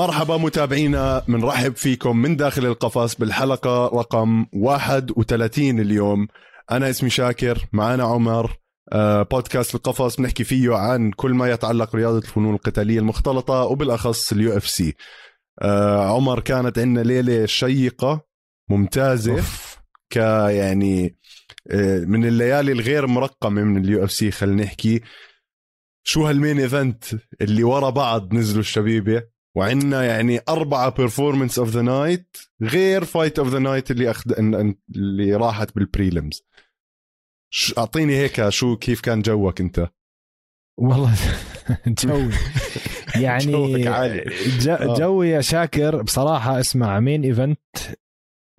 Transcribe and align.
مرحبا 0.00 0.36
متابعينا 0.36 1.24
بنرحب 1.28 1.76
فيكم 1.76 2.16
من 2.16 2.36
داخل 2.36 2.66
القفص 2.66 3.14
بالحلقة 3.14 3.86
رقم 3.86 4.46
31 4.52 5.80
اليوم. 5.80 6.28
أنا 6.70 6.90
اسمي 6.90 7.10
شاكر 7.10 7.58
معنا 7.72 8.04
عمر 8.04 8.56
آه، 8.92 9.22
بودكاست 9.22 9.74
القفص 9.74 10.16
بنحكي 10.16 10.44
فيه 10.44 10.74
عن 10.74 11.10
كل 11.10 11.34
ما 11.34 11.50
يتعلق 11.50 11.96
رياضة 11.96 12.18
الفنون 12.18 12.54
القتالية 12.54 12.98
المختلطة 12.98 13.62
وبالأخص 13.62 14.32
ال 14.32 14.56
UFC. 14.56 14.94
عمر 15.98 16.40
كانت 16.40 16.78
عندنا 16.78 17.00
ليلة 17.00 17.46
شيقة 17.46 18.20
ممتازة 18.70 19.32
أوف. 19.32 19.78
ك 20.10 20.16
يعني 20.16 21.16
آه، 21.70 21.98
من 21.98 22.24
الليالي 22.24 22.72
الغير 22.72 23.06
مرقمة 23.06 23.62
من 23.62 23.84
ال 23.84 24.04
UFC 24.04 24.30
خلينا 24.30 24.62
نحكي. 24.62 25.00
شو 26.04 26.26
هال 26.26 26.37
main 26.37 26.60
event 26.60 27.04
اللي 27.40 27.64
ورا 27.64 27.90
بعض 27.90 28.34
نزلوا 28.34 28.60
الشبيبة؟ 28.60 29.39
وعندنا 29.60 30.04
يعني 30.04 30.40
أربعة 30.48 30.90
performance 30.90 31.58
of 31.58 31.68
the 31.68 31.82
night 31.82 32.36
غير 32.62 33.04
fight 33.04 33.38
of 33.38 33.48
the 33.48 33.58
night 33.58 33.90
اللي 33.90 34.10
أخد... 34.10 34.32
اللي 34.96 35.34
راحت 35.34 35.74
بال 35.74 35.89
prelims 35.89 36.42
أعطيني 37.78 38.16
هيك 38.16 38.48
شو 38.48 38.76
كيف 38.76 39.00
كان 39.00 39.22
جوك 39.22 39.60
أنت؟ 39.60 39.88
والله 40.78 41.14
جوي. 42.04 42.30
يعني 43.24 43.88
آه. 43.88 44.94
جوي 44.98 45.28
يا 45.28 45.40
شاكر 45.40 46.02
بصراحة 46.02 46.60
اسمع 46.60 47.00
main 47.00 47.24
event 47.24 47.58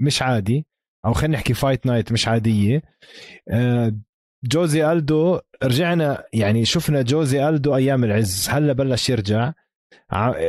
مش 0.01 0.21
عادي. 0.21 0.65
أو 1.05 1.13
خلينا 1.13 1.37
نحكي 1.37 1.53
fight 1.53 1.85
night 1.85 2.11
مش 2.11 2.27
عادية. 2.27 2.81
آه، 3.49 3.95
جوزي 4.43 4.91
ألدو 4.91 5.39
رجعنا 5.63 6.23
يعني 6.33 6.65
شفنا 6.65 7.01
جوزي 7.01 7.49
ألدو 7.49 7.75
أيام 7.75 8.03
العز. 8.03 8.49
هلا 8.49 8.73
بلش 8.73 9.09
يرجع. 9.09 9.53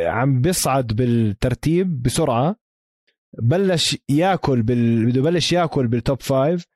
عم 0.07 0.41
بيصعد 0.41 0.87
بالترتيب 0.87 2.03
بسرعة 2.03 2.57
بلش 3.39 3.98
ياكل 4.09 4.62
بال... 4.62 5.07
بده 5.07 5.21
يبلش 5.21 5.53
ياكل 5.53 5.87
بال 5.86 6.01
top 6.01 6.22
five 6.22 6.67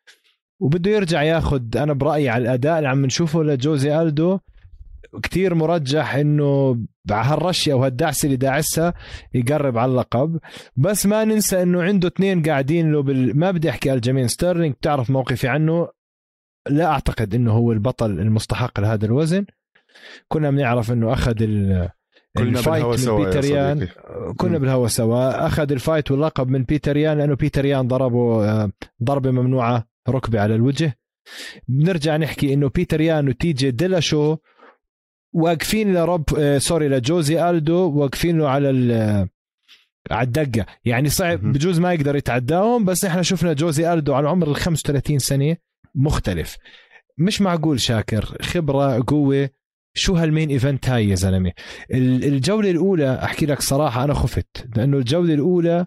وبده 0.61 0.91
يرجع 0.91 1.23
ياخذ 1.23 1.77
أنا 1.77 1.93
برأيي 1.93 2.29
على 2.29 2.43
الأداء 2.43 2.79
اللي 2.79 2.89
عم 2.89 3.07
نشوفه 3.07 3.43
لجوزي 3.43 4.03
ألدو 4.03 4.39
كتير 5.23 5.55
مرجح 5.55 6.15
إنه 6.15 6.79
هالرشه 7.11 7.73
أو 7.73 7.85
هالدعسه 7.85 8.27
اللي 8.27 8.37
داعسها 8.37 8.95
يقرب 9.35 9.79
على 9.79 9.91
اللقب. 9.91 10.39
بس 10.77 11.07
ما 11.07 11.25
ننسى 11.25 11.63
إنه 11.63 11.83
عنده 11.83 12.09
اثنين 12.09 12.43
قاعدين 12.43 12.93
له 12.93 13.03
بال... 13.03 13.39
ما 13.39 13.51
بدي 13.51 13.71
أحكي 13.71 13.93
الجمين 13.93 14.29
ستيرلينج 14.29 14.75
بتعرف 14.75 15.11
موقفي 15.11 15.49
عنه؟ 15.49 15.89
لا 16.69 16.87
أعتقد 16.87 17.35
إنه 17.35 17.53
هو 17.53 17.73
البطل 17.73 18.11
المستحق 18.11 18.81
لهذا 18.81 19.07
الوزن. 19.07 19.47
كنا 20.29 20.51
بنعرف 20.51 20.93
إنه 20.93 21.13
أخذ 21.13 21.43
ال 21.43 21.89
كلنا 22.39 22.61
بالهوا 22.61 22.97
سوا 22.97 23.25
بيتر 23.25 23.45
يان. 23.45 23.89
كنا 24.37 24.59
بالهوا 24.59 24.89
سوا. 24.89 25.47
أخذ 25.47 25.73
ال 25.73 25.79
fight 25.79 26.11
واللقب 26.11 26.49
من 26.49 26.63
بيتر 26.65 26.97
يان 26.97 27.19
لأنه 27.19 27.35
بيتر 27.37 27.65
يان 27.65 27.89
ضربه 27.89 28.45
آه، 28.51 28.71
ضربة 29.03 29.31
ممنوعة 29.31 29.87
ركبة 30.09 30.41
على 30.41 30.55
الوجه. 30.55 30.99
بنرجع 31.69 32.17
نحكي 32.17 32.55
إنه 32.55 32.69
بيتر 32.69 33.01
يان 33.01 33.29
و 33.29 33.43
TJ 33.43 33.71
Dillashaw 33.71 34.37
واقفين 35.33 35.95
لروب 35.95 36.25
آه، 36.39 36.59
sorry 36.59 36.89
لجوزي 36.89 37.51
ألدو 37.51 37.91
واقفين 37.91 38.39
له 38.39 38.49
على 38.49 38.69
على 40.11 40.27
الدقة. 40.27 40.67
يعني 40.85 41.09
صعب 41.09 41.39
بجوز 41.53 41.81
ما 41.81 41.93
يقدر 41.93 42.17
يتعداهم 42.17 42.85
بس 42.85 43.05
إحنا 43.05 43.23
شفنا 43.23 43.53
جوزي 43.53 43.93
ألدو 43.93 44.15
على 44.15 44.29
عمر 44.29 44.49
ال 44.51 44.57
35 44.57 45.19
سنة 45.19 45.57
مختلف. 45.95 46.57
مش 47.19 47.41
معقول 47.43 47.81
شاكر 47.81 48.37
خبرة 48.43 49.05
قوة 49.07 49.51
شو 49.97 50.15
هال 50.15 50.27
main 50.27 50.51
event 50.51 50.89
هاي 50.89 51.09
يا 51.09 51.15
زلمة؟ 51.15 51.53
الجولة 51.91 52.71
الأولى 52.71 53.15
أحكي 53.25 53.47
لك 53.47 53.61
صراحة 53.61 54.05
أنا 54.05 54.15
خفت 54.15 54.67
لأنه 54.77 54.97
الجولة 54.97 55.35
الأولى 55.35 55.87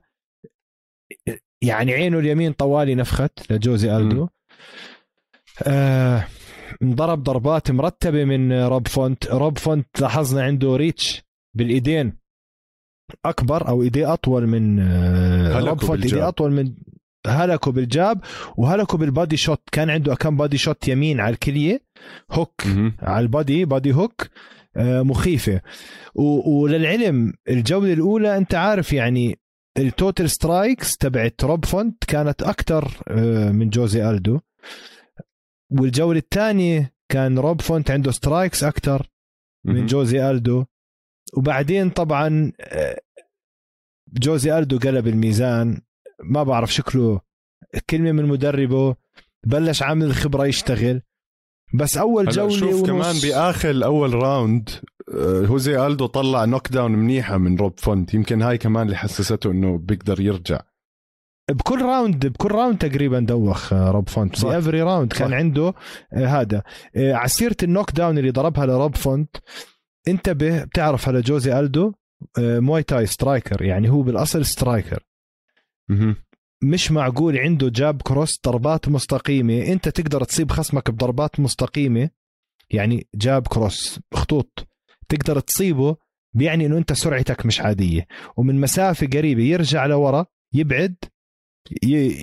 يعني 1.61 1.93
عينه 1.93 2.19
اليمين 2.19 2.53
طوالي 2.53 2.95
نفخت 2.95 3.51
لجوزي 3.51 3.97
ألدو. 3.97 4.27
آه 5.63 6.27
انضرب 6.81 7.23
ضربات 7.23 7.71
مرتبة 7.71 8.25
من 8.25 8.53
روب 8.53 8.87
فونت. 8.87 9.27
روب 9.27 9.57
فونت 9.57 10.01
لاحظنا 10.01 10.43
عنده 10.43 10.75
reach 10.75 11.23
بالإيدين 11.53 12.13
أكبر 13.25 13.67
أو 13.67 13.81
إيديه 13.81 14.13
أطول 14.13 14.47
من 14.47 14.79
آه 14.79 15.59
روب 15.59 15.81
فونت. 15.81 16.03
إيديه 16.03 16.27
أطول 16.27 16.51
من 16.51 16.73
هلكه 17.27 17.72
بال 17.72 17.91
jab 17.91 18.22
وهلكه 18.57 19.00
بال 19.00 19.12
body 19.12 19.38
shot. 19.38 19.61
كان 19.71 19.89
عنده 19.89 20.15
كم 20.15 20.37
body 20.38 20.57
shot 20.57 20.88
يمين 20.87 21.19
على 21.19 21.33
الكلية. 21.33 21.88
hook 22.31 22.61
على 22.99 23.19
ال 23.19 23.29
body 23.29 23.66
body 23.66 23.94
hook 23.94 24.29
آه، 24.77 25.01
مخيفة. 25.01 25.61
وللعلم 26.15 27.33
الجولة 27.49 27.93
الأولى 27.93 28.37
أنت 28.37 28.55
عارف 28.55 28.93
يعني 28.93 29.39
ال 29.77 29.86
total 29.86 30.29
strikes 30.29 30.97
تبعت 30.97 31.43
روب 31.43 31.65
فونت 31.65 32.03
كانت 32.03 32.43
أكثر 32.43 32.91
آه، 33.07 33.51
من 33.51 33.69
جوزي 33.69 34.09
ألدو. 34.09 34.39
والجولة 35.71 36.19
الثانية 36.19 36.93
كان 37.09 37.39
روب 37.39 37.61
فونت 37.61 37.91
عنده 37.91 38.11
strikes 38.11 38.63
أكثر 38.63 39.07
من 39.65 39.85
جوزي 39.85 40.29
ألدو. 40.31 40.65
وبعدين 41.38 41.89
طبعا 41.89 42.51
آه، 42.61 43.01
جوزي 44.13 44.57
ألدو 44.57 44.77
قلب 44.79 45.07
الميزان. 45.07 45.81
ما 46.23 46.43
بعرف 46.43 46.73
شكله 46.73 47.21
كلمة 47.89 48.11
من 48.11 48.25
مدربه 48.25 48.95
بلش 49.43 49.83
عامل 49.83 50.05
الخبره 50.05 50.47
يشتغل. 50.47 51.01
بس 51.74 51.97
أول 51.97 52.30
جولة 52.30 52.50
شوف 52.50 52.74
ونص. 52.74 52.88
كمان 52.88 53.16
بآخر 53.24 53.85
اول 53.85 54.13
round 54.13 54.69
آه، 55.13 55.46
هوزي 55.46 55.85
ألدو 55.88 56.06
طلع 56.06 56.46
knockdown 56.45 56.91
منيحة 56.91 57.38
من 57.38 57.57
روب 57.57 57.80
فونت. 57.80 58.13
يمكن 58.13 58.41
هاي 58.41 58.57
كمان 58.57 58.85
اللي 58.85 58.97
حسسته 58.97 59.52
إنه 59.52 59.78
بيقدر 59.78 60.19
يرجع. 60.22 60.59
بكل 61.52 61.81
round 61.81 62.27
بكل 62.28 62.52
round 62.51 62.77
تقريبا 62.78 63.19
دوخ 63.19 63.74
آه، 63.74 63.91
روب 63.91 64.09
فونت. 64.09 64.40
في 64.40 64.57
every 64.57 64.81
round 64.81 65.13
كان 65.13 65.34
عنده 65.34 65.74
آه، 66.13 66.25
هذا. 66.25 66.63
على 66.96 67.28
سيره 67.30 67.56
ال 67.63 67.91
knockdown 67.91 68.17
اللي 68.18 68.31
ضربها 68.31 68.66
لروب 68.66 68.96
فونت. 68.96 69.36
انتبه 70.07 70.63
بتعرف 70.63 71.07
على 71.07 71.22
جوزي 71.22 71.59
ألدو 71.59 71.94
Muay 72.38 72.83
Thai 72.83 73.05
striker 73.05 73.61
يعني 73.62 73.90
هو 73.90 74.01
بالأصل 74.01 74.46
striker. 74.45 75.03
مش 76.63 76.91
معقول 76.91 77.37
عنده 77.37 77.69
jab 77.69 78.01
cross 78.01 78.39
ضربات 78.45 78.89
مستقيمة. 78.89 79.61
انت 79.67 79.89
تقدر 79.89 80.23
تصيب 80.23 80.51
خصمك 80.51 80.91
بضربات 80.91 81.39
مستقيمة. 81.39 82.09
يعني 82.69 83.07
jab 83.16 83.47
cross 83.47 84.00
خطوط. 84.13 84.67
تقدر 85.09 85.39
تصيبه 85.39 85.95
بيعني 86.33 86.65
انه 86.65 86.77
انت 86.77 86.93
سرعتك 86.93 87.45
مش 87.45 87.61
عادية. 87.61 88.07
ومن 88.37 88.61
مسافة 88.61 89.07
قريبة 89.07 89.43
يرجع 89.43 89.85
لورا 89.85 90.25
يبعد 90.53 90.95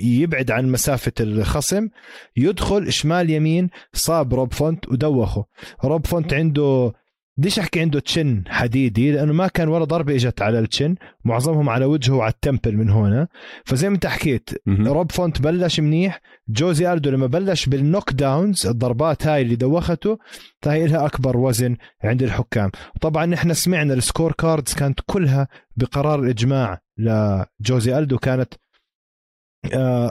يبعد 0.02 0.50
عن 0.50 0.68
مسافة 0.68 1.12
الخصم. 1.20 1.88
يدخل 2.36 2.92
شمال 2.92 3.30
يمين 3.30 3.70
صاب 3.92 4.34
روب 4.34 4.52
فونت 4.52 4.88
ودوخه. 4.88 5.44
روب 5.84 6.06
فونت 6.06 6.34
عنده 6.34 6.92
بديش 7.38 7.58
أحكي 7.58 7.80
عنده 7.80 8.00
chin 8.00 8.42
حديدي 8.48 9.12
لأنه 9.12 9.32
ما 9.32 9.48
كان 9.48 9.68
ولا 9.68 9.84
ضربة 9.84 10.14
إجت 10.14 10.42
على 10.42 10.58
ال 10.58 10.65
chin 10.65 10.94
معظمهم 11.24 11.68
على 11.68 11.84
وجهه 11.84 12.14
وعلى 12.14 12.32
ال 12.32 12.38
temple 12.38 12.76
من 12.76 12.90
هنا 12.90 13.28
فزي 13.64 13.88
ما 13.88 13.94
أنت 13.94 14.06
حكيت 14.06 14.50
روب 14.68 15.12
فونت 15.12 15.42
بلش 15.42 15.80
منيح 15.80 16.20
جوزي 16.48 16.86
ألدو 16.86 17.10
لما 17.10 17.26
بلش 17.26 17.66
بال 17.66 18.12
knockdowns 18.12 18.66
الضربات 18.66 19.26
هاي 19.26 19.42
اللي 19.42 19.56
دوختته 19.56 20.18
فهي 20.62 20.86
لها 20.86 21.06
أكبر 21.06 21.36
وزن 21.36 21.76
عند 22.04 22.22
الحكام. 22.22 22.70
طبعا 23.00 23.26
نحن 23.26 23.54
سمعنا 23.54 23.94
ال 23.94 24.32
scorecards 24.32 24.74
كانت 24.74 25.00
كلها 25.06 25.48
بقرار 25.76 26.20
الإجماع 26.20 26.80
لجوزي 26.98 27.98
ألدو 27.98 28.18
كانت 28.18 28.54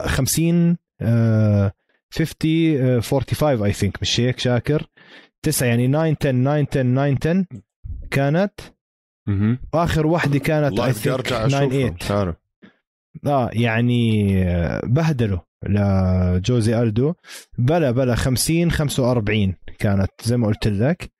50 0.04 0.76
50 2.10 3.00
45 3.00 3.62
I 3.64 3.72
think 3.72 3.98
مش 4.02 4.20
هيك 4.20 4.38
شاكر؟ 4.38 4.86
تسعة 5.46 5.66
يعني 5.66 5.88
9 5.88 6.00
10 6.02 6.14
9 6.32 6.52
10 6.52 7.14
9 7.14 7.16
10 7.20 7.46
كانت؟ 8.10 8.52
واخر 9.72 10.06
واحدة 10.06 10.38
كانت 10.38 10.80
I 10.80 10.92
think 10.92 11.20
9 11.22 11.48
8 11.68 11.96
آه 13.26 13.50
يعني 13.52 14.34
بهدلوا 14.84 15.38
لجوزي 15.68 16.82
الدو 16.82 17.14
بلا 17.58 17.90
بلا 17.90 18.14
50 18.14 18.70
45 18.70 19.54
كانت 19.78 20.10
زي 20.24 20.36
ما 20.36 20.46
قلت 20.46 20.68
لك. 20.68 21.10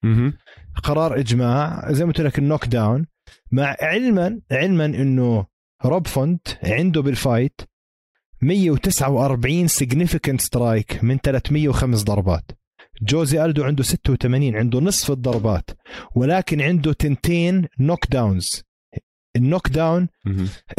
قرار 0.82 1.20
إجماع 1.20 1.92
زي 1.92 2.04
ما 2.04 2.10
قلت 2.12 2.20
لك 2.20 2.38
ال 2.38 2.66
knockdown 2.66 3.06
مع 3.52 3.76
علما 3.80 4.40
علما 4.52 4.84
إنه 4.84 5.46
روب 5.84 6.06
فونت 6.06 6.48
عنده 6.64 7.02
بال 7.02 7.19
fight 7.19 7.60
149 8.42 9.66
significant 9.68 10.40
strike 10.40 11.04
من 11.04 11.18
305 11.18 12.04
ضربات. 12.04 12.50
جوزي 13.02 13.44
ألدو 13.44 13.64
عنده 13.64 13.82
86 13.82 14.56
عنده 14.56 14.80
نصف 14.80 15.10
الضربات 15.10 15.70
ولكن 16.14 16.60
عنده 16.60 16.92
تنتين 16.92 17.68
knockdowns 17.80 18.62
ال 19.36 19.68
knockdown 19.68 20.08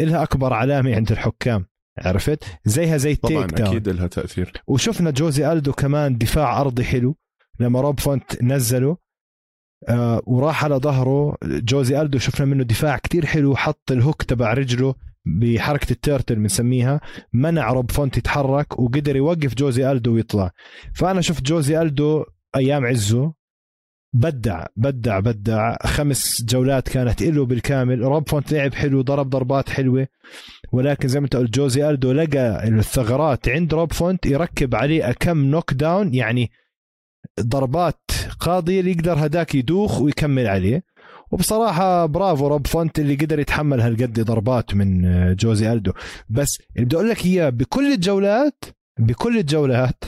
لها 0.00 0.22
أكبر 0.22 0.52
علامة 0.52 0.94
عند 0.94 1.12
الحكام 1.12 1.66
عرفت؟ 1.98 2.44
زيها 2.64 2.96
زي 2.96 3.12
ال 3.12 3.30
takedown. 3.30 3.68
أكيد 3.68 3.88
لها 3.88 4.06
تأثير. 4.06 4.52
وشفنا 4.66 5.10
جوزي 5.10 5.52
ألدو 5.52 5.72
كمان 5.72 6.18
دفاع 6.18 6.60
أرضي 6.60 6.84
حلو 6.84 7.16
لما 7.60 7.80
روب 7.80 8.00
فونت 8.00 8.42
نزله 8.42 8.96
آه 9.88 10.22
وراح 10.26 10.64
على 10.64 10.76
ظهره 10.76 11.36
جوزي 11.44 12.00
ألدو 12.00 12.18
شفنا 12.18 12.46
منه 12.46 12.64
دفاع 12.64 12.98
كتير 12.98 13.26
حلو 13.26 13.56
حط 13.56 13.90
ال 13.92 13.98
hook 13.98 14.22
تبع 14.22 14.52
رجله 14.52 14.94
بحركة 15.36 15.92
ال 15.92 15.98
turtle 15.98 16.34
بنسميها 16.34 17.00
منع 17.32 17.72
روب 17.72 17.90
فونت 17.90 18.16
يتحرك 18.16 18.78
وقدر 18.78 19.16
يوقف 19.16 19.54
جوزي 19.54 19.92
ألدو 19.92 20.14
ويطلع. 20.14 20.50
فأنا 20.94 21.20
شفت 21.20 21.42
جوزي 21.42 21.82
ألدو 21.82 22.24
أيام 22.56 22.86
عزه 22.86 23.34
بدع 24.12 24.66
بدع 24.76 25.18
بدع. 25.18 25.76
خمس 25.84 26.44
جولات 26.44 26.88
كانت 26.88 27.22
له 27.22 27.46
بالكامل. 27.46 28.00
روب 28.02 28.28
فونت 28.28 28.52
لعب 28.52 28.74
حلو 28.74 29.02
ضرب 29.02 29.30
ضربات 29.30 29.68
حلوة. 29.68 30.08
ولكن 30.72 31.08
زي 31.08 31.20
ما 31.20 31.24
انت 31.24 31.36
قلت 31.36 31.54
جوزي 31.54 31.90
ألدو 31.90 32.12
لقى 32.12 32.68
الثغرات 32.68 33.48
عند 33.48 33.74
روب 33.74 33.92
فونت 33.92 34.26
يركب 34.26 34.74
عليه 34.74 35.12
كم 35.12 35.38
knockdown 35.38 36.14
يعني 36.14 36.50
ضربات 37.40 38.10
قاضية 38.40 38.80
اللي 38.80 38.90
يقدر 38.90 39.26
هداك 39.26 39.54
يدوخ 39.54 40.00
ويكمل 40.00 40.46
عليه. 40.46 40.82
وبصراحة 41.30 42.06
برافو 42.06 42.48
روب 42.48 42.66
فونت 42.66 42.98
اللي 42.98 43.14
قدر 43.14 43.38
يتحمل 43.38 43.80
هالقد 43.80 44.20
ضربات 44.20 44.74
من 44.74 45.02
جوزي 45.34 45.72
ألدو. 45.72 45.92
بس 46.28 46.58
اللي 46.76 46.84
بدي 46.84 46.96
أقول 46.96 47.08
لك 47.08 47.26
إياه 47.26 47.48
بكل 47.48 47.92
الجولات 47.92 48.64
بكل 49.00 49.38
الجولات 49.38 50.04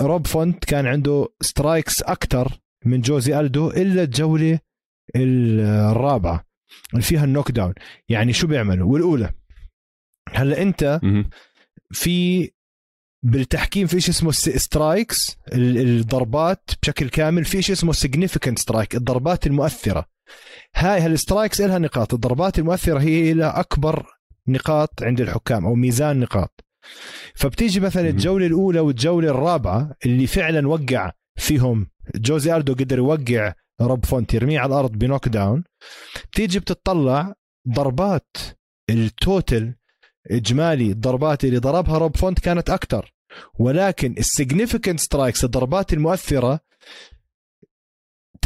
روب 0.00 0.26
فونت 0.26 0.64
كان 0.64 0.86
عنده 0.86 1.28
strikes 1.40 2.02
أكثر 2.02 2.58
من 2.84 3.00
جوزي 3.00 3.40
ألدو 3.40 3.70
إلا 3.70 4.02
الجولة 4.02 4.58
الرابعة 5.16 6.44
اللي 6.92 7.02
فيها 7.02 7.24
ال 7.24 7.50
knockdown. 7.50 7.74
يعني 8.08 8.32
شو 8.32 8.46
بيعملوا؟ 8.46 8.92
والأولى. 8.92 9.32
هلأ 10.28 10.62
أنت 10.62 11.00
في 11.92 12.50
بالتحكيم 13.24 13.86
في 13.86 14.00
شيء 14.00 14.10
اسمه 14.10 14.30
strikes 14.32 15.36
الضربات 15.52 16.70
بشكل 16.82 17.08
كامل 17.08 17.44
في 17.44 17.62
شيء 17.62 17.74
اسمه 17.76 17.92
significant 17.92 18.58
strike 18.58 18.94
الضربات 18.94 19.46
المؤثرة. 19.46 20.11
هاي 20.76 21.00
هال 21.00 21.13
strikes 21.13 21.60
لها 21.60 21.78
نقاط. 21.78 22.14
الضربات 22.14 22.58
المؤثرة 22.58 23.00
هي 23.00 23.32
لها 23.32 23.60
أكبر 23.60 24.06
نقاط 24.48 25.02
عند 25.02 25.20
الحكام 25.20 25.66
أو 25.66 25.74
ميزان 25.74 26.20
نقاط. 26.20 26.64
فبتيجي 27.34 27.80
مثلا 27.80 28.08
الجولة 28.08 28.46
الأولى 28.46 28.80
والجولة 28.80 29.30
الرابعة 29.30 29.94
اللي 30.06 30.26
فعلا 30.26 30.68
وقع 30.68 31.12
فيهم 31.36 31.90
جوزي 32.14 32.52
ألدو 32.52 32.74
قدر 32.74 32.98
يوقع 32.98 33.54
روب 33.80 34.04
فونت 34.04 34.34
يرميه 34.34 34.60
على 34.60 34.68
الأرض 34.68 34.92
ب 34.92 35.28
knockdown. 35.28 35.64
تيجي 36.32 36.58
بتطلع 36.60 37.34
ضربات 37.68 38.36
ال 38.90 39.04
total 39.04 39.74
إجمالي 40.30 40.90
الضربات 40.90 41.44
اللي 41.44 41.58
ضربها 41.58 41.98
روب 41.98 42.16
فونت 42.16 42.38
كانت 42.38 42.70
أكثر 42.70 43.12
ولكن 43.58 44.14
ال 44.18 44.25
significant 44.25 45.00
strikes 45.00 45.44
الضربات 45.44 45.92
المؤثرة 45.92 46.60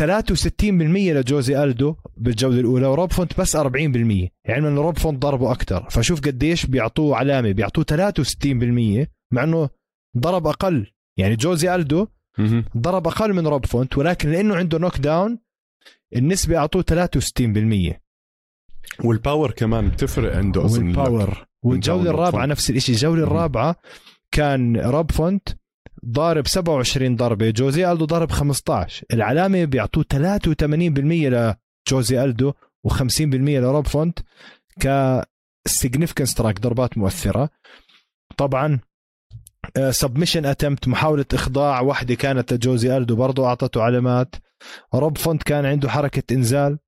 63% 0.00 0.62
لجوزي 0.94 1.64
ألدو 1.64 1.96
بالجولة 2.16 2.60
الأولى 2.60 2.86
وروب 2.86 3.12
فونت 3.12 3.40
بس 3.40 3.56
40% 3.56 3.60
يعني 3.66 4.28
إنه 4.68 4.80
روب 4.80 4.98
فونت 4.98 5.22
ضربه 5.22 5.52
أكثر 5.52 5.90
فشوف 5.90 6.20
قديش 6.20 6.66
بيعطوه 6.66 7.16
علامة 7.16 7.52
بيعطوه 7.52 7.84
63% 7.84 9.06
مع 9.32 9.44
إنه 9.44 9.68
ضرب 10.18 10.46
أقل. 10.46 10.86
يعني 11.18 11.36
جوزي 11.36 11.74
ألدو 11.74 12.06
ضرب 12.76 13.06
أقل 13.06 13.32
من 13.32 13.46
روب 13.46 13.66
فونت 13.66 13.98
ولكن 13.98 14.30
لأنه 14.32 14.56
عنده 14.56 14.78
knockdown 14.78 15.38
النسبة 16.16 16.56
أعطوه 16.56 16.84
63% 17.90 17.94
وال 19.04 19.17
power 19.17 19.50
كمان 19.50 19.88
بتفرق 19.88 20.36
عنده 20.36 20.64
أصلا 20.64 20.84
وال 20.84 21.02
power 21.02 21.46
والجولة 21.62 22.10
الرابعة 22.10 22.46
نفس 22.46 22.70
الشيء 22.70 22.94
الجولة 22.94 23.22
الرابعة 23.22 23.76
كان 24.32 24.76
روب 24.76 25.10
فونت 25.12 25.48
ضارب 26.04 26.46
27 26.46 27.16
ضربة 27.16 27.50
جوزي 27.50 27.92
ألدو 27.92 28.04
ضرب 28.04 28.30
15 28.30 29.06
العلامة 29.12 29.64
بيعطوه 29.64 30.04
83% 30.14 31.56
لجوزي 31.88 32.24
ألدو 32.24 32.52
و50% 32.88 33.22
لروب 33.22 33.86
فونت 33.86 34.18
ك 34.80 35.22
strike 36.24 36.60
ضربات 36.60 36.98
مؤثرة. 36.98 37.50
طبعا 38.36 38.80
submission 39.90 40.46
attempt 40.46 40.88
محاولة 40.88 41.24
إخضاع 41.34 41.80
واحدة 41.80 42.14
كانت 42.14 42.52
لجوزي 42.52 42.96
ألدو 42.96 43.16
برضه 43.16 43.46
أعطته 43.46 43.82
علامات. 43.82 44.34
روب 44.94 45.18
فونت 45.18 45.42
كان 45.42 45.66
عنده 45.66 45.88
حركة 45.88 46.34
إنزال 46.34 46.78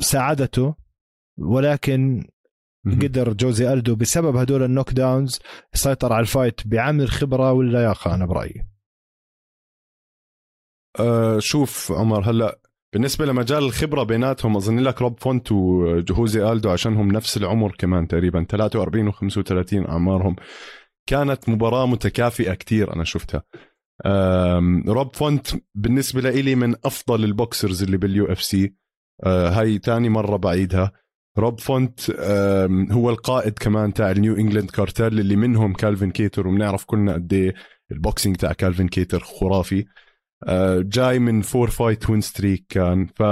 ساعدته 0.00 0.74
ولكن 1.38 2.24
قدر 2.86 3.32
جوزي 3.32 3.72
ألدو 3.72 3.96
بسبب 3.96 4.36
هدول 4.36 4.62
ال 4.62 4.92
knockdowns 4.92 5.40
يسيطر 5.74 6.12
على 6.12 6.20
ال 6.20 6.28
fight 6.28 6.66
بعامل 6.66 7.02
الخبره 7.02 7.52
واللياقه 7.52 8.14
أنا 8.14 8.26
برأيي. 8.26 8.66
أه 11.00 11.38
شوف 11.38 11.92
عمر 11.92 12.30
هلا 12.30 12.60
بالنسبة 12.92 13.26
لمجال 13.26 13.58
الخبرة 13.64 14.02
بيناتهم 14.02 14.56
أظن 14.56 14.78
لك 14.78 15.02
روب 15.02 15.20
فونت 15.20 15.52
وجوزي 15.52 16.52
ألدو 16.52 16.70
عشانهم 16.70 17.12
نفس 17.12 17.36
العمر 17.36 17.74
كمان 17.78 18.08
تقريبا 18.08 18.44
43 18.44 19.12
و35 19.12 19.88
أعمارهم. 19.88 20.36
كانت 21.06 21.48
مباراة 21.48 21.86
متكافئة 21.86 22.54
كتير 22.54 22.94
أنا 22.94 23.04
شفتها. 23.04 23.42
روب 24.88 25.16
فونت 25.16 25.46
بالنسبة 25.74 26.30
لي 26.30 26.54
من 26.54 26.74
أفضل 26.84 27.24
ال 27.24 27.32
boxers 27.32 27.82
اللي 27.82 27.96
بال 27.96 28.32
UFC. 28.32 28.74
أه، 29.24 29.48
هاي 29.48 29.78
تاني 29.78 30.08
مرة 30.08 30.36
بعيدها. 30.36 30.92
روب 31.38 31.60
فونت 31.60 32.10
هو 32.92 33.10
القائد 33.10 33.58
كمان 33.58 33.92
تاع 33.92 34.10
ال 34.10 34.16
New 34.16 34.36
England 34.36 34.70
Cartel 34.70 35.20
اللي 35.20 35.36
منهم 35.36 35.72
كالفين 35.72 36.10
كيتر 36.10 36.48
وبنعرف 36.48 36.84
كلنا 36.84 37.12
قد 37.12 37.32
إيه 37.32 37.54
ال 37.92 37.98
boxing 37.98 38.36
تاع 38.36 38.52
كالفين 38.52 38.88
كيتر 38.88 39.20
خرافي. 39.20 39.84
أه، 40.48 40.80
جاي 40.80 41.18
من 41.18 41.42
four 41.42 41.70
fight 41.70 42.10
win 42.10 42.20
streak 42.20 42.66
كان. 42.68 43.06
ف 43.06 43.22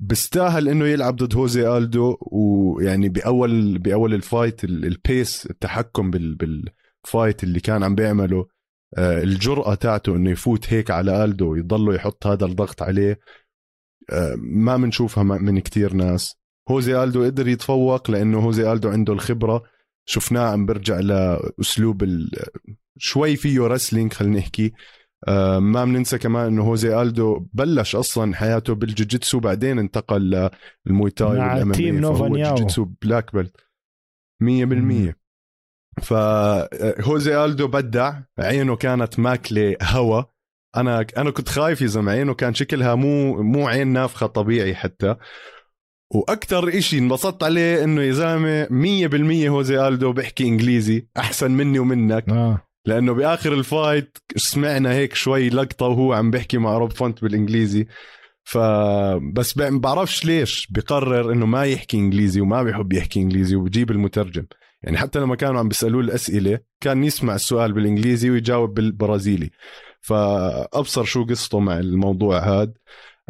بيستاهل 0.00 0.68
إنه 0.68 0.84
يلعب 0.86 1.16
ضد 1.16 1.34
هوزي 1.36 1.76
ألدو 1.76 2.16
ويعني 2.20 3.08
بأول 3.08 3.78
بأول 3.78 4.14
ال 4.14 4.22
fight 4.22 4.64
ال 4.64 4.80
pace 4.80 5.46
التحكم 5.46 6.10
بال 6.10 6.48
fight 6.48 7.44
اللي 7.44 7.60
كان 7.60 7.82
عم 7.82 7.94
بيعمله 7.94 8.46
أه، 8.98 9.22
الجرأة 9.22 9.74
تاعته 9.74 10.16
إنه 10.16 10.30
يفوت 10.30 10.72
هيك 10.72 10.90
على 10.90 11.24
ألدو 11.24 11.52
ويضله 11.52 11.94
يحط 11.94 12.26
هذا 12.26 12.46
الضغط 12.46 12.82
عليه 12.82 13.18
ما 14.38 14.76
بنشوفها 14.76 15.24
من 15.24 15.58
كتير 15.60 15.94
ناس. 15.94 16.41
هوزي 16.68 17.02
ألدو 17.04 17.24
قدر 17.24 17.48
يتفوق 17.48 18.10
لأنه 18.10 18.38
هوزي 18.38 18.72
ألدو 18.72 18.88
عنده 18.88 19.12
الخبرة. 19.12 19.62
شفناه 20.06 20.50
عم 20.50 20.66
برجع 20.66 21.00
لأسلوب 21.00 22.04
شوي 22.98 23.36
فيه 23.36 23.66
wrestling 23.66 24.12
خلينا 24.12 24.38
نحكي. 24.38 24.72
آه 25.28 25.58
ما 25.58 25.84
بننسى 25.84 26.18
كمان 26.18 26.46
إنه 26.46 26.62
هوزي 26.62 27.02
ألدو 27.02 27.46
بلش 27.52 27.96
أصلا 27.96 28.34
حياته 28.34 28.74
بالجوجيتسو 28.74 29.40
بعدين 29.40 29.78
انتقل 29.78 30.50
للمويتاي 30.86 31.38
مع 31.38 31.72
team 31.72 31.98
نوفا 31.98 32.28
جوجيتسو 32.28 32.84
black 33.02 33.34
belt 33.34 33.56
100% 34.40 35.14
فهوزي 36.02 37.44
ألدو 37.44 37.66
بدع 37.66 38.20
عينه 38.38 38.76
كانت 38.76 39.18
ماكلة 39.18 39.76
هوا. 39.82 40.22
أنا 40.76 41.06
أنا 41.16 41.30
كنت 41.30 41.48
خايف 41.48 41.82
يا 41.82 41.86
زلمة 41.86 42.12
عينه 42.12 42.34
كان 42.34 42.54
شكلها 42.54 42.94
مو 42.94 43.42
مو 43.42 43.68
عين 43.68 43.88
نافخة 43.88 44.26
طبيعي 44.26 44.74
حتى. 44.74 45.16
وأكثر 46.14 46.78
إشي 46.78 46.98
انبسطت 46.98 47.42
عليه 47.42 47.84
إنه 47.84 48.02
يا 48.02 48.12
زلمة 48.12 48.66
100% 49.46 49.48
هوزي 49.48 49.88
ألدو 49.88 50.12
بيحكي 50.12 50.44
إنجليزي 50.44 51.06
أحسن 51.16 51.50
مني 51.50 51.78
ومنك. 51.78 52.28
آه. 52.28 52.68
لأنه 52.86 53.12
بآخر 53.12 53.52
ال 53.52 53.63
fight 53.63 54.18
سمعنا 54.36 54.92
هيك 54.92 55.14
شوي 55.14 55.48
لقطة 55.48 55.86
وهو 55.86 56.12
عم 56.12 56.30
بيحكي 56.30 56.58
مع 56.58 56.78
روب 56.78 56.92
فونت 56.92 57.22
بالإنجليزي. 57.22 57.86
فبس 58.44 59.58
بعرفش 59.58 60.24
ليش 60.24 60.68
بقرر 60.70 61.32
إنه 61.32 61.46
ما 61.46 61.64
يحكي 61.64 61.96
إنجليزي 61.96 62.40
وما 62.40 62.62
بيحب 62.62 62.92
يحكي 62.92 63.20
إنجليزي 63.20 63.56
وبجيب 63.56 63.90
المترجم. 63.90 64.46
يعني 64.82 64.98
حتى 64.98 65.18
لما 65.18 65.36
كانوا 65.36 65.60
عم 65.60 65.68
بيسألوه 65.68 66.00
الأسئلة 66.00 66.58
كان 66.80 67.04
يسمع 67.04 67.34
السؤال 67.34 67.72
بالإنجليزي 67.72 68.30
ويجاوب 68.30 68.74
بالبرازيلي. 68.74 69.50
فأبصر 70.00 71.04
شو 71.04 71.24
قصته 71.24 71.60
مع 71.60 71.78
الموضوع 71.78 72.38
هذا 72.38 72.72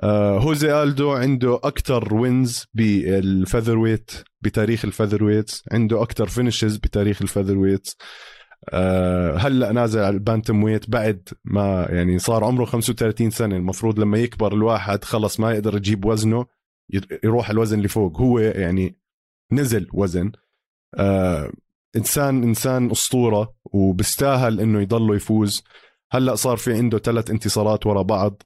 هوزي 0.05 0.83
ألدو 0.83 1.13
عنده 1.13 1.61
أكثر 1.65 2.15
wins 2.15 2.67
بال 2.75 3.79
featherweight 3.79 4.11
بتاريخ 4.41 4.85
ال 4.85 5.25
featherweights 5.25 5.63
عنده 5.73 6.03
أكثر 6.03 6.27
finishes 6.27 6.77
بتاريخ 6.77 7.23
ال 7.23 7.59
featherweights 7.59 7.97
أه 8.71 9.37
هلأ 9.37 9.73
نازل 9.73 10.01
على 10.01 10.15
ال 10.15 10.63
bantamweight 10.63 10.91
بعد 10.91 11.29
ما 11.45 11.87
يعني 11.91 12.19
صار 12.19 12.45
عمره 12.45 12.65
35 12.65 13.31
سنة. 13.31 13.57
المفروض 13.57 13.99
لما 13.99 14.19
يكبر 14.19 14.55
الواحد 14.55 15.05
خلص 15.05 15.41
ما 15.41 15.53
يقدر 15.53 15.77
يجيب 15.77 16.05
وزنه 16.05 16.47
يروح 17.25 17.51
الوزن 17.51 17.77
اللي 17.77 17.89
فوق. 17.89 18.21
هو 18.21 18.39
يعني 18.39 18.97
نزل 19.53 19.89
وزن. 19.93 20.33
أه 20.95 21.53
إنسان 21.97 22.43
إنسان 22.43 22.91
أسطورة 22.91 23.55
وبستاهل 23.65 24.61
إنه 24.61 24.81
يضله 24.81 25.15
يفوز. 25.15 25.65
هلأ 26.11 26.35
صار 26.35 26.57
في 26.57 26.75
عنده 26.75 26.99
ثلاث 26.99 27.31
انتصارات 27.31 27.87
ورا 27.87 28.03
بعض. 28.03 28.43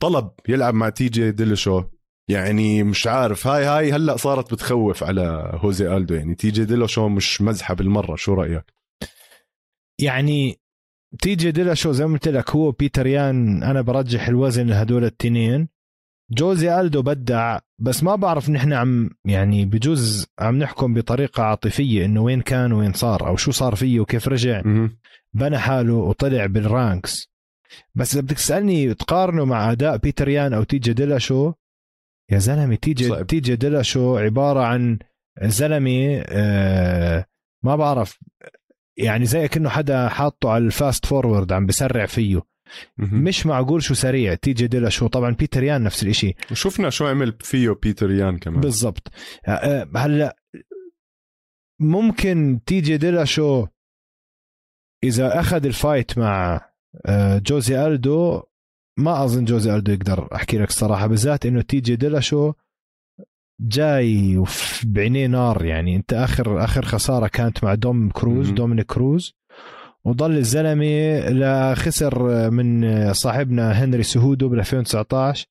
طلب 0.00 0.30
يلعب 0.48 0.74
مع 0.74 0.88
تي 0.88 1.08
جي 1.08 1.30
ديلشو 1.30 1.84
يعني 2.30 2.82
مش 2.82 3.06
عارف 3.06 3.46
هاي 3.46 3.64
هاي 3.64 3.92
هلأ 3.92 4.16
صارت 4.16 4.52
بتخوف 4.52 5.04
على 5.04 5.50
هوزي 5.54 5.96
ألدو. 5.96 6.14
يعني 6.14 6.34
تي 6.34 6.50
جي 6.50 6.64
ديلشو 6.64 7.08
مش 7.08 7.42
مزحه 7.42 7.74
بالمرة 7.74 8.16
شو 8.16 8.34
رأيك؟ 8.34 8.64
يعني 10.00 10.58
تي 11.22 11.34
جي 11.34 11.50
ديلا 11.50 11.74
شو 11.74 11.92
زي 11.92 12.06
ما 12.06 12.12
قلت 12.12 12.28
لك 12.28 12.50
هو 12.50 12.70
بيتر 12.70 13.06
يان 13.06 13.62
أنا 13.62 13.80
برجح 13.80 14.28
الوزن 14.28 14.66
لهدول 14.66 15.04
التنين. 15.04 15.68
جوزي 16.30 16.80
ألدو 16.80 17.02
بدع 17.02 17.58
بس 17.78 18.02
ما 18.02 18.16
بعرف 18.16 18.50
نحن 18.50 18.72
عم 18.72 19.10
يعني 19.24 19.64
بجوز 19.64 20.26
عم 20.38 20.58
نحكم 20.58 20.94
بطريقة 20.94 21.42
عاطفية 21.42 22.04
إنه 22.04 22.22
وين 22.22 22.40
كان 22.40 22.72
وين 22.72 22.92
صار 22.92 23.26
أو 23.26 23.36
شو 23.36 23.50
صار 23.50 23.74
فيه 23.74 24.00
وكيف 24.00 24.28
رجع. 24.28 24.62
بنى 25.34 25.58
حاله 25.58 25.94
وطلع 25.94 26.46
بال 26.46 26.67
ranks. 26.67 27.30
بس 27.94 28.12
إذا 28.12 28.20
بدك 28.22 28.36
تسألني 28.36 28.94
تقارنه 28.94 29.44
مع 29.44 29.72
أداء 29.72 29.96
بيتر 29.96 30.28
يان 30.28 30.52
أو 30.52 30.62
تيجي 30.62 30.92
ديلا 30.92 31.18
شو؟ 31.18 31.52
يا 32.30 32.38
زلمة 32.38 32.74
تيجي 32.74 33.08
صعب. 33.08 33.26
تيجي 33.26 33.56
ديلا 33.56 33.82
شو 33.82 34.16
عبارة 34.16 34.60
عن 34.60 34.98
زلمة 35.42 36.22
آه 36.26 37.26
ما 37.64 37.76
بعرف 37.76 38.18
يعني 38.96 39.26
زي 39.26 39.48
كأنه 39.48 39.68
حدا 39.68 40.08
حاطه 40.08 40.50
على 40.50 40.64
ال 40.64 40.72
fast 40.72 41.06
forward 41.06 41.52
عم 41.52 41.66
بسرع 41.66 42.06
فيه. 42.06 42.42
مش 42.98 43.46
معقول 43.46 43.82
شو 43.82 43.94
سريع 43.94 44.34
تيجي 44.34 44.66
ديلا 44.66 44.88
شو؟ 44.88 45.06
طبعا 45.06 45.30
بيتر 45.30 45.62
يان 45.62 45.82
نفس 45.82 46.02
الإشي. 46.02 46.34
وشفنا 46.50 46.90
شو 46.90 47.06
عمل 47.06 47.36
فيه 47.40 47.70
بيتر 47.70 48.10
يان 48.10 48.38
كمان. 48.38 48.60
بالضبط. 48.60 49.08
آه، 49.46 49.88
هلأ 49.96 50.36
ممكن 51.80 52.60
تيجي 52.66 52.96
ديلا 52.96 53.24
شو؟ 53.24 53.66
إذا 55.04 55.40
أخذ 55.40 55.66
ال 55.66 55.75
fight 55.75 56.18
مع 56.18 56.54
آه، 56.56 56.67
جوزي 57.46 57.86
ألدو 57.86 58.42
ما 58.98 59.24
أظن 59.24 59.44
جوزي 59.44 59.74
ألدو 59.74 59.92
يقدر 59.92 60.28
أحكي 60.34 60.58
لك 60.58 60.68
الصراحة 60.68 61.06
بالذات 61.06 61.46
إنه 61.46 61.60
تيجي 61.60 61.96
ديلا 61.96 62.20
شو 62.20 62.52
جاي 63.60 64.44
بعينيه 64.84 65.26
نار 65.26 65.64
يعني. 65.64 65.96
أنت 65.96 66.12
اخر 66.12 66.64
آخر 66.64 66.84
خسارة 66.84 67.26
كانت 67.26 67.64
مع 67.64 67.74
دوم 67.74 68.10
كروز. 68.10 68.50
دومينيك 68.50 68.86
كروز. 68.86 69.34
وضل 70.04 70.36
الزلمة 70.36 71.18
لا 71.28 71.74
خسر 71.74 72.50
من 72.50 73.12
صاحبنا 73.12 73.72
هنري 73.72 74.02
سهودو 74.02 74.48
بال 74.48 74.58
2019 74.58 75.46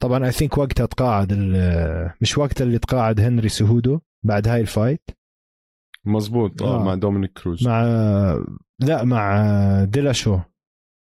طبعا 0.00 0.26
I 0.26 0.32
think 0.32 0.58
وقتها 0.58 0.86
تقاعد 0.86 1.32
مش 2.20 2.38
وقتها 2.38 2.64
اللي 2.64 2.78
تقاعد 2.78 3.20
هنري 3.20 3.48
سهودو 3.48 4.00
بعد 4.22 4.48
هاي 4.48 4.60
ال 4.60 4.67
fight. 4.67 5.10
مزبوط 6.04 6.62
آه 6.62 6.80
آه. 6.80 6.84
مع 6.84 6.94
دومينيك 6.94 7.32
كروز. 7.32 7.66
مع 7.66 7.82
لا 8.80 9.04
مع 9.04 9.84
ديلاشو. 9.84 10.38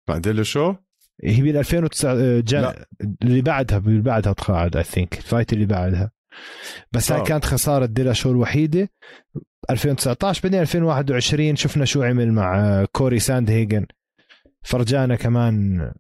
مع 0.10 0.18
ديلا 0.18 0.44
شو 0.44 0.76
هي 1.24 1.42
بال 1.42 1.58
2009 1.58 2.40
جا... 2.40 2.62
لا. 2.62 2.88
اللي 3.24 3.42
بعدها 3.42 3.78
اللي 3.78 4.02
بعدها 4.02 4.34
تقاعد 4.34 4.78
I 4.78 4.84
think 4.84 5.18
ال 5.18 5.24
fight 5.24 5.54
اللي 5.54 5.66
بعدها. 5.66 6.12
بس 6.92 7.12
هاي 7.12 7.22
آه. 7.22 7.24
كانت 7.24 7.46
خسارة 7.46 7.86
ديلاشو 7.86 8.32
الوحيدة. 8.32 8.90
2019 9.70 10.42
بعدين 10.44 10.62
2021 10.62 11.56
شفنا 11.56 11.86
شو 11.86 12.04
عمل 12.04 12.32
مع 12.32 12.86
كوري 12.92 13.20
ساند 13.20 13.50
هيجن 13.50 13.86
فرجانا 14.64 15.16
كمان 15.16 15.92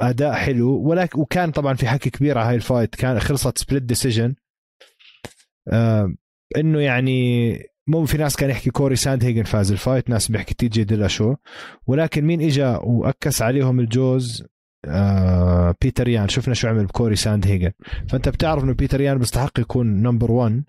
أداء 0.00 0.32
حلو. 0.32 0.88
ولكن 0.88 1.20
وكان 1.20 1.50
طبعا 1.50 1.74
في 1.74 1.88
حكي 1.88 2.10
كبير 2.10 2.38
على 2.38 2.48
هاي 2.48 2.54
ال 2.54 2.60
fight. 2.60 2.94
كان 2.94 3.20
خلصت 3.20 3.58
split 3.58 3.82
decision 3.82 4.34
آه 5.72 6.14
إنه 6.56 6.80
يعني 6.80 7.58
مو 7.88 8.04
في 8.04 8.16
ناس 8.18 8.36
كان 8.36 8.50
يحكي 8.50 8.70
كوري 8.70 8.96
ساند 8.96 9.24
هيجن 9.24 9.42
فاز 9.42 9.72
ال 9.72 9.78
fight 9.78 10.10
ناس 10.10 10.30
بيحكي 10.30 10.54
تي 10.54 10.68
جي 10.68 10.84
ديلا 10.84 11.08
شو. 11.08 11.34
ولكن 11.86 12.24
مين 12.24 12.40
إجا 12.42 12.76
وأكس 12.76 13.42
عليهم 13.42 13.80
الجوز؟ 13.80 14.44
آه 14.84 15.74
بيتر 15.82 16.08
يان. 16.08 16.28
شفنا 16.28 16.54
شو 16.54 16.68
عمل 16.68 16.86
بكوري 16.86 17.16
ساند 17.16 17.46
هيجن 17.46 17.70
فأنت 18.08 18.28
بتعرف 18.28 18.64
إنه 18.64 18.72
بيتر 18.72 19.00
يان 19.00 19.18
بيستحق 19.18 19.60
يكون 19.60 20.02
number 20.02 20.30
1 20.32 20.64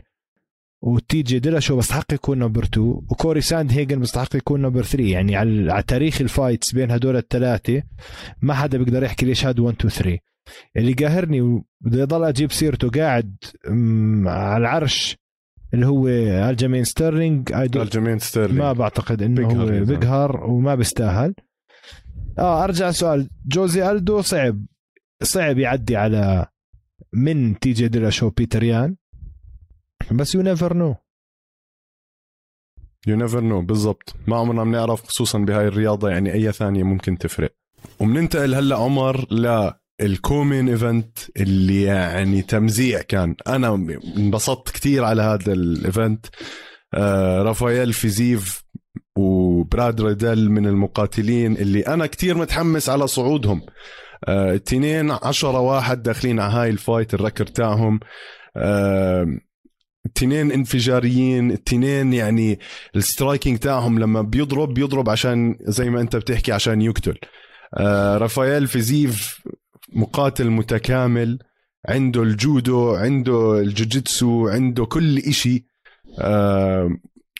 وتي 0.81 1.21
جي 1.21 1.39
ديلا 1.39 1.59
شو 1.59 1.75
بيستحق 1.75 2.13
يكون 2.13 2.39
number 2.39 2.63
2 2.63 2.87
وكوري 2.87 3.41
ساند 3.41 3.71
هيجن 3.71 3.99
بيستحق 3.99 4.35
يكون 4.35 4.61
number 4.61 4.83
3 4.83 5.03
يعني 5.03 5.35
على 5.35 5.83
تاريخ 5.87 6.21
ال 6.21 6.29
fights 6.29 6.73
بين 6.73 6.91
هدول 6.91 7.15
الثلاثه 7.17 7.83
ما 8.41 8.53
حدا 8.53 8.77
بيقدر 8.77 9.03
يحكي 9.03 9.25
ليش 9.25 9.45
هاد 9.45 9.59
1 9.59 9.75
2 9.75 9.89
3 9.93 10.17
اللي 10.77 10.93
قاهرني 10.93 11.41
وبدي 11.41 12.03
أضل 12.03 12.23
أجيب 12.23 12.51
سيرته 12.51 12.89
قاعد 12.89 13.35
على 14.25 14.57
العرش 14.57 15.17
اللي 15.73 15.85
هو 15.85 16.07
الجيمين 16.49 16.83
ستيرلينج. 16.83 17.53
الجيمين 17.53 18.19
ستيرلينج. 18.19 18.59
ما 18.59 18.73
بعتقد 18.73 19.21
إنه 19.21 19.35
بيقهر 19.35 19.79
هو. 19.79 19.85
بيقهر 19.85 20.45
وما 20.45 20.75
بيستاهل. 20.75 21.33
آه 22.39 22.63
أرجع 22.63 22.91
سؤال. 22.91 23.29
جوزي 23.45 23.91
ألدو 23.91 24.21
صعب. 24.21 24.65
صعب 25.23 25.57
يعدي 25.57 25.95
على 25.95 26.45
من 27.13 27.59
تي 27.59 27.71
جي 27.71 27.87
ديلا 27.87 28.09
شو 28.09 28.29
بيتر 28.29 28.63
يان؟ 28.63 28.95
بس 30.11 30.35
you 30.35 30.41
never 30.41 30.73
know 30.73 30.95
you 33.07 33.15
never 33.15 33.41
know 33.41 33.61
بالضبط. 33.61 34.15
ما 34.27 34.37
عمرنا 34.37 34.63
بنعرف 34.63 35.03
خصوصا 35.03 35.39
بهاي 35.39 35.67
الرياضة 35.67 36.09
يعني 36.09 36.33
أي 36.33 36.51
ثانية 36.51 36.83
ممكن 36.83 37.17
تفرق. 37.17 37.55
وبننتقل 37.99 38.55
هلأ 38.55 38.77
عمر 38.77 39.25
لل 40.01 40.16
co-main 40.16 40.69
event 40.69 41.17
اللي 41.37 41.81
يعني 41.81 42.41
تمزيع 42.41 43.01
كان. 43.01 43.35
أنا 43.47 43.75
انبسطت 44.17 44.71
كثير 44.71 45.03
على 45.03 45.21
هذا 45.21 45.53
ال 45.53 45.64
event. 45.64 46.25
آه 46.93 47.41
رافائيل 47.43 47.93
فيزييف 47.93 48.63
وبراد 49.17 50.01
ريدل 50.01 50.49
من 50.49 50.65
المقاتلين 50.65 51.57
اللي 51.57 51.81
أنا 51.81 52.05
كتير 52.05 52.37
متحمس 52.37 52.89
على 52.89 53.07
صعودهم. 53.07 53.61
آه 54.27 54.61
عشرة 55.23 55.59
واحد 55.59 56.03
داخلين 56.03 56.39
على 56.39 56.53
هاي 56.53 56.69
ال 56.69 56.77
fight 56.77 57.13
record 57.13 57.45
تاعهم. 57.45 57.99
آه 58.57 59.37
التنين 60.05 60.51
انفجاريين 60.51 61.51
التنين 61.51 62.13
يعني 62.13 62.59
ال 62.95 63.02
striking 63.02 63.57
تاعهم 63.59 63.99
لما 63.99 64.21
بيضرب 64.21 64.73
بيضرب 64.73 65.09
عشان 65.09 65.57
زي 65.61 65.89
ما 65.89 66.01
أنت 66.01 66.15
بتحكي 66.15 66.51
عشان 66.51 66.81
يقتل. 66.81 67.17
آه 67.73 68.17
رافائيل 68.17 68.67
فيزيف 68.67 69.41
مقاتل 69.93 70.49
متكامل 70.49 71.39
عنده 71.89 72.23
الجودو 72.23 72.95
عنده 72.95 73.59
الجوجيتسو 73.59 74.47
عنده 74.47 74.85
كل 74.85 75.17
إشي 75.17 75.65
آه 76.19 76.97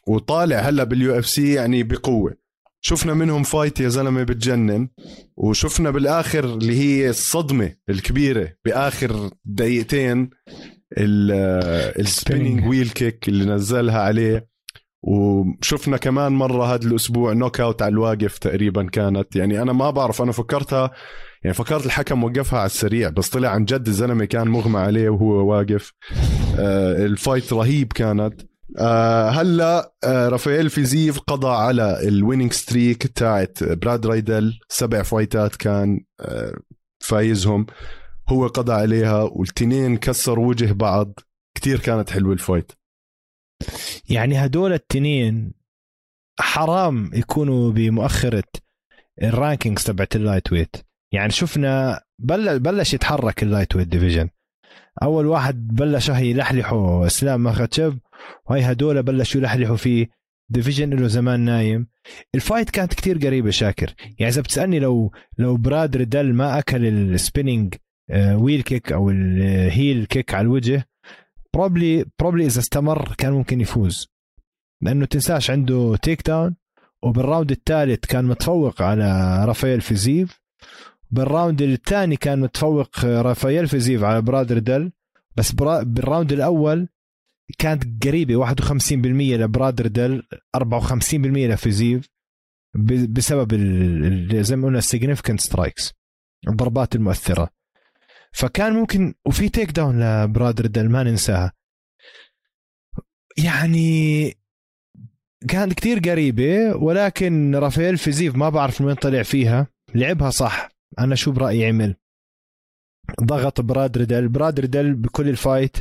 وطالع 0.08 0.60
هلا 0.60 0.84
بال 0.84 1.20
UFC 1.20 1.54
يعني 1.54 1.84
بقوة. 1.84 2.38
شفنا 2.82 3.14
منهم 3.14 3.44
fight 3.44 3.80
يا 3.80 3.90
زلمة 3.90 4.24
بتجنن 4.24 4.90
وشفنا 5.38 5.92
بالآخر 5.92 6.44
اللي 6.46 6.80
هي 6.80 7.10
الصدمة 7.10 7.74
الكبيرة 7.90 8.54
بآخر 8.66 9.30
دقيقتين 9.46 10.30
ال 10.98 11.17
spinning 11.17 12.68
wheel 12.68 12.90
kick 12.90 13.28
اللي 13.28 13.46
نزلها 13.46 14.00
عليه. 14.02 14.48
وشفنا 15.04 15.98
كمان 15.98 16.32
مرة 16.32 16.74
هذا 16.74 16.88
الأسبوع 16.88 17.34
knockout 17.34 17.82
على 17.82 17.92
الواقف 17.92 18.38
تقريبا 18.38 18.84
كانت. 18.84 19.36
يعني 19.36 19.62
أنا 19.62 19.74
ما 19.74 19.90
بعرف 19.90 20.22
أنا 20.22 20.32
فكرتها 20.32 20.92
يعني 21.44 21.54
فكرت 21.54 21.86
الحكم 21.86 22.24
وقفها 22.24 22.60
على 22.60 22.66
السريع 22.66 23.10
بس 23.10 23.30
طلع 23.30 23.50
عن 23.50 23.66
جد 23.66 23.88
الزلمة 23.88 24.26
كان 24.26 24.48
مغمى 24.48 24.80
عليه 24.80 25.10
وهو 25.10 25.52
واقف. 25.52 25.94
آه 26.60 27.06
ال 27.06 27.14
fight 27.14 27.54
رهيب 27.54 27.94
كانت. 27.94 28.42
آه 28.78 29.30
هلا 29.30 29.94
آه 30.04 30.30
رافائيل 30.30 30.70
فيزيف 30.70 31.20
قضى 31.20 31.48
على 31.48 32.08
ال 32.08 32.13
winning 32.14 32.54
streak 32.54 33.08
تاعت 33.08 33.64
براد 33.64 34.06
رايدل. 34.06 34.60
سبع 34.70 35.02
fightات 35.02 35.56
كان 35.56 36.00
آه 36.20 36.58
فايزهم. 37.00 37.66
هو 38.30 38.48
قضى 38.48 38.74
عليها 38.74 39.22
والتنين 39.24 39.98
كسروا 39.98 40.48
وجه 40.48 40.72
بعض. 40.72 41.20
كتير 41.58 41.80
كانت 41.80 42.10
حلوة 42.10 42.34
ال 42.34 42.39
fight. 42.39 42.72
يعني 44.10 44.46
هدول 44.46 44.74
التنين 44.74 45.54
حرام 46.40 47.12
يكونوا 47.14 47.72
بمؤخرة 47.72 48.44
ال 49.24 49.30
rankings 49.30 49.84
تبعت 49.84 50.16
ال 50.16 50.52
lightweight 50.52 50.76
يعني 51.12 51.32
شفنا 51.32 52.02
بل 52.20 52.60
بلش 52.60 52.94
يتحرك 52.94 53.44
ال 53.44 53.76
lightweight 53.76 53.88
division. 53.88 54.30
أول 55.04 55.26
واحد 55.26 55.68
بلش 55.68 56.10
هي 56.10 56.30
يلحلحوا 56.30 57.06
إسلام 57.06 57.44
مخاتشيف 57.44 57.98
وهي 58.50 58.72
هدول 58.72 59.04
بلشوا 59.04 59.42
يلحلحوا 59.42 59.76
فيه 59.76 60.08
division 60.50 60.90
له 60.90 61.08
زمان 61.08 61.40
نايم. 61.40 61.88
ال 62.36 62.41
fight 62.41 62.70
كانت 62.70 62.94
كتير 62.94 63.18
قريبة 63.18 63.50
شاكر. 63.50 63.94
يعني 64.20 64.34
إذا 64.34 64.42
بتسألني 64.42 64.80
لو 64.80 65.12
لو 65.38 65.58
براد 65.58 65.98
ريدل 65.98 66.34
ما 66.34 66.60
أكل 66.60 66.86
ال 66.86 66.96
spinning 66.96 67.76
wheel 68.14 68.62
kick 68.62 68.92
أو 68.92 69.10
ال 69.10 69.29
heel 69.29 70.06
kick 70.06 70.34
على 70.34 70.42
الوجه 70.42 70.88
probably 71.54 72.06
probably 72.20 72.46
إذا 72.46 72.60
استمر 72.60 73.16
كان 73.18 73.32
ممكن 73.34 73.62
يفوز. 73.62 74.08
لأنه 74.82 75.06
تنساش 75.06 75.52
عنده 75.52 75.96
takedown 76.02 76.28
وبال 76.28 76.56
round 77.04 77.52
الثالث 77.52 78.06
كان 78.06 78.26
متفوق 78.26 78.82
على 78.82 79.46
رافائيل 79.46 79.82
فيزيف. 79.82 80.40
بال 81.12 81.26
round 81.26 81.62
الثاني 81.62 82.16
كان 82.16 82.40
متفوق 82.40 83.06
رافائيل 83.06 83.68
فيزيف 83.68 84.04
على 84.04 84.22
براد 84.22 84.52
ريدل 84.52 84.92
بس 85.36 85.52
برا 85.52 85.84
بال 85.84 85.98
round 85.98 86.34
الأول 86.34 86.88
كانت 87.58 88.06
قريبة 88.06 88.56
51% 88.56 88.96
لبراد 88.96 89.82
ريدل 89.82 90.24
54% 90.58 91.14
لفيزيف 91.14 92.10
بسبب 93.10 93.54
زي 94.42 94.56
ما 94.56 94.68
قلنا 94.68 94.78
ال 94.78 94.83
significant 94.83 95.42
strikes 95.42 95.94
الضربات 96.48 96.96
المؤثرة. 96.96 97.50
فكان 98.32 98.74
ممكن 98.74 99.14
وفي 99.26 99.50
takedown 99.50 100.24
لبراد 100.24 100.62
ريدل 100.62 100.90
ما 100.90 101.04
ننساها. 101.04 101.54
يعني 103.38 104.34
كانت 105.48 105.74
كتير 105.74 106.00
قريبة 106.00 106.76
ولكن 106.76 107.56
رافائيل 107.56 107.98
فيزيف 107.98 108.36
ما 108.36 108.50
بعرف 108.50 108.82
من 108.82 108.94
طلع 108.94 109.24
فيها 109.24 109.68
لعبها 109.96 110.30
صح. 110.30 110.77
أنا 111.00 111.16
شو 111.16 111.32
برأيي 111.32 111.66
عمل 111.66 111.96
ضغط 113.24 113.62
براد 113.62 113.98
ريدل. 113.98 114.28
براد 114.28 114.60
ريدل 114.60 114.94
بكل 114.94 115.30
ال 115.30 115.38
fight 115.38 115.78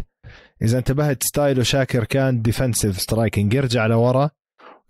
إذا 0.62 0.78
انتبهت 0.78 1.22
style 1.22 1.55
ه 1.55 1.62
شاكر 1.62 2.04
كان 2.04 2.42
defensive 2.42 3.00
striking 3.00 3.54
يرجع 3.54 3.86
لورا 3.86 4.30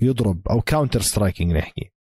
يضرب 0.00 0.48
أو 0.48 0.60
counter 0.60 1.00
striking 1.00 1.52
نحكي. 1.52 1.92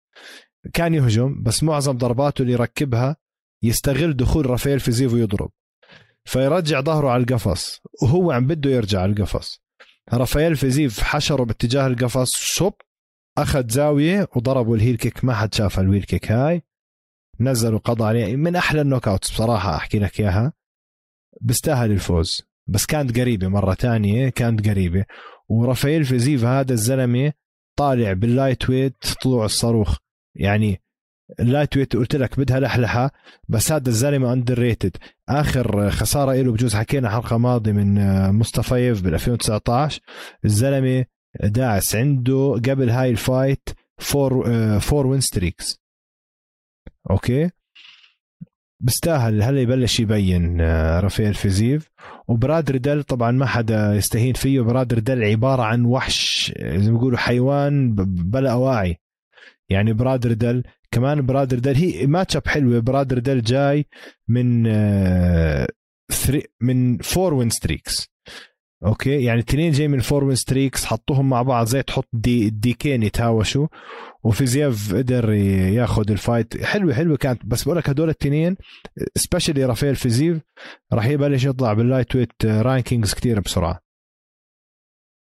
كان 0.73 0.93
يهجم 0.93 1.43
بس 1.43 1.63
معظم 1.63 1.97
ضرباته 1.97 2.41
اللي 2.41 2.53
يركبها 2.53 3.17
يستغل 3.63 4.17
دخول 4.17 4.49
رافائيل 4.49 4.79
فيزيف 4.79 5.13
ويضرب. 5.13 5.51
فيرجع 6.25 6.81
ظهره 6.81 7.09
على 7.09 7.23
القفص 7.23 7.81
وهو 8.01 8.31
عم 8.31 8.47
بده 8.47 8.69
يرجع 8.69 9.01
على 9.01 9.11
القفص. 9.11 9.61
رافائيل 10.13 10.55
فيزيف 10.55 10.99
حشره 10.99 11.43
باتجاه 11.43 11.87
القفص 11.87 12.35
شوب 12.35 12.73
أخذ 13.37 13.69
زاوية 13.69 14.29
وضربوا 14.35 14.75
ال 14.75 14.80
heel 14.80 14.97
kick 14.97 15.25
ما 15.25 15.33
حد 15.33 15.53
شاف 15.53 15.79
ال 15.79 15.83
wheel 15.83 16.03
kick 16.03 16.31
هاي. 16.31 16.63
نزل 17.39 17.73
وقضى 17.73 18.03
عليه 18.03 18.35
من 18.35 18.55
أحلى 18.55 18.81
ال 18.81 19.07
knockouts 19.07 19.31
بصراحة 19.31 19.75
أحكي 19.75 19.99
لك 19.99 20.19
إياها. 20.19 20.53
بيستاهل 21.41 21.91
الفوز. 21.91 22.41
بس 22.67 22.85
كانت 22.85 23.19
قريبة 23.19 23.47
مرة 23.47 23.73
تانية 23.73 24.29
كانت 24.29 24.69
قريبة. 24.69 25.05
ورافائيل 25.49 26.05
فيزيف 26.05 26.43
هذا 26.43 26.73
الزلمة 26.73 27.33
طالع 27.75 28.13
بال 28.13 28.69
lightweight 28.69 28.95
طلوع 29.23 29.45
الصاروخ. 29.45 29.97
يعني 30.35 30.81
ال 31.39 31.77
lightweight 31.77 31.95
قلت 31.95 32.15
لك 32.15 32.39
بدها 32.39 32.59
لحلحة 32.59 33.11
بس 33.49 33.71
هذا 33.71 33.89
الزلمة 33.89 34.33
underrated 34.33 34.97
آخر 35.29 35.91
خسارة 35.91 36.33
له 36.33 36.51
بجوز 36.51 36.75
حكينا 36.75 37.09
حلقة 37.09 37.37
ماضية 37.37 37.71
من 37.71 37.95
مصطفى 38.31 38.93
بال 38.93 39.13
2019 39.13 40.01
الزلمة 40.45 41.05
داعس 41.43 41.95
عنده 41.95 42.61
قبل 42.65 42.89
هاي 42.89 43.09
ال 43.09 43.19
fight 43.19 43.69
four 43.97 44.49
four 44.79 45.07
win 45.07 45.21
streaks 45.21 45.84
okay؟ 47.11 47.49
بيستاهل. 48.79 49.41
هلا 49.41 49.61
يبلش 49.61 49.99
يبين 49.99 50.61
آه، 50.61 50.99
رافائيل 50.99 51.33
فيزيف. 51.33 51.89
وبراد 52.27 52.71
ريدل 52.71 53.03
طبعا 53.03 53.31
ما 53.31 53.45
حدا 53.45 53.93
يستهين 53.95 54.33
فيه. 54.33 54.61
براد 54.61 54.93
ريدل 54.93 55.23
عبارة 55.23 55.63
عن 55.63 55.85
وحش 55.85 56.51
زي 56.59 56.91
ما 56.91 56.97
بيقولوا 56.97 57.17
حيوان 57.17 57.95
بلا 58.31 58.51
أواعي. 58.51 58.97
يعني 59.69 59.93
براد 59.93 60.27
ريدل 60.27 60.63
كمان 60.91 61.25
براد 61.25 61.53
ريدل 61.53 61.75
هي 61.75 62.05
matchup 62.07 62.47
حلوة. 62.47 62.79
براد 62.79 63.13
ريدل 63.13 63.41
جاي 63.41 63.85
من 64.27 64.67
آه 64.67 65.67
من 66.61 66.97
four 66.97 67.33
win 67.33 67.49
streaks 67.49 68.07
okay؟ 68.85 69.23
يعني 69.23 69.39
اثنين 69.39 69.71
جاي 69.71 69.87
من 69.87 69.99
four 69.99 70.23
win 70.23 70.35
streaks 70.35 70.85
حطوهم 70.85 71.29
مع 71.29 71.41
بعض 71.41 71.67
زي 71.67 71.83
تحط 71.83 72.07
دي 72.13 72.49
ديكين 72.49 73.03
يتهاوشوا. 73.03 73.67
وفيزياف 74.23 74.95
قدر 74.95 75.33
ياخذ 75.33 76.11
ال 76.11 76.20
fight 76.20 76.63
حلوة 76.63 76.93
حلوة 76.93 77.17
كانت. 77.17 77.45
بس 77.45 77.63
بقول 77.63 77.77
لك 77.77 77.89
هدول 77.89 78.05
الاثنين 78.05 78.57
specially 79.15 79.65
رافائيل 79.65 79.95
فيزيف 79.95 80.41
راح 80.93 81.05
يبلش 81.05 81.45
يطلع 81.45 81.73
بال 81.73 82.15
lightweight 82.15 82.45
rankings 82.45 83.13
كثير 83.13 83.39
بسرعة. 83.39 83.79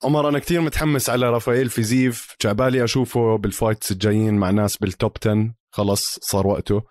عمر 0.04 0.28
أنا 0.28 0.38
كثير 0.38 0.60
متحمس 0.60 1.10
على 1.10 1.30
رافائيل 1.30 1.68
فيزيف 1.68 2.36
جعبالي 2.42 2.84
أشوفه 2.84 3.38
بال 3.38 3.52
fights 3.52 3.92
الجايين 3.92 4.34
مع 4.34 4.50
ناس 4.50 4.76
بال 4.76 4.91
top 4.91 5.12
10 5.22 5.54
خلص 5.70 6.18
صار 6.22 6.46
وقته. 6.46 6.82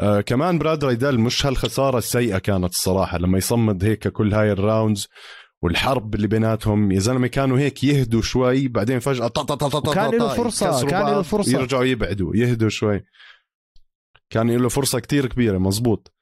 آه 0.00 0.20
كمان 0.20 0.58
براد 0.58 0.84
رايدل 0.84 1.18
مش 1.18 1.46
هالخسارة 1.46 1.98
السيئة 1.98 2.38
كانت 2.38 2.70
الصراحة 2.70 3.18
لما 3.18 3.38
يصمد 3.38 3.84
هيك 3.84 4.08
كل 4.08 4.34
هاي 4.34 4.52
ال 4.52 4.60
rounds 4.60 5.08
والحرب 5.62 6.14
اللي 6.14 6.26
بيناتهم. 6.26 6.92
يا 6.92 7.00
زلمة 7.00 7.26
كانوا 7.26 7.58
هيك 7.58 7.84
يهدوا 7.84 8.22
شوي 8.22 8.68
بعدين 8.68 8.98
فجأة 8.98 9.28
طا 9.28 9.42
طا 9.42 9.54
طا 9.54 9.80
طا 9.80 9.94
كان 9.94 10.14
له 10.14 10.34
فرصة 10.34 10.86
كان 10.86 11.06
له 11.06 11.22
فرصة. 11.22 11.52
يرجعوا 11.52 11.84
يبعدوا 11.84 12.36
يهدوا 12.36 12.68
شوي. 12.68 13.04
كان 14.30 14.50
له 14.50 14.68
فرصة 14.68 15.00
كتير 15.00 15.26
كبيرة 15.26 15.58
مزبوط. 15.58 16.14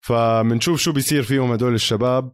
فمنشوف 0.00 0.80
شو 0.80 0.92
بيصير 0.92 1.22
فيهم 1.22 1.52
هدول 1.52 1.74
الشباب. 1.74 2.32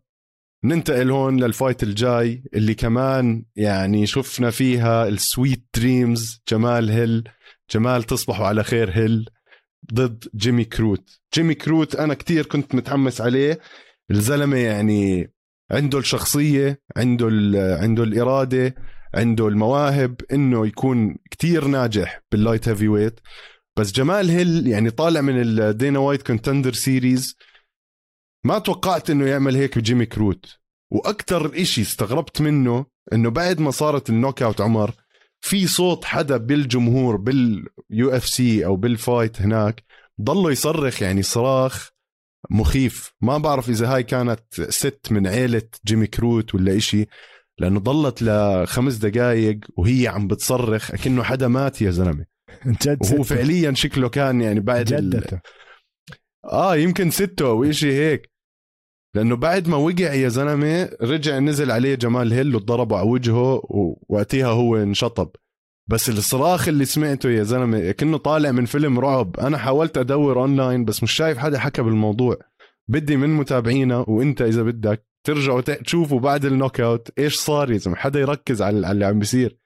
ننتقل 0.64 1.10
هون 1.10 1.44
لل 1.44 1.55
fight 1.55 1.82
الجاي 1.82 2.44
اللي 2.54 2.74
كمان 2.74 3.44
يعني 3.56 4.06
شفنا 4.06 4.50
فيها 4.50 5.08
ال 5.08 5.18
sweet 5.18 5.64
dreams 5.76 6.42
جمال 6.48 6.90
هيل. 6.90 7.28
جمال 7.70 8.02
تصبحوا 8.02 8.46
على 8.46 8.64
خير 8.64 8.90
هيل 8.90 9.30
ضد 9.94 10.24
جيمي 10.34 10.64
كروت. 10.64 11.20
جيمي 11.34 11.54
كروت 11.54 11.96
أنا 11.96 12.14
كتير 12.14 12.46
كنت 12.46 12.74
متحمس 12.74 13.20
عليه. 13.20 13.60
الزلمة 14.10 14.56
يعني 14.56 15.33
عنده 15.74 15.98
الشخصية 15.98 16.80
عنده 16.96 17.26
عنده 17.80 18.02
الإرادة 18.02 18.74
عنده 19.14 19.48
المواهب 19.48 20.20
إنه 20.32 20.66
يكون 20.66 21.16
كتير 21.30 21.64
ناجح 21.64 22.20
بال 22.32 22.68
light 22.68 22.88
heavyweight 22.88 23.20
بس 23.78 23.92
جمال 23.92 24.30
هيل 24.30 24.66
يعني 24.66 24.90
طالع 24.90 25.20
من 25.20 25.40
ال 25.40 25.52
Dana 25.52 25.98
White 25.98 26.22
Contender 26.22 26.72
Series 26.72 27.36
ما 28.44 28.58
توقعت 28.58 29.10
إنه 29.10 29.26
يعمل 29.26 29.56
هيك 29.56 29.78
بجيمي 29.78 30.06
كروت. 30.06 30.58
وأكثر 30.92 31.62
إشي 31.62 31.82
استغربت 31.82 32.40
منه 32.40 32.86
إنه 33.12 33.30
بعد 33.30 33.60
ما 33.60 33.70
صارت 33.70 34.10
ال 34.10 34.42
knockout 34.42 34.60
عمر 34.60 34.92
في 35.40 35.66
صوت 35.66 36.04
حدا 36.04 36.36
بالجمهور 36.36 37.16
بال 37.16 38.10
UFC 38.10 38.66
أو 38.66 38.76
بال 38.76 38.95
fight 38.95 39.42
هناك 39.42 39.84
ضله 40.20 40.50
يصرخ 40.50 41.02
يعني 41.02 41.22
صراخ. 41.22 41.90
مخيف. 42.50 43.12
ما 43.20 43.38
بعرف 43.38 43.68
إذا 43.68 43.94
هاي 43.94 44.02
كانت 44.02 44.40
ست 44.68 45.06
من 45.10 45.26
عيلة 45.26 45.62
جيمي 45.86 46.06
كروت 46.06 46.54
ولا 46.54 46.76
إشي 46.76 47.06
لأنه 47.58 47.80
ضلت 47.80 48.22
لخمس 48.22 48.94
دقائق 48.94 49.58
وهي 49.76 50.08
عم 50.08 50.28
بتصرخ 50.28 50.90
أكنه 50.90 51.22
حدا 51.22 51.48
مات 51.48 51.82
يا 51.82 51.90
زلمة. 51.90 52.26
جد 52.82 52.98
وهو 53.02 53.22
فعليا 53.22 53.72
شكله 53.72 54.08
كان 54.08 54.40
يعني 54.40 54.60
بعد 54.60 54.84
جدته 54.84 55.40
آه 56.44 56.76
يمكن 56.76 57.10
ستة 57.10 57.46
أو 57.46 57.72
شيء 57.72 57.92
هيك. 57.92 58.30
لأنه 59.14 59.36
بعد 59.36 59.68
ما 59.68 59.76
وقع 59.76 60.14
يا 60.14 60.28
زلمة 60.28 60.90
رجع 61.02 61.38
نزل 61.38 61.70
عليه 61.70 61.94
جمال 61.94 62.32
هيل 62.32 62.56
وضربه 62.56 62.96
على 62.96 63.08
وجهه 63.08 63.60
ووقتها 63.64 64.46
هو 64.46 64.76
انشطب. 64.76 65.30
بس 65.86 66.08
الصراخ 66.08 66.68
اللي 66.68 66.84
سمعته 66.84 67.30
يا 67.30 67.42
زلمة 67.42 67.90
كأنه 67.90 68.18
طالع 68.18 68.50
من 68.50 68.64
فيلم 68.64 69.00
رعب. 69.00 69.40
أنا 69.40 69.58
حاولت 69.58 69.98
أدور 69.98 70.40
أونلاين 70.40 70.84
بس 70.84 71.02
مش 71.02 71.12
شايف 71.12 71.38
حدا 71.38 71.58
حكى 71.58 71.82
بالموضوع. 71.82 72.36
بدي 72.88 73.16
من 73.16 73.30
متابعينا 73.30 74.04
وأنت 74.08 74.42
إذا 74.42 74.62
بدك 74.62 75.06
ترجعوا 75.26 75.60
تشوفوا 75.60 76.20
بعد 76.20 76.44
ال 76.44 76.80
knockout 76.80 77.10
إيش 77.18 77.34
صار 77.34 77.70
يا 77.70 77.78
زلمة؟ 77.78 77.96
حدا 77.96 78.20
يركز 78.20 78.62
على 78.62 78.90
اللي 78.90 79.04
عم 79.04 79.18
بيصير. 79.18 79.58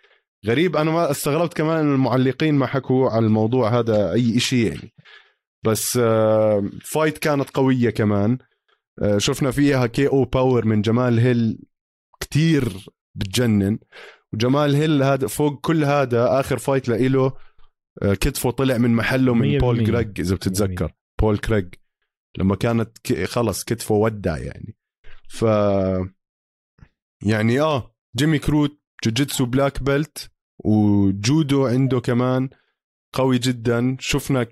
غريب 0.47 0.77
أنا 0.77 0.91
ما 0.91 1.11
استغربت 1.11 1.55
كمان 1.55 1.87
إن 1.87 1.95
المعلقين 1.95 2.55
ما 2.55 2.67
حكوا 2.67 3.11
على 3.11 3.27
الموضوع 3.27 3.79
هذا 3.79 4.13
أي 4.13 4.37
إشي 4.37 4.67
يعني. 4.67 4.93
بس 5.65 5.93
fight 6.85 7.15
آه، 7.15 7.21
كانت 7.21 7.51
قوية 7.51 7.91
كمان. 7.91 8.39
آه، 9.03 9.19
شفنا 9.19 9.51
فيها 9.51 9.87
KO 9.87 10.09
power 10.09 10.67
من 10.67 10.83
جمال 10.83 11.19
هيل. 11.19 11.59
كتير 12.21 12.87
بتجنن. 13.15 13.79
وجمال 14.35 14.75
هيل 14.75 15.03
هذا 15.03 15.27
فوق 15.27 15.61
كل 15.61 15.85
هذا 15.85 16.41
آخر 16.41 16.59
fight 16.59 16.89
لإله 16.89 17.33
آه، 18.03 18.15
كتفه 18.15 18.51
طلع 18.51 18.79
من 18.79 18.95
محله 18.95 19.35
من 19.35 19.59
بول 19.59 19.87
كريج 19.87 20.21
إذا 20.21 20.35
بتتذكر. 20.35 20.93
بول 21.21 21.39
كريج 21.39 21.75
لما 22.39 22.57
كانت 22.57 23.13
خلص 23.25 23.65
كتفه 23.65 23.95
ودع 23.95 24.39
يعني. 24.39 24.77
ف 25.29 25.43
يعني 27.23 27.61
آه 27.61 27.95
جيمي 28.17 28.39
كروت 28.39 28.81
جوجيتسو 29.05 29.47
black 29.47 29.83
belt 29.83 30.31
وجودو 30.59 31.67
عنده 31.67 32.01
كمان 32.01 32.49
قوي 33.13 33.39
جدا. 33.39 33.97
شفنا 34.01 34.47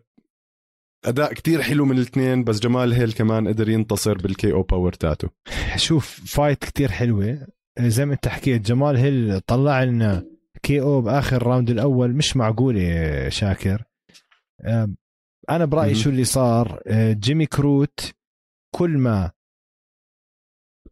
أداء 1.05 1.33
كتير 1.33 1.62
حلو 1.62 1.85
من 1.85 1.97
الاثنين 1.97 2.45
بس 2.45 2.61
جمال 2.61 2.93
هيل 2.93 3.12
كمان 3.12 3.49
قدر 3.49 3.69
ينتصر 3.69 4.19
بال 4.19 4.53
KO 4.53 4.62
power 4.62 4.92
تبعته 4.92 5.29
شوف 5.77 6.21
fight 6.27 6.64
كتير 6.65 6.91
حلوة. 6.91 7.47
زي 7.81 8.07
ما 8.07 8.15
انت 8.15 8.29
حكيت 8.29 8.62
جمال 8.67 8.97
هيل 8.97 9.41
طلع 9.41 9.83
لنا 9.85 10.25
KO 10.62 11.01
بآخر 11.01 11.43
round 11.42 11.71
الأول 11.71 12.12
مش 12.12 12.37
معقوله 12.37 13.29
شاكر. 13.29 13.85
أنا 15.51 15.65
برأيي 15.65 15.95
شو 15.95 16.11
اللي 16.11 16.25
صار 16.25 16.83
آه، 16.87 17.12
جيمي 17.12 17.47
كروت 17.47 18.15
كل 18.75 18.99
ما 18.99 19.31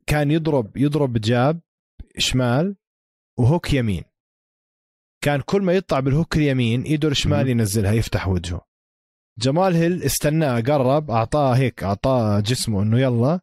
كان 0.06 0.30
يضرب 0.30 0.76
يضرب 0.76 1.18
جاب 1.18 1.60
شمال 2.18 2.76
و 3.38 3.45
hook 3.45 3.72
يمين. 3.72 4.02
كان 5.24 5.40
كل 5.40 5.62
ما 5.62 5.72
يطلع 5.72 6.00
بال 6.00 6.12
hook 6.12 6.36
اليمين 6.36 6.82
ايده 6.82 7.08
الشمال 7.08 7.48
ينزلها 7.48 7.92
يفتح 7.92 8.28
وجهه. 8.28 8.60
جمال 9.38 9.74
هيل 9.74 10.02
استناه 10.02 10.60
قرب 10.60 11.10
أعطاه 11.10 11.56
هيك 11.56 11.82
أعطاه 11.84 12.40
جسمه 12.40 12.82
إنه 12.82 13.00
يلا 13.00 13.40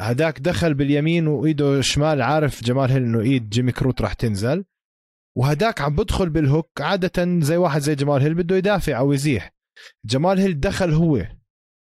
هداك 0.00 0.40
دخل 0.40 0.74
باليمين 0.74 1.26
وإيده 1.26 1.78
الشمال 1.78 2.22
عارف 2.22 2.64
جمال 2.64 2.90
هيل 2.90 3.02
إنه 3.02 3.20
إيد 3.20 3.48
جيمي 3.48 3.72
كروت 3.72 4.02
راح 4.02 4.12
تنزل. 4.12 4.64
وهداك 5.38 5.80
عم 5.80 5.96
بدخل 5.96 6.30
بال 6.30 6.47
hook 6.47 6.80
عادة 6.80 7.40
زي 7.40 7.56
واحد 7.56 7.80
زي 7.80 7.94
جمال 7.94 8.22
هيل 8.22 8.34
بده 8.34 8.56
يدافع 8.56 8.98
أو 8.98 9.12
يزيح. 9.12 9.54
جمال 10.04 10.38
هيل 10.38 10.60
دخل 10.60 10.92
هو 10.92 11.26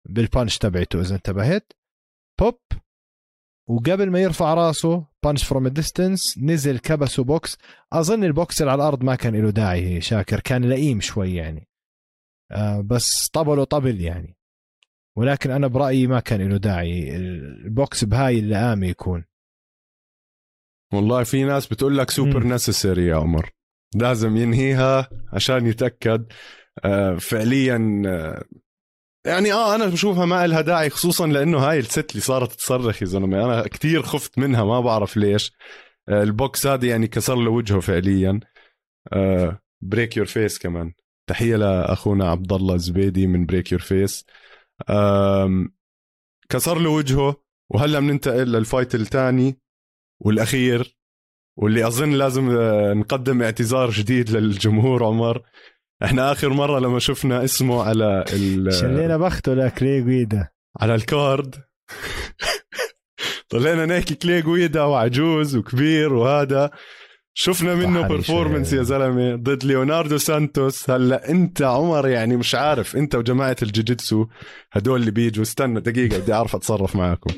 بال 0.09 0.23
punch 0.23 0.57
تبعته 0.57 1.01
إذا 1.01 1.15
انتبهت. 1.15 1.73
بوب. 2.39 2.59
وقبل 3.69 4.09
ما 4.09 4.19
يرفع 4.19 4.53
راسه 4.53 5.07
punch 5.23 5.43
from 5.43 5.67
distance 5.67 6.37
نزل 6.37 6.79
كبسه 6.79 7.23
بوكس. 7.23 7.57
أظن 7.93 8.23
البوكس 8.23 8.61
اللي 8.61 8.71
على 8.71 8.81
الأرض 8.81 9.03
ما 9.03 9.15
كان 9.15 9.35
له 9.35 9.49
داعي 9.49 10.01
شاكر. 10.01 10.39
كان 10.39 10.69
لئيم 10.69 11.01
شوي 11.01 11.35
يعني. 11.35 11.67
آه 12.51 12.81
بس 12.81 13.29
طبله 13.33 13.63
طبل 13.63 14.01
يعني. 14.01 14.37
ولكن 15.17 15.51
أنا 15.51 15.67
برأيي 15.67 16.07
ما 16.07 16.19
كان 16.19 16.49
له 16.49 16.57
داعي. 16.57 17.15
البوكس 17.15 18.03
بهاي 18.03 18.39
اللئامه 18.39 18.87
يكون. 18.87 19.25
والله 20.93 21.23
في 21.23 21.43
ناس 21.43 21.67
بتقول 21.67 21.97
لك 21.97 22.09
super 22.09 22.47
necessary 22.47 23.05
يا 23.05 23.15
عمر. 23.15 23.49
لازم 23.95 24.37
ينهيها 24.37 25.09
عشان 25.33 25.67
يتأكد. 25.67 26.25
آه 26.85 27.15
فعليا 27.15 28.03
آه 28.07 28.43
يعني 29.27 29.53
آه 29.53 29.75
أنا 29.75 29.85
بشوفها 29.85 30.25
ما 30.25 30.47
لها 30.47 30.61
داعي 30.61 30.89
خصوصا 30.89 31.27
لأنه 31.27 31.57
هاي 31.57 31.79
الست 31.79 32.11
اللي 32.11 32.21
صارت 32.21 32.51
تصرخ 32.51 33.01
يا 33.01 33.07
زلمة. 33.07 33.45
أنا 33.45 33.67
كثير 33.67 34.01
خفت 34.03 34.39
منها 34.39 34.63
ما 34.63 34.79
بعرف 34.79 35.17
ليش. 35.17 35.51
آه 36.09 36.23
البوكس 36.23 36.67
هذا 36.67 36.87
يعني 36.87 37.07
كسر 37.07 37.35
له 37.35 37.51
وجهه 37.51 37.79
فعليا. 37.79 38.39
break 39.81 40.17
your 40.17 40.25
face 40.25 40.59
كمان. 40.59 40.93
تحية 41.29 41.55
لأخونا 41.55 42.31
عبد 42.31 42.53
الله 42.53 42.75
الزبيدي 42.75 43.27
من 43.27 43.45
Break 43.45 43.71
Your 43.71 43.81
Face 43.81 44.25
كسر 46.49 46.79
له 46.79 46.89
وجهه 46.89 47.35
وهلأ 47.69 47.99
بننتقل 47.99 48.51
لل 48.51 48.64
fight 48.64 48.95
الثاني 48.95 49.59
والأخير 50.19 50.97
واللي 51.57 51.87
أظن 51.87 52.11
لازم 52.11 52.49
آه، 52.57 52.93
نقدم 52.93 53.41
اعتذار 53.41 53.89
جديد 53.89 54.29
للجمهور 54.29 55.03
عمر. 55.03 55.41
إحنا 56.03 56.31
آخر 56.31 56.49
مرة 56.49 56.79
لما 56.79 56.99
شفنا 56.99 57.43
اسمه 57.43 57.83
على 57.83 58.25
ال 58.33 58.73
شلينا 58.81 59.17
بخته 59.17 59.53
لكلي 59.53 60.01
جويدا 60.01 60.49
على 60.79 60.95
الكارد 60.95 61.55
طلعنا 63.49 63.85
نحكي 63.85 64.15
كلي 64.15 64.41
جويدا 64.41 64.83
وعجوز 64.83 65.55
وكبير 65.55 66.13
وهذا. 66.13 66.71
شفنا 67.37 67.75
منه 67.75 68.07
برفورمنس 68.07 68.73
يا 68.73 68.83
زلمة 68.83 69.35
ضد 69.35 69.63
ليوناردو 69.63 70.17
سانتوس. 70.17 70.89
هلا 70.89 71.29
انت 71.29 71.61
عمر 71.61 72.07
يعني 72.07 72.37
مش 72.37 72.55
عارف 72.55 72.95
انت 72.95 73.15
وجماعة 73.15 73.55
الجوجيتسو 73.61 74.27
هدول 74.71 74.99
اللي 74.99 75.11
بيجوا. 75.11 75.43
استنى 75.43 75.79
دقيقة 75.79 76.17
بدي 76.19 76.33
أعرف 76.33 76.55
أتصرف 76.55 76.95
معاكم. 76.95 77.33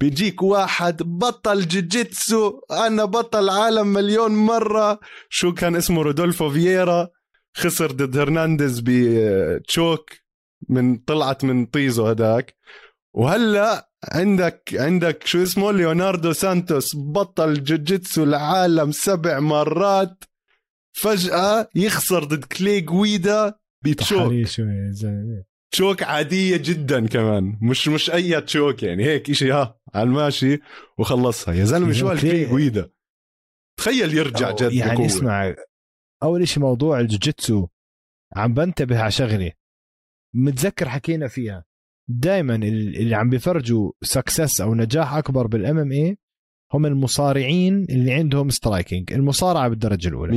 بيجيك 0.00 0.42
واحد 0.42 1.02
بطل 1.02 1.68
جوجيتسو 1.68 2.60
أنا 2.70 3.04
بطل 3.04 3.50
عالم 3.50 3.86
مليون 3.86 4.30
مرة. 4.30 5.00
شو 5.28 5.54
كان 5.54 5.76
اسمه؟ 5.76 6.02
رودولفو 6.02 6.50
فييرا. 6.50 7.08
خسر 7.56 7.90
ضد 7.92 8.18
هرنانديز 8.18 8.82
ب 8.84 9.05
choke 9.05 10.10
من 10.68 10.96
طلعت 10.96 11.44
من 11.44 11.66
طيزو 11.66 12.06
هداك. 12.06 12.56
وهلا 13.14 13.91
عندك 14.04 14.74
عندك 14.74 15.26
شو 15.26 15.42
اسمه؟ 15.42 15.72
ليوناردو 15.72 16.32
سانتوس 16.32 16.96
بطل 16.96 17.64
جوجيتسو 17.64 18.24
العالم 18.24 18.92
سبع 18.92 19.40
مرات. 19.40 20.24
فجأة 20.92 21.68
يخسر 21.74 22.24
ضد 22.24 22.44
كلي 22.44 22.80
جويدا 22.80 23.54
ب 23.84 23.91
choke. 23.91 24.32
choke 25.72 26.02
عادية 26.02 26.56
جدا 26.56 27.06
كمان. 27.06 27.58
مش 27.62 27.88
مش 27.88 28.10
أي 28.10 28.40
choke 28.40 28.82
يعني. 28.82 29.04
هيك 29.04 29.30
إشي 29.30 29.52
ها 29.52 29.80
على 29.94 30.08
الماشي 30.08 30.60
وخلصها. 30.98 31.54
يا 31.54 31.64
زلمة 31.64 31.92
شو 31.92 32.08
هالكلي 32.08 32.44
جويدا 32.44 32.90
تخيل 33.78 34.14
يرجع 34.14 34.50
جد 34.50 34.72
يعني 34.72 34.94
بقوة. 34.94 35.06
اسمع 35.06 35.54
أول 36.22 36.48
شيء 36.48 36.62
موضوع 36.62 37.00
الجوجيتسو 37.00 37.66
عم 38.36 38.54
بنتبه 38.54 39.00
على 39.00 39.10
شغلة 39.10 39.52
متذكر 40.34 40.88
حكينا 40.88 41.28
فيها. 41.28 41.64
دائما 42.08 42.54
اللي 42.54 43.14
عم 43.14 43.30
بيفرجوا 43.30 43.92
success 44.02 44.60
أو 44.60 44.74
نجاح 44.74 45.14
أكبر 45.14 45.46
بال 45.46 45.78
MMA 45.78 46.18
هم 46.74 46.86
المصارعين 46.86 47.86
اللي 47.90 48.12
عندهم 48.12 48.50
striking 48.50 49.12
المصارعة 49.12 49.68
بالدرجة 49.68 50.08
الأولى. 50.08 50.32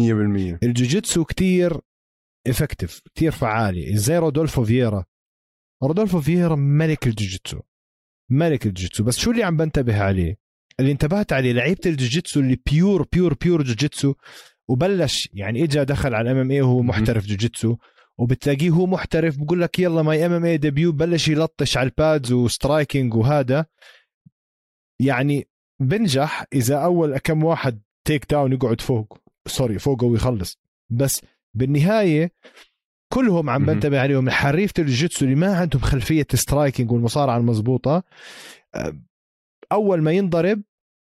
100% 0.55 0.59
الجوجيتسو 0.63 1.25
كتير 1.25 1.79
effective 2.47 2.99
كتير 3.15 3.31
فعالي 3.31 3.97
زي 3.97 4.17
رودولفو 4.17 4.63
فييرا. 4.63 5.05
رودولفو 5.83 6.21
فييرا 6.21 6.55
ملك 6.55 7.07
الجوجيتسو 7.07 7.59
ملك 8.31 8.65
الجوجيتسو. 8.65 9.03
بس 9.03 9.17
شو 9.17 9.31
اللي 9.31 9.43
عم 9.43 9.57
بنتبه 9.57 10.01
عليه؟ 10.01 10.37
اللي 10.79 10.91
انتبهت 10.91 11.33
عليه 11.33 11.51
لعيبة 11.51 11.81
الجوجيتسو 11.85 12.39
اللي 12.39 12.57
pure 12.71 13.07
pure 13.13 13.33
pure 13.33 13.63
جوجيتسو 13.63 14.13
وبلش 14.67 15.29
يعني 15.33 15.63
اجى 15.63 15.85
دخل 15.85 16.15
على 16.15 16.31
ال 16.31 16.41
MMA 16.41 16.61
وهو 16.61 16.81
محترف 16.81 17.25
جوجيتسو. 17.25 17.75
وبتلاقيه 18.19 18.69
هو 18.69 18.85
محترف 18.85 19.37
بقول 19.37 19.61
لك 19.61 19.79
يلا 19.79 20.01
my 20.01 20.25
MMA 20.25 20.45
debut 20.45 20.91
بلش 20.91 21.27
يلطش 21.27 21.77
على 21.77 21.85
ال 21.85 21.95
pads 21.95 22.31
و 22.31 22.40
striking 22.40 23.13
وهذا. 23.13 23.65
يعني 24.99 25.47
بنجح 25.79 26.45
إذا 26.53 26.75
أول 26.77 27.17
كم 27.17 27.43
واحد 27.43 27.81
takedown 28.07 28.53
يقعد 28.53 28.81
فوق 28.81 29.17
sorry 29.47 29.79
فوقه 29.79 30.05
ويخلص 30.05 30.59
بس 30.89 31.21
بالنهاية 31.53 32.31
كلهم 33.13 33.49
عم 33.49 33.65
بنتبه 33.65 33.99
عليهم 33.99 34.29
حريفه 34.29 34.73
الجوجيتسو 34.79 35.25
اللي 35.25 35.35
ما 35.35 35.57
عندهم 35.57 35.81
خلفية 35.81 36.27
striking 36.33 36.91
والمصارعة 36.91 37.37
المضبوطة 37.37 38.03
أول 39.71 40.01
ما 40.01 40.11
ينضرب 40.11 40.61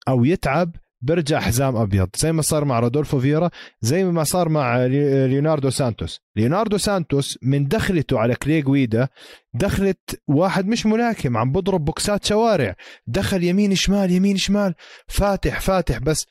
أو 0.08 0.26
يتعب 0.26 0.76
برجع 1.02 1.40
حزام 1.40 1.76
أبيض. 1.76 2.10
زي 2.16 2.32
ما 2.32 2.42
صار 2.42 2.66
مع 2.66 2.80
رودولفو 2.80 3.20
فيرا 3.20 3.50
زي 3.82 4.04
ما 4.04 4.24
صار 4.24 4.50
مع 4.50 4.86
ليوناردو 4.86 5.70
سانتوس. 5.70 6.20
ليوناردو 6.36 6.78
سانتوس 6.78 7.40
من 7.42 7.68
دخلته 7.68 8.20
على 8.20 8.36
كلي 8.36 8.70
جويدا 8.70 9.08
دخلت 9.54 10.22
واحد 10.28 10.68
مش 10.68 10.86
ملاكم 10.86 11.38
عم 11.38 11.52
بضرب 11.52 11.86
بوكسات 11.86 12.26
شوارع. 12.26 12.76
دخل 13.08 13.44
يمين 13.44 13.76
شمال 13.76 14.12
يمين 14.12 14.38
شمال. 14.38 14.76
فاتح 15.08 15.62
فاتح 15.62 15.98
بس. 15.98 16.26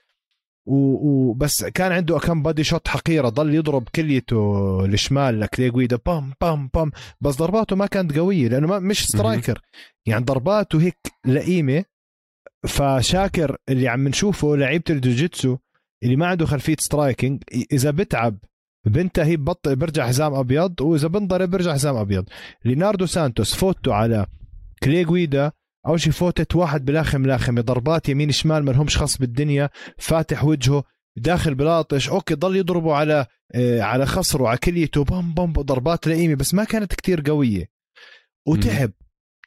وبس 0.68 1.64
كان 1.64 1.92
عنده 1.92 2.18
كم 2.18 2.42
body 2.42 2.64
shot 2.64 2.88
حقيرة 2.88 3.29
ضل 3.29 3.55
يضرب 3.55 3.88
كليته 3.94 4.85
الشمال 4.85 5.40
لكلي 5.40 5.76
جويدا. 5.76 5.98
بام 6.07 6.33
بام 6.40 6.70
بام. 6.74 6.90
بس 7.20 7.37
ضرباته 7.37 7.76
ما 7.76 7.87
كانت 7.87 8.18
قوية 8.18 8.48
لأنه 8.48 8.66
ما 8.66 8.79
مش 8.79 9.07
striker 9.06 9.62
يعني 10.07 10.24
ضرباته 10.24 10.81
هيك 10.81 10.98
لئيمة 11.26 11.85
فشاكر 12.66 13.56
اللي 13.68 13.88
عم 13.88 14.08
نشوفه 14.08 14.56
لعيبة 14.56 14.84
الجوجيتسو 14.90 15.56
اللي 16.02 16.16
ما 16.16 16.26
عنده 16.26 16.46
خلفية 16.46 16.76
striking 16.78 17.42
إذا 17.72 17.90
بتعب 17.90 18.38
بنتهي 18.86 19.36
ببطل 19.36 19.76
برجع 19.76 20.06
حزام 20.06 20.34
أبيض 20.34 20.80
وإذا 20.80 21.08
بنضرب 21.08 21.50
برجع 21.50 21.72
حزام 21.72 21.96
أبيض. 21.96 22.28
ليناردو 22.64 23.06
سانتوس 23.06 23.54
فوتو 23.54 23.92
على 23.92 24.26
كليغويدا 24.82 25.52
أول 25.86 26.00
شيء 26.00 26.12
فوتت 26.12 26.56
واحد 26.56 26.84
بلاخم 26.84 27.26
لاخم 27.26 27.60
ضربات 27.60 28.08
يمين 28.08 28.30
شمال 28.30 28.64
ما 28.64 28.70
لهمش 28.70 28.96
خص 28.96 29.18
بالدنيا 29.18 29.70
فاتح 29.98 30.44
وجهه 30.44 30.84
داخل 31.16 31.54
بلاطش 31.54 32.08
okay 32.09 32.35
ضل 32.34 32.56
يضربوا 32.56 32.94
على 32.94 33.26
آه 33.54 33.80
على 33.82 34.06
خصره 34.06 34.48
على 34.48 34.58
كليته 34.58 35.04
بام 35.04 35.34
بام 35.34 35.52
ضربات 35.52 36.06
لئيمة 36.06 36.34
بس 36.34 36.54
ما 36.54 36.64
كانت 36.64 36.94
كتير 36.94 37.20
قوية. 37.26 37.68
وتعب. 38.46 38.92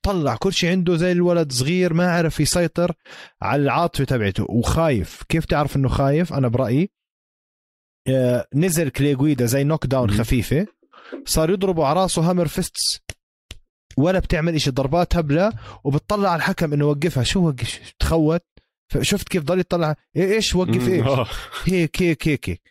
طلع 0.09 0.35
كل 0.35 0.53
شيء 0.53 0.69
عنده 0.69 0.95
زي 0.95 1.11
الولد 1.11 1.51
صغير 1.51 1.93
ما 1.93 2.11
عرف 2.11 2.39
يسيطر 2.39 2.93
على 3.41 3.61
العاطفة 3.61 4.03
تبعته 4.03 4.45
وخايف. 4.49 5.23
كيف 5.29 5.45
تعرف 5.45 5.75
إنه 5.75 5.87
خايف؟ 5.87 6.33
أنا 6.33 6.47
برأيي 6.47 6.89
آه 8.07 8.47
نزل 8.55 8.89
كليغويدا 8.89 9.45
زي 9.45 9.63
knock 9.63 9.85
down 9.85 10.11
خفيفة 10.11 10.67
صار 11.25 11.49
يضربوا 11.49 11.85
على 11.85 12.01
راسه 12.01 12.29
hammer 12.29 12.47
fists 12.47 12.99
ولا 13.97 14.19
بتعمل 14.19 14.55
إشي 14.55 14.71
ضربات 14.71 15.15
هبلة 15.15 15.53
وبتطلع 15.83 16.29
على 16.29 16.37
الحكم 16.39 16.73
إنه 16.73 16.85
وقفها. 16.85 17.23
شو 17.23 17.47
وقف؟ 17.47 17.93
تخوت. 17.99 18.43
شفت 19.01 19.29
كيف 19.29 19.43
ضل 19.43 19.59
يطلع؟ 19.59 19.95
إيه، 20.15 20.35
إيش 20.35 20.55
وقف؟ 20.55 20.87
إيش؟ 20.87 21.07
آه. 21.07 21.27
هيك 21.65 22.01
هيك 22.01 22.27
هيك. 22.27 22.49
هيك 22.49 22.61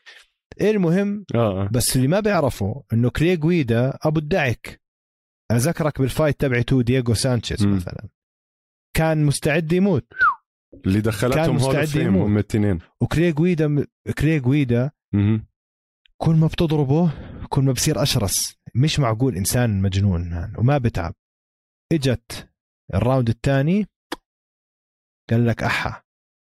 المهم؟ 0.61 1.25
آه. 1.35 1.69
بس 1.73 1.97
اللي 1.97 2.09
ما 2.09 2.21
بيعرفوا 2.21 2.83
إنه 2.93 3.11
كليغويدا 3.11 3.99
أبو 4.03 4.19
الدعك. 4.19 4.88
أذكرك 5.53 6.01
بال 6.01 6.12
fight 6.12 6.41
تبعته 6.41 6.83
دييغو 6.83 7.15
سانشيز 7.15 7.67
مثلا. 7.67 8.09
كان 8.97 9.25
مستعد 9.25 9.73
يموت. 9.73 10.07
اللي 10.87 11.01
دخلتهم 11.01 11.57
مستعد 11.57 11.97
يموت. 11.97 12.27
هم 12.27 12.35
الاثنين 12.35 12.79
وكليغويدا 13.01 13.87
كليغويدا 14.19 14.91
كل 16.17 16.35
ما 16.35 16.47
بتضربه 16.47 17.13
كل 17.49 17.63
ما 17.63 17.73
بصير 17.73 18.03
أشرس. 18.03 18.57
مش 18.75 19.01
معقول 19.01 19.37
إنسان 19.37 19.83
مجنون 19.83 20.33
يعني 20.33 20.59
وما 20.59 20.79
بتعب. 20.79 21.15
إجت 21.93 22.49
ال 22.95 23.00
round 23.00 23.29
الثاني 23.29 23.87
قال 25.31 25.47
لك 25.47 25.63
أحا 25.63 26.03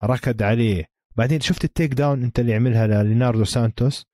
ركض 0.04 0.42
عليه. 0.42 0.84
بعدين 1.16 1.40
شفت 1.40 1.64
ال 1.64 1.70
take 1.70 1.94
down 1.94 2.22
أنت 2.22 2.40
اللي 2.40 2.54
عملها 2.54 2.86
لليناردو 2.86 3.44
سانتوس؟ 3.44 4.06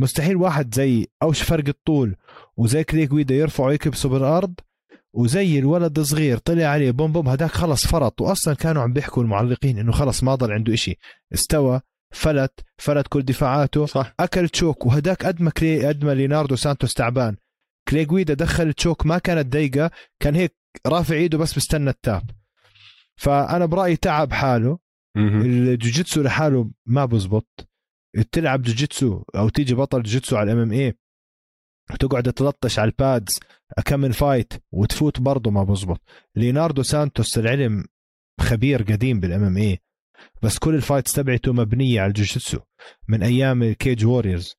مستحيل 0.00 0.36
واحد 0.36 0.74
زي 0.74 1.06
أوش 1.22 1.42
فرق 1.42 1.68
الطول 1.68 2.16
وزي 2.56 2.84
كليغويدا 2.84 3.34
يرفعه 3.34 3.72
يكبسه 3.72 4.08
بالارض 4.08 4.54
وزي 5.12 5.58
الولد 5.58 5.98
الصغير 5.98 6.38
طلع 6.38 6.64
عليه 6.64 6.90
بوم 6.90 7.12
بوم 7.12 7.28
هداك 7.28 7.50
خلص 7.50 7.86
فرط. 7.86 8.20
واصلا 8.20 8.54
كانوا 8.54 8.82
عم 8.82 8.92
بيحكوا 8.92 9.22
المعلقين 9.22 9.78
إنه 9.78 9.92
خلص 9.92 10.22
ما 10.22 10.34
ضل 10.34 10.52
عنده 10.52 10.74
إشي. 10.74 10.96
استوى 11.34 11.80
فلت 12.10 12.60
فلت 12.78 13.06
كل 13.08 13.22
دفاعاته. 13.22 13.86
صح. 13.86 14.14
أكل 14.20 14.48
choke 14.48 14.86
وهداك 14.86 15.26
قد 15.26 15.42
ما 15.42 15.50
كلي 15.50 15.86
قد 15.86 16.04
ما 16.04 16.14
ليناردو 16.14 16.56
سانتوس 16.56 16.94
تعبان. 16.94 17.36
كليغويدا 17.88 18.34
دخل 18.34 18.72
choke 18.72 19.06
ما 19.06 19.18
كانت 19.18 19.52
ضيقه 19.52 19.90
كان 20.20 20.34
هيك 20.34 20.56
رافع 20.86 21.14
إيده 21.14 21.38
بس 21.38 21.54
بستنى 21.54 21.90
ال 21.90 21.98
tap. 21.98 22.30
فأنا 23.16 23.66
برأيي 23.66 23.96
تعب 23.96 24.32
حاله. 24.32 24.78
الجوجيتسو 25.16 26.22
لحاله 26.22 26.70
ما 26.86 27.04
بزبط. 27.04 27.69
تلعب 28.32 28.62
جوجيتسو 28.62 29.22
أو 29.36 29.48
تيجي 29.48 29.74
بطل 29.74 30.02
جوجيتسو 30.02 30.36
على 30.36 30.52
ال 30.52 30.62
MMA 30.62 30.94
وتقعد 31.92 32.32
تلطش 32.32 32.78
على 32.78 32.90
ال 32.90 33.00
pads 33.00 33.40
كم 33.84 34.00
من 34.00 34.12
fight 34.12 34.52
وتفوت 34.72 35.20
برضه 35.20 35.50
ما 35.50 35.64
بزبط. 35.64 36.00
ليناردو 36.36 36.82
سانتوس 36.82 37.38
العلم 37.38 37.84
خبير 38.40 38.82
قديم 38.82 39.20
بال 39.20 39.44
MMA 39.44 39.78
بس 40.42 40.58
كل 40.58 40.74
ال 40.74 40.79
fights 40.79 41.12
تبعته 41.12 41.52
مبنية 41.52 42.00
على 42.00 42.08
الجوجيتسو 42.08 42.58
من 43.08 43.22
أيام 43.22 43.62
ال 43.62 43.70
Cage 43.70 44.04
Warriors 44.04 44.54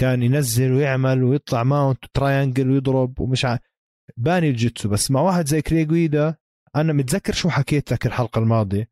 كان 0.00 0.22
ينزل 0.22 0.72
ويعمل 0.72 1.22
ويطلع 1.24 1.62
mount 1.62 2.04
triangle 2.14 2.70
ويضرب 2.70 3.20
ومش 3.20 3.44
ع... 3.44 3.58
باني 4.16 4.50
الجوجيتسو 4.50 4.88
بس 4.88 5.10
مع 5.10 5.20
واحد 5.20 5.46
زي 5.46 5.62
كليغويدا 5.62 6.36
أنا 6.76 6.92
متذكر 6.92 7.32
شو 7.32 7.48
حكيت 7.48 7.92
لك 7.92 8.06
الحلقة 8.06 8.38
الماضية؟ 8.38 8.88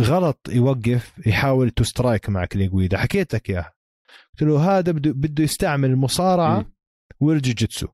غلط 0.00 0.48
يوقف 0.48 1.26
يحاول 1.26 1.70
to 1.70 1.84
strike 1.84 2.28
مع 2.28 2.44
كليغويدا 2.44 2.98
حكيت 2.98 3.34
لك 3.34 3.50
اياها 3.50 3.72
قلت 4.32 4.42
له 4.42 4.78
هذا 4.78 4.92
بده 4.92 5.12
بده 5.12 5.44
يستعمل 5.44 5.90
المصارعه. 5.90 6.72
والجوجيتسو 7.20 7.88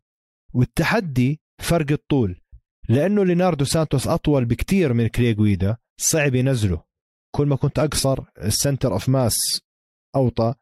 والتحدي 0.54 1.40
فرق 1.62 1.92
الطول. 1.92 2.40
لأنه 2.88 3.24
ليناردو 3.24 3.64
سانتوس 3.64 4.08
أطول 4.08 4.44
بكتير 4.44 4.92
من 4.92 5.06
كليغويدا 5.06 5.76
صعب 6.00 6.34
ينزله. 6.34 6.82
كل 7.30 7.46
ما 7.46 7.56
كنت 7.56 7.78
أقصر 7.78 8.24
ال 8.38 8.46
center 8.46 8.92
of 8.92 9.08
mass 9.08 9.62
أوطى. 10.16 10.54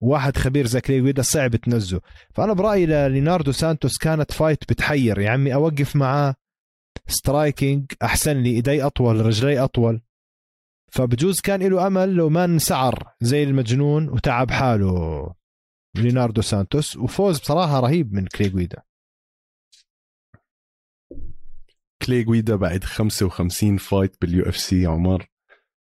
واحد 0.00 0.36
خبير 0.36 0.66
زي 0.66 0.80
كليغويدا 0.80 1.22
صعب 1.22 1.56
تنزله. 1.56 2.00
فأنا 2.34 2.52
برأيي 2.52 2.86
لليناردو 2.86 3.52
سانتوس 3.52 3.98
كانت 3.98 4.32
fight 4.32 4.64
بتحير. 4.72 5.18
يا 5.18 5.30
عمي 5.30 5.54
أوقف 5.54 5.96
معاه. 5.96 6.34
striking 7.06 7.92
أحسن 8.02 8.36
لي 8.36 8.50
إيدي 8.50 8.82
أطول 8.82 9.26
رجلي 9.26 9.58
أطول. 9.58 10.00
فبجوز 10.90 11.40
كان 11.40 11.62
له 11.62 11.86
أمل 11.86 12.14
لو 12.14 12.28
ما 12.28 12.44
انسعر 12.44 13.14
زي 13.20 13.42
المجنون 13.42 14.08
وتعب 14.08 14.50
حاله. 14.50 15.34
ليناردو 15.96 16.42
سانتوس 16.42 16.96
وفوز 16.96 17.38
بصراحة 17.40 17.80
رهيب 17.80 18.12
من 18.12 18.26
كليغويدا 18.26 18.82
كلي 22.02 22.22
جويدا 22.24 22.56
بعد 22.56 22.84
55 22.84 23.76
fight 23.76 24.16
بال 24.20 24.48
UFC 24.48 24.86
عمر. 24.86 25.26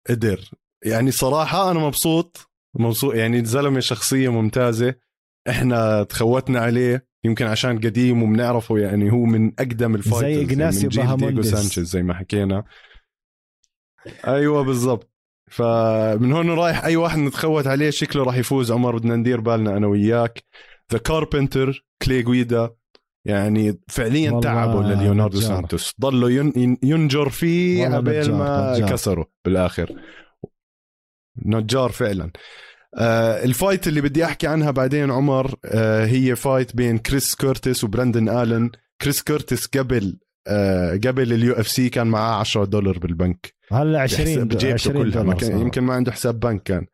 قدر. 0.09 0.51
يعني 0.85 1.11
صراحة 1.11 1.71
أنا 1.71 1.81
مبسوط 1.81 2.51
مبسوط 2.75 3.15
يعني 3.15 3.39
الزلمة 3.39 3.81
شخصية 3.81 4.29
ممتازة. 4.29 4.95
إحنا 5.49 6.03
تخوتنا 6.03 6.61
عليه 6.61 7.07
يمكن 7.25 7.47
عشان 7.47 7.79
قديم 7.79 8.23
وبنعرفه 8.23 8.79
يعني 8.79 9.13
هو 9.13 9.25
من 9.25 9.53
أقدم 9.59 9.95
ال 9.95 9.98
fighters 9.98 10.23
يعني 10.23 10.53
إغناسيو 10.53 10.83
من 10.83 10.89
جيل 10.89 11.03
دييغو 11.03 11.17
باهامونديز. 11.17 11.55
سانشيز 11.55 11.91
زي 11.91 12.03
ما 12.03 12.15
حكينا. 12.15 12.65
أيوة 14.27 14.63
بالضبط. 14.63 15.11
فمن 15.51 16.33
هون 16.33 16.51
رايح 16.51 16.85
أي 16.85 16.97
واحد 16.97 17.19
نتخوت 17.19 17.67
عليه 17.67 17.91
شكله 17.91 18.23
راح 18.25 18.37
يفوز. 18.37 18.73
عمر 18.73 18.97
بدنا 18.99 19.17
ندير 19.17 19.41
بالنا 19.41 19.77
أنا 19.77 19.87
وياك. 19.87 20.45
The 20.93 20.99
Carpenter 20.99 21.85
كلي 22.03 22.23
جويدا 22.23 22.71
يعني 23.27 23.81
فعليا 23.89 24.41
تعبوا 24.41 24.83
لليوناردو. 24.83 25.41
سانتوس. 25.41 25.95
ين- 26.03 26.79
ينجر 26.83 27.29
فيه 27.29 27.89
قبل 27.97 28.33
ما 28.33 28.75
نجار. 28.77 28.91
كسره 28.91 29.27
بالآخر. 29.45 29.91
نجار 31.47 31.91
فعلا. 31.93 32.31
آه 32.99 33.45
ال 33.45 33.52
fight 33.52 33.89
اللي 33.89 34.01
بدي 34.01 34.25
أحكي 34.25 34.47
عنها 34.47 34.71
بعدين 34.71 35.11
عمر 35.11 35.55
آه 35.65 36.07
هي 36.07 36.37
fight 36.37 36.77
بين 36.77 36.99
كريس 36.99 37.35
كورتيس 37.35 37.85
وبراندن 37.85 38.29
آلن. 38.29 38.71
كريس 39.03 39.23
كورتيس 39.23 39.67
قبل 39.67 40.19
آه 40.47 40.93
قبل 40.93 41.33
ال 41.33 41.53
UFC 41.55 41.89
كان 41.89 42.07
معاه 42.07 42.41
10 42.41 42.65
دولار 42.65 42.99
بالبنك. 42.99 43.54
هلا 43.73 44.01
20 44.01 44.25
بحساب 44.25 44.49
بجيبته 44.49 44.73
20 44.73 44.97
كلها 44.97 45.23
ما 45.23 45.35
كان. 45.35 45.61
يمكن 45.61 45.81
ما 45.81 45.95
عنده 45.95 46.13
حساب 46.13 46.41
بنك 46.41 46.63
كان. 46.63 46.87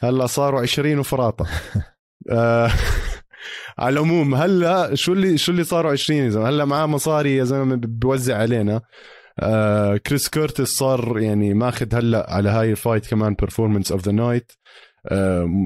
هلا 0.00 0.26
صاروا 0.26 0.60
20 0.60 0.98
وفراطة. 0.98 1.46
آه، 2.30 2.70
على 3.78 3.92
العموم 3.92 4.34
هلا 4.34 4.94
شو 4.94 5.12
اللي 5.12 5.38
شو 5.38 5.52
اللي 5.52 5.64
صاروا 5.64 5.92
20 5.92 6.20
يا 6.20 6.28
زلمة؟ 6.30 6.48
هلا 6.48 6.64
معاه 6.64 6.86
مصاري 6.86 7.36
يا 7.36 7.44
زلمة 7.44 7.76
بوزع 7.76 8.36
علينا. 8.38 8.80
آه 9.40 9.96
كريس 9.96 10.28
كورتس 10.28 10.68
صار 10.68 11.18
يعني 11.18 11.54
ماخذ 11.54 11.94
هلا 11.94 12.26
على 12.28 12.48
هاي 12.48 12.70
ال 12.70 12.76
fight 12.76 13.06
كمان 13.06 13.34
performance 13.34 13.92
of 13.92 14.04
the 14.04 14.12
night 14.12 14.52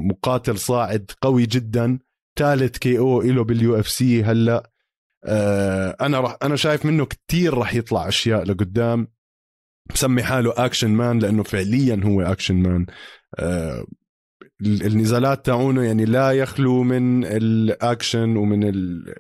مقاتل 0.09 0.59
صاعد 0.59 1.11
قوي 1.23 1.47
جدا. 1.47 1.99
ثالث 2.39 2.79
KO 2.79 3.23
له 3.23 3.45
بال 3.45 3.81
UFC 3.81 4.25
هلا. 4.25 4.71
آه 5.25 5.97
أنا 6.01 6.21
رح 6.21 6.37
أنا 6.43 6.57
شايف 6.57 6.87
منه 6.87 7.07
كتير 7.07 7.59
رح 7.59 7.75
يطلع 7.75 8.09
أشياء 8.09 8.45
لقدام. 8.45 9.09
بسمي 9.95 10.23
حاله 10.23 10.53
Action 10.57 10.91
Man 10.91 11.19
لأنه 11.19 11.43
فعليا 11.43 12.01
هو 12.05 12.21
Action 12.21 12.55
Man 12.55 12.87
آه 13.39 13.85
ال- 14.63 14.87
النزالات 14.87 15.47
تاعونه 15.47 15.83
يعني 15.83 16.05
لا 16.05 16.31
يخلو 16.33 16.83
من 16.83 17.25
الاكشن 17.25 18.37
ومن 18.37 18.65
ال 18.69 19.15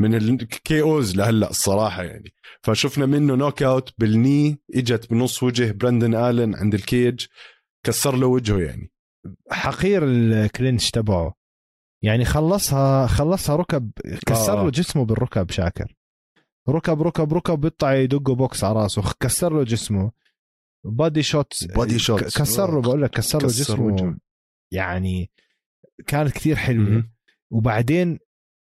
من 0.00 0.14
ال 0.14 0.80
KOs 0.82 1.16
لهلأ 1.16 1.50
الصراحة 1.50 2.02
يعني. 2.02 2.34
فشفنا 2.62 3.06
منه 3.06 3.34
knock 3.34 3.62
out 3.62 3.92
بال 3.98 4.19
knee 4.19 4.60
إجت 4.74 5.10
بنص 5.10 5.42
وجه 5.42 5.72
براندن 5.72 6.14
الن 6.14 6.54
عند 6.54 6.74
ال 6.74 6.84
cage 6.84 7.26
كسر 7.86 8.16
له 8.16 8.26
وجهه 8.26 8.58
يعني. 8.58 8.90
حقير 9.50 10.02
ال 10.04 10.16
clinch 10.16 10.90
تبعه. 10.90 11.34
يعني 12.02 12.24
خلصها 12.24 13.06
خلصها 13.06 13.56
ركب 13.56 13.90
كسر 14.26 14.60
آه. 14.60 14.64
له 14.64 14.70
جسمه 14.70 15.04
بالركب 15.04 15.50
شاكر. 15.50 15.95
ركب 16.68 17.02
ركب 17.02 17.34
ركب 17.34 17.60
بيطلع 17.60 17.94
يدقه 17.94 18.34
بوكس 18.34 18.64
على 18.64 18.82
راسه. 18.82 19.02
كسر 19.20 19.52
له 19.52 19.64
جسمه. 19.64 20.12
body 20.84 21.22
shots 21.22 21.64
body 21.64 21.98
shots. 21.98 22.38
كسر 22.38 22.74
له 22.74 22.82
بقول 22.82 23.02
لك 23.02 23.10
كسر 23.10 23.42
له 23.42 23.48
جسمه. 23.48 24.18
يعني 24.72 25.30
كانت 26.06 26.32
كثير 26.32 26.56
حلوة. 26.56 27.08
وبعدين 27.50 28.18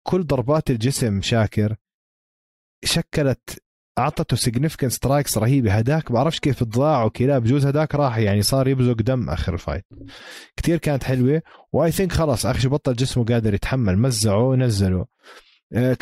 كل 0.03 0.23
ضربات 0.23 0.69
الجسم 0.69 1.21
شاكر. 1.21 1.75
شكلت 2.85 3.63
أعطته 3.99 4.37
significant 4.37 4.91
strikes 4.91 5.37
رهيبة. 5.37 5.73
هداك 5.73 6.11
بعرفش 6.11 6.39
كيف 6.39 6.63
ضاع 6.63 7.03
وكذا 7.03 7.39
بجوز 7.39 7.65
هداك 7.65 7.95
راح 7.95 8.17
يعني 8.17 8.41
صار 8.41 8.67
يبزق 8.67 8.93
دم 8.93 9.29
آخر 9.29 9.53
ال 9.53 9.58
fight 9.58 9.85
كتير 10.55 10.77
كانت 10.77 11.03
حلوة. 11.03 11.41
I 11.71 11.91
think 11.91 12.11
خلاص 12.11 12.45
اخر 12.45 12.59
شي 12.59 12.67
بطل 12.67 12.93
جسمه 12.93 13.25
قادر 13.25 13.53
يتحمل. 13.53 13.97
مزعه 13.97 14.43
ونزله 14.43 15.05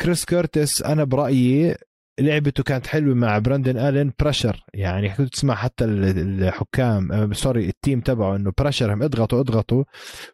كريس 0.00 0.24
كيرتس 0.24 0.82
أنا 0.82 1.04
برأيي 1.04 1.76
لعبته 2.20 2.62
كانت 2.62 2.86
حلوة 2.86 3.14
مع 3.14 3.38
براندن 3.38 3.78
الين 3.78 4.12
pressure 4.20 4.64
يعني 4.74 5.08
كنت 5.08 5.32
تسمع 5.32 5.54
حتى 5.54 5.84
ال- 5.84 6.42
الحكام 6.44 7.12
آه، 7.12 7.32
sorry 7.32 7.68
ال 7.68 7.74
team 7.74 8.00
تبعه 8.00 8.36
إنه 8.36 8.52
pressure 8.58 8.94
هم 8.94 9.02
اضغطوا 9.02 9.40
اضغطوا. 9.40 9.84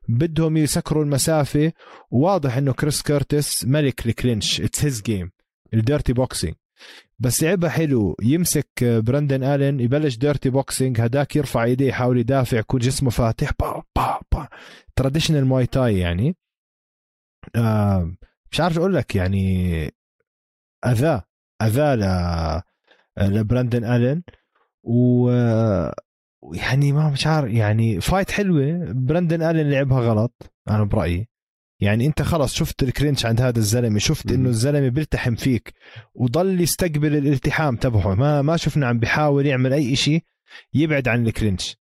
بدهم 0.08 0.56
يسكروا 0.56 1.04
المسافة. 1.04 1.72
واضح 2.10 2.56
إنه 2.56 2.72
كريس 2.72 3.02
كيرتس 3.02 3.64
ملك 3.64 4.06
ال 4.06 4.13
clinch. 4.13 4.61
it's 4.61 4.85
his 4.85 5.02
game 5.02 5.30
ال 5.74 5.81
dirty 5.81 6.12
boxing 6.12 6.54
بس 7.18 7.42
لعبها 7.42 7.70
حلو. 7.70 8.16
يمسك 8.22 8.68
براندن 8.84 9.42
الين 9.42 9.80
يبلش 9.80 10.16
dirty 10.16 10.50
boxing 10.50 11.00
هداك 11.00 11.36
يرفع 11.36 11.64
ايديه 11.64 11.88
يحاول 11.88 12.18
يدافع. 12.18 12.58
يكون 12.58 12.80
جسمه 12.80 13.10
فاتح. 13.10 13.50
با 13.60 13.82
با 13.96 14.20
با. 14.32 14.48
traditional 14.96 15.44
مواي 15.44 15.66
تاي 15.66 15.98
يعني. 15.98 16.36
آه 17.56 18.12
مش 18.52 18.60
عارف 18.60 18.78
أقول 18.78 18.94
لك 18.94 19.16
يعني 19.16 19.74
أذاه 20.86 21.24
أذاه 21.62 21.94
ل 21.94 22.62
لبراندن 23.18 23.84
الين 23.84 24.22
و 24.82 25.30
يعني 26.54 26.92
ما 26.92 27.10
مش 27.10 27.26
عارف 27.26 27.50
يعني 27.50 28.00
فايت 28.00 28.30
حلوة 28.30 28.92
براندن 28.92 29.42
الين 29.42 29.70
لعبها 29.70 30.00
غلط 30.00 30.52
أنا 30.70 30.84
برأيي 30.84 31.28
يعني 31.80 32.06
أنت 32.06 32.22
خلص 32.22 32.54
شفت 32.54 32.82
ال 32.83 32.89
clinch 32.89 33.26
عند 33.26 33.40
هذا 33.40 33.58
الزلمة 33.58 33.98
شفت. 33.98 34.32
إنه 34.32 34.48
الزلمة 34.48 34.88
بيلتحم 34.88 35.34
فيك 35.34 35.74
وضل 36.14 36.60
يستقبل 36.60 37.16
الالتحام 37.16 37.76
تبعه 37.76 38.14
ما 38.14 38.42
ما 38.42 38.56
شفنا 38.56 38.86
عم 38.86 38.98
بيحاول 38.98 39.46
يعمل 39.46 39.72
أي 39.72 39.96
شيء 39.96 40.24
يبعد 40.74 41.08
عن 41.08 41.26
ال 41.26 41.34
clinch 41.34 41.76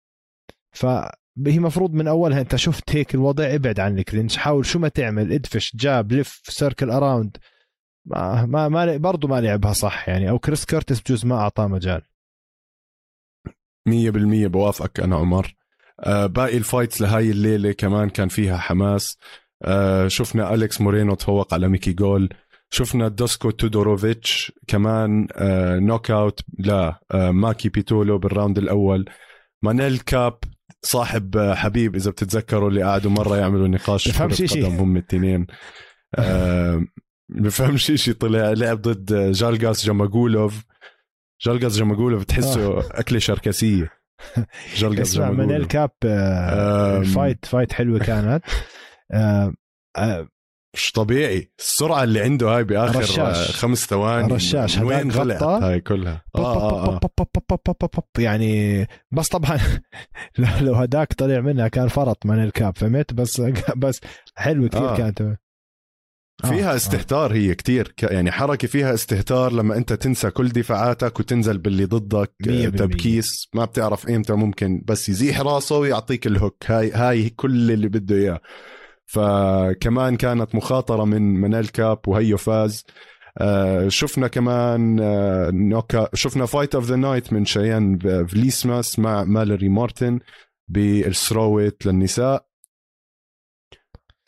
فهي 1.44 1.58
مفروض 1.58 1.92
من 1.92 2.08
أولها 2.08 2.40
أنت 2.40 2.56
شفت 2.56 2.96
هيك 2.96 3.14
الوضع 3.14 3.54
ابعد 3.54 3.80
عن 3.80 3.98
ال 3.98 4.04
clinch 4.04 4.36
حاول 4.36 4.66
شو 4.66 4.78
ما 4.78 4.88
تعمل 4.88 5.32
ادفش 5.32 5.76
jab 5.76 6.12
لف 6.12 6.40
circle 6.48 6.90
around 6.90 7.36
ما 8.06 8.46
ما, 8.46 8.68
ما 8.68 8.96
برضه 8.96 9.28
ما 9.28 9.40
لعبها 9.40 9.72
صح 9.72 10.08
يعني. 10.08 10.30
أو 10.30 10.38
كريس 10.38 10.64
كيرتس 10.64 11.00
بجوز 11.00 11.26
ما 11.26 11.36
أعطاه 11.36 11.66
مجال. 11.66 12.02
مية 13.88 14.10
بالمية 14.10 14.46
بوافقك 14.46 15.00
أنا 15.00 15.16
عمر. 15.16 15.54
آه 16.00 16.26
باقي 16.26 16.56
ال 16.56 16.63
fights 16.63 17.00
لهاي 17.00 17.30
الليلة 17.30 17.72
كمان 17.72 18.08
كان 18.10 18.28
فيها 18.28 18.56
حماس. 18.56 19.18
آه 19.62 20.08
شفنا 20.08 20.54
أليكس 20.54 20.80
مورينو 20.80 21.14
تفوق 21.14 21.54
على 21.54 21.68
ميكي 21.68 21.92
جول. 21.92 22.28
شفنا 22.70 23.08
دوسكو 23.08 23.50
تودوروفيتش 23.50 24.52
كمان 24.66 25.28
آه 25.32 25.78
knockout 25.78 26.40
لا 26.58 27.00
آه 27.10 27.30
ماكي 27.30 27.68
بيتولو 27.68 28.18
بال 28.18 28.30
round 28.30 28.58
الأول. 28.58 29.04
مانيل 29.62 29.98
كاب 29.98 30.38
صاحب 30.86 31.36
آه، 31.36 31.54
حبيب 31.54 31.94
إذا 31.94 32.10
بتتذكروا 32.10 32.68
اللي 32.68 32.82
قعدوا 32.82 33.10
مرة 33.10 33.36
يعملوا 33.36 33.68
نقاش 33.68 34.08
إشي. 34.42 34.62
قدم 34.62 34.76
هم 34.76 34.96
التنين 34.96 35.46
آه 36.14 36.84
بفهمش 37.28 37.86
شيء 37.86 38.14
طلع 38.14 38.52
لعب 38.52 38.82
ضد 38.82 39.30
جالجاس 39.32 39.86
جاماجولوف 39.86 40.64
جلقز 41.40 41.72
زي 41.72 41.84
ما 41.84 41.94
بقولوا 41.94 42.20
بتحسه 42.20 42.78
آه. 42.78 42.84
أكلة 42.90 43.18
شركسية 43.18 43.90
زي 44.76 45.02
اسمع 45.02 45.30
من 45.30 45.56
الكاب 45.56 45.90
آه، 46.04 46.96
أم. 46.96 47.00
الفايت 47.02 47.44
فايت 47.44 47.72
حلوة 47.72 47.98
كانت 47.98 48.44
آه، 49.12 49.54
آه، 49.96 50.28
مش 50.76 50.92
طبيعي 50.92 51.50
السرعة 51.58 52.02
اللي 52.02 52.20
عنده 52.20 52.48
هاي 52.48 52.64
بآخر 52.64 53.00
رشاش. 53.00 53.50
خمس 53.50 53.86
ثواني 53.86 54.34
رشاش. 54.34 54.78
وين 54.78 55.10
طلعت 55.10 55.42
غطى. 55.42 55.66
هاي 55.66 55.80
كلها 55.80 56.22
آه 56.34 56.56
آه 56.56 57.00
آه. 57.82 58.02
يعني 58.18 58.86
بس 59.12 59.28
طبعا 59.28 59.58
لو 60.60 60.74
هداك 60.74 61.12
طلع 61.12 61.40
منها 61.40 61.68
كان 61.68 61.88
فرط 61.88 62.26
من 62.26 62.44
الكاب 62.44 62.76
فهمت 62.78 63.12
بس 63.12 63.40
بس 63.76 64.00
حلوة 64.34 64.68
كثير 64.68 64.88
آه. 64.88 64.96
كانت 64.96 65.20
آه، 65.20 65.36
فيها 66.48 66.72
آه. 66.72 66.76
استهتار 66.76 67.32
هي 67.32 67.54
كتير 67.54 67.94
يعني 68.02 68.30
حركة 68.30 68.68
فيها 68.68 68.94
استهتار 68.94 69.52
لما 69.52 69.76
أنت 69.76 69.92
تنسى 69.92 70.30
كل 70.30 70.48
دفاعاتك 70.48 71.20
وتنزل 71.20 71.58
باللي 71.58 71.84
ضدك 71.84 72.32
آه،. 72.48 72.68
تبكيس 72.68 73.48
ما 73.54 73.64
بتعرف 73.64 74.08
إمتى 74.08 74.32
ممكن 74.32 74.82
بس 74.84 75.08
يزيح 75.08 75.40
راسه 75.40 75.78
ويعطيك 75.78 76.26
الهوك 76.26 76.56
هاي 76.66 76.90
هاي 76.92 77.30
كل 77.30 77.70
اللي 77.70 77.88
بده 77.88 78.16
إياه 78.16 78.40
فكمان 79.06 80.16
كانت 80.16 80.54
مخاطرة 80.54 81.04
من 81.04 81.22
منال 81.22 81.72
كاب 81.72 81.98
وهيو 82.06 82.36
فاز 82.36 82.84
آه 83.38 83.88
شفنا 83.88 84.28
كمان 84.28 85.00
آه 85.00 85.50
نوكا 85.50 86.08
شفنا 86.14 86.46
فايت 86.46 86.74
اوف 86.74 86.84
ذا 86.84 86.96
نايت 86.96 87.32
من 87.32 87.44
شيان 87.44 87.98
فليسماس 88.26 88.98
مع 88.98 89.24
مالوري 89.24 89.68
مارتن 89.68 90.18
بالثروت 90.68 91.86
للنساء 91.86 92.46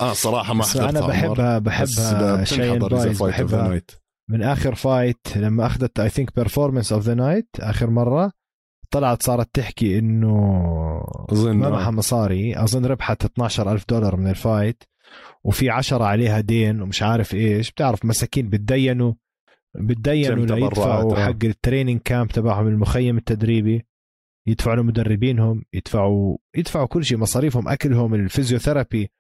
آه 0.01 0.13
صراحة 0.13 0.55
ما 0.55 0.65
حضرتها 0.65 0.91
أنا. 0.91 1.07
بحبها 1.07 1.59
بحبها 1.59 2.37
بايز 2.77 3.19
of 3.19 3.21
the 3.21 3.23
بحبها 3.25 3.79
night. 3.79 3.95
من 4.31 4.43
آخر 4.43 4.75
فايت 4.75 5.37
لما 5.37 5.67
أخذت 5.67 6.01
اي 6.01 6.09
ثينك 6.09 6.37
بيرفورمانس 6.37 6.93
اوف 6.93 7.03
ذا 7.03 7.15
نايت 7.15 7.49
آخر 7.61 7.91
مرة 7.91 8.33
طلعت 8.91 9.23
صارت 9.23 9.49
تحكي 9.55 9.99
إنه 9.99 10.35
أظن 11.31 11.57
ما 11.57 11.67
آه. 11.67 11.71
معها 11.71 11.91
مصاري 11.91 12.63
أظن 12.63 12.87
ربحت 12.87 13.25
12 13.25 13.73
ألف 13.73 13.85
دولار 13.89 14.17
من 14.17 14.31
الفايت 14.31 14.83
وفي 15.45 15.71
عشرة 15.71 16.05
عليها 16.05 16.41
دين 16.41 16.83
ومش 16.83 17.03
عارف 17.03 17.35
إيش 17.35 17.71
بتعرف 17.71 18.05
مساكين 18.05 18.49
بتدينوا 18.49 19.13
بتدينوا 19.75 20.47
ليدفعوا 20.47 21.17
آه. 21.17 21.25
حق 21.27 21.45
ال 21.45 21.51
training 21.51 22.01
camp 22.01 22.29
تبعهم 22.29 22.67
المخيم 22.69 23.17
التدريبي 23.17 23.87
يدفعوا 24.47 24.77
لمدربينهم 24.77 25.65
يدفعوا 25.73 26.37
يدفعوا 26.57 26.87
كل 26.87 27.05
شيء 27.05 27.19
مصاريفهم 27.19 27.69
أكلهم 27.69 28.15
ال 28.15 28.22
physiotherapy 28.22 29.11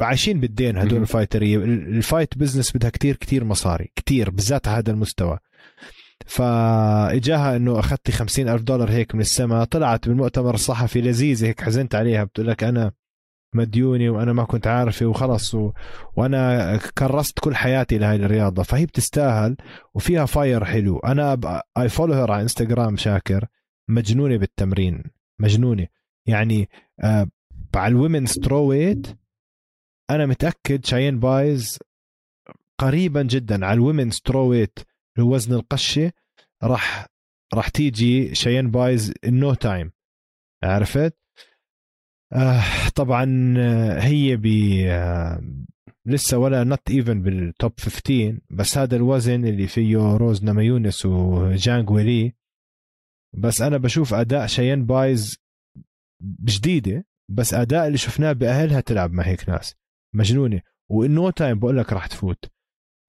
عايشين 0.00 0.40
بالدين 0.40 0.76
هدول 0.76 0.92
مهم. 0.92 1.02
الفايترية 1.02 1.56
ال 1.56 1.70
fight 1.70 2.38
business 2.38 2.76
بدها 2.76 2.90
كتير 2.90 3.16
كتير 3.16 3.44
مصاري 3.44 3.92
كتير 3.96 4.30
بالذات 4.30 4.68
على 4.68 4.78
هذا 4.78 4.92
المستوى 4.92 5.38
فإجاها 6.30 7.56
إنه 7.56 7.78
أخذتي 7.78 8.12
خمسين 8.12 8.48
ألف 8.48 8.62
دولار 8.62 8.90
هيك 8.90 9.14
من 9.14 9.20
السماء 9.20 9.64
طلعت 9.64 10.08
بالمؤتمر 10.08 10.54
الصحفي 10.54 11.00
لذيذة 11.00 11.46
هيك 11.46 11.60
حزنت 11.60 11.94
عليها 11.94 12.24
بتقول 12.24 12.46
لك 12.46 12.64
أنا 12.64 12.92
مديوني 13.54 14.08
وأنا 14.08 14.32
ما 14.32 14.44
كنت 14.44 14.66
عارفة 14.66 15.06
وخلص 15.06 15.54
و... 15.54 15.72
وأنا 16.16 16.76
كرست 16.98 17.38
كل 17.38 17.56
حياتي 17.56 17.98
لهي 17.98 18.16
الرياضة 18.16 18.62
فهي 18.62 18.86
بتستاهل 18.86 19.56
وفيها 19.94 20.26
fire 20.26 20.64
حلو. 20.64 20.98
أنا 20.98 21.60
I 21.78 21.88
follow 21.88 22.14
her 22.14 22.30
على 22.32 22.42
انستغرام 22.42 22.96
شاكر 22.96 23.46
مجنونة 23.88 24.36
بالتمرين 24.36 25.02
مجنونة. 25.40 25.86
يعني 26.26 26.68
آه 27.00 27.26
على 27.74 27.92
ال 27.92 28.26
women 28.26 28.66
strawweight 28.66 29.06
أنا 30.10 30.26
متأكد 30.26 30.84
شاين 30.84 31.20
بايز 31.20 31.78
قريبا 32.78 33.22
جدا 33.22 33.66
على 33.66 33.74
ال 33.74 34.10
women 34.10 34.48
strawweight 34.48 34.78
وزن 35.18 35.54
القشة 35.54 36.12
راح 36.62 37.06
راح 37.54 37.68
تيجي 37.68 38.34
شاين 38.34 38.70
بايز 38.70 39.12
in 39.24 39.39
no 39.39 39.54
time 39.54 39.92
عرفت؟ 40.64 41.16
آه 42.32 42.88
طبعا 42.96 43.54
آه، 43.58 44.00
هي 44.00 44.36
ب 44.36 44.46
آه 44.86 45.42
لسه 46.06 46.38
ولا 46.38 46.64
نوت 46.64 46.90
ايفن 46.90 47.22
بالتوب 47.22 47.80
15 47.80 48.38
بس 48.50 48.78
هذا 48.78 48.96
الوزن 48.96 49.44
اللي 49.44 49.66
فيه 49.66 49.96
روز 50.16 50.44
نمايونس 50.44 51.06
وجانج 51.06 51.90
ويلي. 51.90 52.32
بس 53.38 53.60
أنا 53.62 53.76
بشوف 53.76 54.14
أداء 54.14 54.46
شاين 54.46 54.86
بايز 54.86 55.38
جديده 56.44 57.04
بس 57.30 57.54
أداء 57.54 57.86
اللي 57.86 57.98
شفناه 57.98 58.32
بأهلها 58.32 58.80
تلعب 58.80 59.12
مع 59.12 59.22
هيك 59.24 59.48
ناس. 59.48 59.74
مجنونة. 60.14 60.62
والنو 60.90 61.30
تايم 61.30 61.58
بقول 61.58 61.78
لك 61.78 61.92
راح 61.92 62.06
تفوت. 62.06 62.44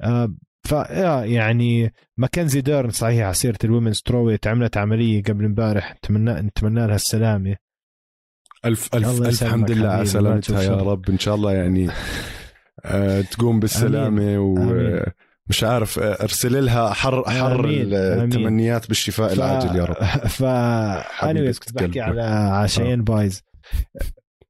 آه 0.02 0.36
ف 0.72 0.74
آه، 0.74 1.24
يعني 1.24 1.94
ماكنزي 2.18 2.62
ديرن 2.62 2.90
صحيح 2.90 3.26
على 3.26 3.34
سيره 3.34 3.58
الومن 3.64 3.94
سترويت 3.94 4.48
عملت 4.48 4.78
عملية 4.78 5.24
قبل 5.24 5.46
امبارح 5.46 5.96
نتمنى 5.96 6.32
نتمنى 6.34 6.88
لها 6.88 6.96
السلامة 6.96 7.56
الف 8.66 8.90
الف 8.96 9.08
الله 9.10 9.28
ألف 9.28 9.34
يسلمك 9.34 9.52
حمد 9.52 9.72
لله 9.72 9.90
على 9.90 10.06
سلامتها 10.06 10.62
يا. 10.64 10.76
رب 10.76 11.10
إن 11.10 11.20
شاء 11.20 11.36
الله 11.36 11.54
يعني 11.54 11.90
آه 12.86 13.22
تقوم 13.22 13.60
بالسلامة 13.60 14.08
آمين. 14.24 14.38
ومش 14.38 15.64
عارف 15.64 16.00
آه، 16.00 16.24
أرسل 16.24 16.66
لها 16.66 16.94
حر 16.94 17.24
حر 17.30 17.66
آمين. 17.66 17.94
آمين. 17.94 18.24
التمنيات 18.24 18.88
بالشفاء 18.88 19.34
العاجل 19.34 19.76
يا 19.76 19.86
رب 19.86 19.96
ف 20.38 20.44
anyways 21.26 21.60
كنت 21.60 21.74
بحكي. 21.74 22.02
على 22.02 22.68
شيين 22.68 23.04
بايز 23.04 23.44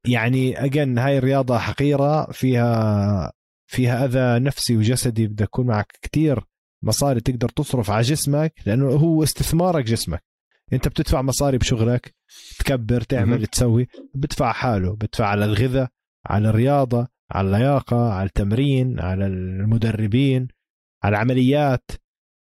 يعني 0.06 0.64
اجن 0.64 0.98
هاي 0.98 1.18
الرياضة 1.18 1.58
حقيرة 1.58 2.30
فيها 2.32 3.32
فيها 3.72 4.04
اذى 4.04 4.44
نفسي 4.44 4.76
وجسدي 4.76 5.26
بدك 5.26 5.44
يكون 5.44 5.66
معك 5.66 5.98
كتير 6.02 6.40
مصاري 6.82 7.20
تقدر 7.20 7.48
تصرف 7.48 7.90
على 7.90 8.02
جسمك 8.02 8.54
لأنه 8.66 8.86
هو 8.86 9.22
استثمارك 9.22 9.84
جسمك 9.84 10.24
أنت 10.72 10.88
بتدفع 10.88 11.22
مصاري 11.22 11.58
بشغلك 11.58 12.14
تكبر 12.58 13.00
تعمل. 13.00 13.46
تسوي 13.46 13.88
بدفع 14.14 14.52
حاله 14.52 14.96
بدفع 14.96 15.26
على 15.26 15.44
الغذاء 15.44 15.88
على 16.26 16.48
الرياضة 16.50 17.08
على 17.30 17.46
اللياقة 17.46 18.12
على 18.12 18.26
التمرين 18.26 19.00
على 19.00 19.26
المدربين 19.26 20.48
على 21.02 21.12
العمليات 21.16 21.90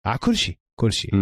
على 0.06 0.18
كل 0.18 0.36
شيء 0.36 0.58
كل 0.76 0.94
شيء. 0.94 1.16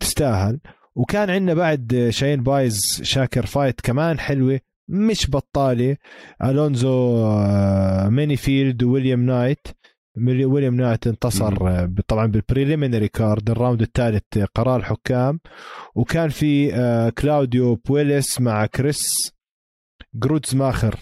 تستاهل 0.00 0.60
وكان 0.94 1.30
عندنا 1.30 1.54
بعد 1.54 2.08
شاين 2.10 2.42
بايز 2.42 3.00
شاكر 3.02 3.46
fight 3.46 3.80
كمان 3.80 4.18
حلوة 4.18 4.60
مش 4.90 5.30
بطالة. 5.30 5.96
ألونزو 6.44 7.16
آه، 7.26 8.08
مينيفيلد 8.08 8.82
وويليام 8.82 9.26
نايت. 9.26 9.68
ويليام 10.26 10.74
نايت 10.76 11.06
انتصر 11.06 11.68
آه، 11.68 11.94
طبعا 12.08 12.26
بال 12.26 12.39
preliminary 12.39 13.08
card 13.08 13.50
ال 13.50 13.55
round 13.55 13.82
الثالث 13.82 14.36
آه، 14.36 14.44
قرار 14.54 14.82
حكام 14.82 15.40
وكان 15.94 16.28
في 16.28 16.70
كلاوديو 17.18 17.74
بويلس 17.74 18.40
مع 18.40 18.66
كريس 18.66 19.32
جروتز 20.14 20.54
ماخر 20.54 20.94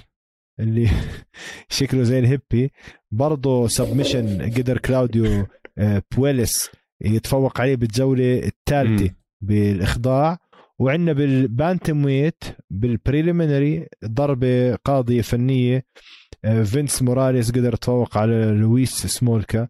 اللي 0.61 0.89
شكله 1.69 2.03
زي 2.03 2.19
الهيبي 2.19 2.73
برضه 3.11 3.69
submission 3.69 4.43
قدر 4.43 4.79
كلاوديو 4.79 5.47
بويلس 6.17 6.71
يتفوق 7.01 7.61
عليه 7.61 7.77
بالجولة 7.77 8.39
الثالثة. 8.39 9.15
بالإخضاع. 9.41 10.39
وعندنا 10.81 11.13
بال 11.13 11.26
bantamweight 11.26 12.05
بال 12.05 12.45
preliminary 12.71 13.87
ضربة 14.05 14.75
قاضية 14.75 15.23
فنية 15.23 15.85
آه، 16.45 16.63
فينس 16.63 17.03
موراليس 17.03 17.51
قدر 17.51 17.75
يتفوق 17.75 18.17
على 18.19 18.45
لويس 18.45 19.07
سمولكا. 19.07 19.69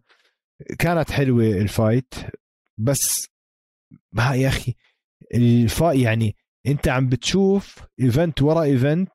كانت 0.79 1.11
حلوة 1.11 1.43
ال 1.45 1.56
fight 1.56 2.13
بس 2.79 3.27
ما 4.13 4.35
يا 4.35 4.47
أخي 4.47 4.75
الفا 5.35 5.91
يعني 5.91 6.35
أنت 6.67 6.87
عم 6.87 7.09
بتشوف 7.09 7.79
event 8.01 8.41
ورا 8.41 8.63
event 8.63 9.09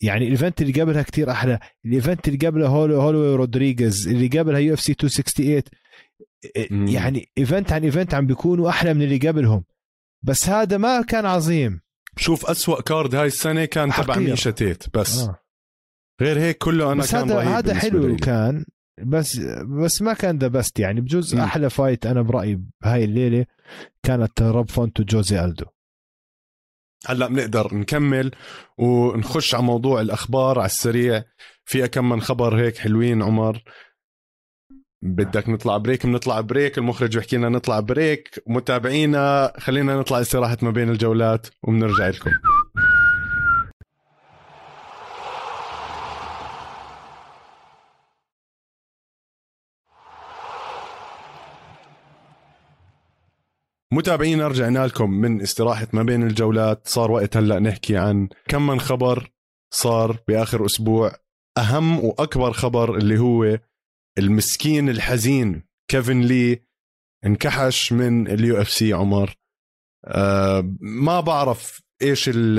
يعني 0.00 0.24
ال 0.24 0.30
event 0.30 0.62
اللي 0.62 0.80
قبلها 0.80 1.02
كتير 1.02 1.30
أحلى 1.30 1.58
ال 1.84 1.91
event 1.91 2.28
اللي 2.28 2.46
قبلها 2.46 2.68
هولو 2.68 3.00
هولو 3.00 3.34
رودريغيز 3.36 4.08
اللي 4.08 4.26
قبلها 4.28 4.58
يو 4.58 4.74
إف 4.74 4.80
سي 4.80 4.92
268 4.92 5.62
مم. 6.70 6.86
يعني 6.88 7.28
event 7.38 7.72
عن 7.72 7.84
event 7.84 8.14
عم 8.14 8.26
بيكونوا 8.26 8.68
أحلى 8.68 8.94
من 8.94 9.02
اللي 9.02 9.16
قبلهم. 9.18 9.64
بس 10.22 10.48
هذا 10.48 10.76
ما 10.76 11.02
كان 11.02 11.26
عظيم 11.26 11.80
شوف 12.16 12.46
أسوأ 12.46 12.80
card 12.82 13.14
هاي 13.14 13.26
السنة 13.26 13.64
كان 13.64 13.92
تبع. 13.92 14.16
ميشا 14.16 14.50
تيت 14.50 14.96
بس 14.96 15.18
آه. 15.18 15.40
غير 16.20 16.38
هيك 16.38 16.58
كله 16.58 16.92
أنا 16.92 17.02
بس 17.02 17.12
كان 17.12 17.30
هذا 17.30 17.40
هذا 17.40 17.74
حلو 17.74 18.02
لإلي. 18.06 18.16
كان 18.16 18.64
بس 19.04 19.36
بس 19.84 20.02
ما 20.02 20.12
كان 20.12 20.38
the 20.38 20.48
best 20.48 20.78
يعني 20.78 21.00
بجوز 21.00 21.34
مم. 21.34 21.40
أحلى 21.40 21.70
fight 21.70 22.06
أنا 22.06 22.22
برأيي 22.22 22.60
بهاي 22.82 23.04
الليلة 23.04 23.46
كانت 24.02 24.42
روب 24.42 24.70
فونت 24.70 25.00
وجوزي 25.00 25.44
ألدو 25.44 25.64
هلأ 27.06 27.26
بنقدر 27.26 27.74
نكمل 27.74 28.30
ونخش 28.78 29.54
على 29.54 29.64
موضوع 29.64 30.00
الأخبار 30.00 30.58
على 30.58 30.66
السريع 30.66 31.24
في 31.64 31.88
كم 31.88 32.08
من 32.08 32.20
خبر 32.20 32.56
هيك 32.60 32.76
حلوين 32.76 33.22
عمر 33.22 33.62
بدك 35.02 35.48
نطلع 35.48 35.76
break 35.76 36.06
بنطلع 36.06 36.40
break 36.40 36.78
المخرج 36.78 37.16
بيحكي 37.16 37.36
لنا 37.36 37.48
نطلع 37.48 37.80
break 37.80 38.42
متابعينا 38.46 39.52
خلينا 39.58 39.96
نطلع 39.96 40.20
استراحة 40.20 40.56
ما 40.62 40.70
بين 40.70 40.90
الجولات 40.90 41.46
وبنرجع 41.62 42.08
لكم. 42.08 42.30
متابعينا 53.92 54.48
رجعنا 54.48 54.86
لكم 54.86 55.10
من 55.10 55.42
استراحة 55.42 55.86
ما 55.92 56.02
بين 56.02 56.22
الجولات. 56.22 56.88
صار 56.88 57.10
وقت 57.10 57.36
هلأ 57.36 57.58
نحكي 57.58 57.96
عن 57.96 58.28
كم 58.48 58.66
من 58.66 58.80
خبر 58.80 59.30
صار 59.74 60.18
بآخر 60.28 60.66
أسبوع. 60.66 61.12
أهم 61.58 62.04
وأكبر 62.04 62.52
خبر 62.52 62.96
اللي 62.96 63.18
هو 63.18 63.58
المسكين 64.18 64.88
الحزين 64.88 65.62
كيفن 65.88 66.20
لي 66.20 66.62
انكحش 67.26 67.92
من 67.92 68.28
اليو 68.28 68.60
اف 68.60 68.70
سي 68.70 68.92
عمر. 68.92 69.34
آه 70.04 70.74
ما 70.80 71.20
بعرف 71.20 71.82
إيش 72.02 72.30
ال 72.34 72.58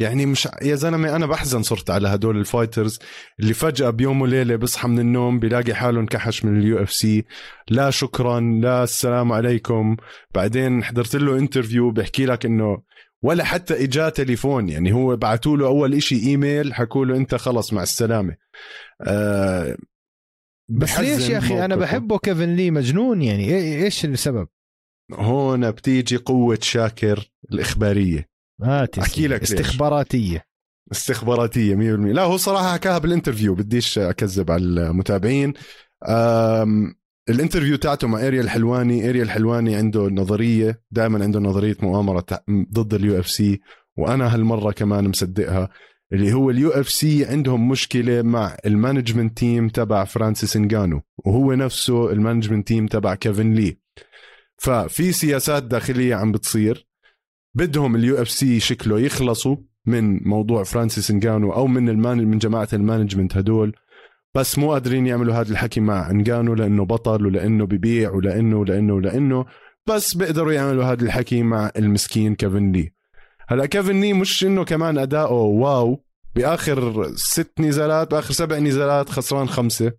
يعني 0.00 0.26
مش 0.26 0.48
يا 0.62 0.74
زلمة 0.74 1.16
أنا 1.16 1.26
بحزن 1.26 1.62
صرت 1.62 1.90
على 1.90 2.08
هدول 2.08 2.36
ال 2.38 2.45
fighters 2.45 2.98
اللي 3.40 3.54
فجأة 3.54 3.90
بيوم 3.90 4.20
وليلة 4.22 4.56
بصحى 4.56 4.88
من 4.88 4.98
النوم 4.98 5.38
بيلاقي 5.38 5.74
حاله 5.74 6.00
انكحش 6.00 6.44
من 6.44 6.58
اليو 6.60 6.82
اف 6.82 6.92
سي 6.92 7.24
لا 7.70 7.90
شكرا 7.90 8.40
لا 8.40 8.82
السلام 8.82 9.32
عليكم. 9.32 9.96
بعدين 10.34 10.84
حضرت 10.84 11.16
له 11.16 11.38
interview 11.38 11.90
بيحكي 11.90 12.26
لك 12.26 12.46
إنه 12.46 12.82
ولا 13.22 13.44
حتى 13.44 13.84
اجاه 13.84 14.08
تليفون 14.08 14.68
يعني 14.68 14.92
هو 14.92 15.16
بعثوا 15.16 15.56
له 15.56 15.66
أول 15.66 15.94
إشي 15.94 16.26
إيميل 16.26 16.74
حكوا 16.74 17.04
له 17.06 17.16
أنت 17.16 17.34
خلص 17.34 17.72
مع 17.72 17.82
السلامة. 17.82 18.36
آه 19.00 19.76
بس 20.68 21.00
ليش 21.00 21.28
يا 21.28 21.38
أخي؟ 21.38 21.64
أنا 21.64 21.76
بحبه 21.76 22.18
كيفن 22.18 22.54
لي 22.56 22.70
مجنون 22.70 23.22
يعني. 23.22 23.54
إيش 23.84 24.04
السبب؟ 24.04 24.48
هون 25.12 25.70
بتيجي 25.70 26.16
قوة 26.16 26.58
شاكر 26.60 27.30
الإخبارية. 27.52 28.28
آه 28.62 28.88
أحكي 28.98 29.26
لك 29.26 29.42
استخباراتية. 29.42 30.44
استخباراتية 30.92 31.74
100% 31.74 31.78
لا 32.12 32.22
هو 32.22 32.36
صراحة 32.36 32.72
حكاها 32.72 32.98
بال 32.98 33.08
interview 33.08 33.54
بديش 33.54 33.98
أكذب 33.98 34.50
على 34.50 34.62
المتابعين. 34.62 35.52
ال 37.28 37.33
interview 37.33 37.76
تاعته 37.76 38.08
مع 38.08 38.26
اريل 38.26 38.40
الحلواني 38.40 39.08
اريل 39.08 39.22
الحلواني 39.22 39.76
عنده 39.76 40.08
نظرية 40.08 40.82
دائما 40.90 41.24
عنده 41.24 41.40
نظرية 41.40 41.76
مؤامرة 41.82 42.26
ضد 42.50 42.94
ال 42.94 43.18
UFC 43.20 43.60
وأنا 43.96 44.34
هالمرة 44.34 44.72
كمان 44.72 45.08
مصدقها. 45.08 45.68
اللي 46.12 46.32
هو 46.32 46.50
ال 46.50 46.70
UFC 46.70 47.24
عندهم 47.24 47.68
مشكلة 47.68 48.22
مع 48.22 48.56
ال 48.66 48.72
management 48.72 49.38
team 49.38 49.68
تبع 49.68 50.04
فرانسيس 50.04 50.56
انجانو 50.56 51.02
وهو 51.18 51.52
نفسه 51.52 52.12
ال 52.12 52.17
management 52.17 52.68
team 52.68 52.86
تبع 52.86 53.14
كيفن 53.14 53.52
لي. 53.52 53.76
ففي 54.56 55.12
سياسات 55.12 55.62
داخلية 55.62 56.14
عم 56.14 56.32
بتصير 56.32 56.86
بدهم 57.54 57.96
ال 57.96 58.22
UFC 58.22 58.60
شكله 58.60 59.00
يخلصوا 59.00 59.56
من 59.86 60.28
موضوع 60.28 60.62
فرانسيس 60.62 61.10
انجانو 61.10 61.52
أو 61.52 61.66
من 61.66 61.88
المان 61.88 62.18
من 62.18 62.38
جماعة 62.38 62.68
ال 62.72 62.78
management 62.78 63.36
هدول. 63.36 63.76
بس 64.34 64.58
مو 64.58 64.72
قادرين 64.72 65.06
يعملوا 65.06 65.34
هذا 65.34 65.52
الحكي 65.52 65.80
مع 65.80 66.10
انجانو 66.10 66.54
لأنه 66.54 66.84
بطل 66.84 67.26
ولأنه 67.26 67.66
ببيع 67.66 68.10
ولأنه 68.10 68.56
ولأنه 68.56 68.94
ولأنه. 68.94 69.46
بس 69.86 70.14
بيقدروا 70.14 70.52
يعملوا 70.52 70.84
هذا 70.84 71.02
الحكي 71.04 71.42
مع 71.42 71.70
المسكين 71.76 72.34
كيفن 72.34 72.72
لي. 72.72 72.93
هلا 73.48 73.66
كيفن 73.66 74.00
لي 74.00 74.12
مش 74.12 74.44
انه 74.44 74.64
كمان 74.64 74.98
اداؤه 74.98 75.42
wow. 75.42 76.04
بآخر 76.34 77.10
ست 77.16 77.60
نزالات 77.60 78.10
بآخر 78.10 78.32
سبع 78.34 78.58
نزالات 78.58 79.08
خسران 79.10 79.48
خمسة. 79.48 79.92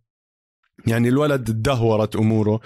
يعني 0.87 1.09
الولد 1.09 1.43
تدهورت 1.43 2.15
أموره. 2.15 2.59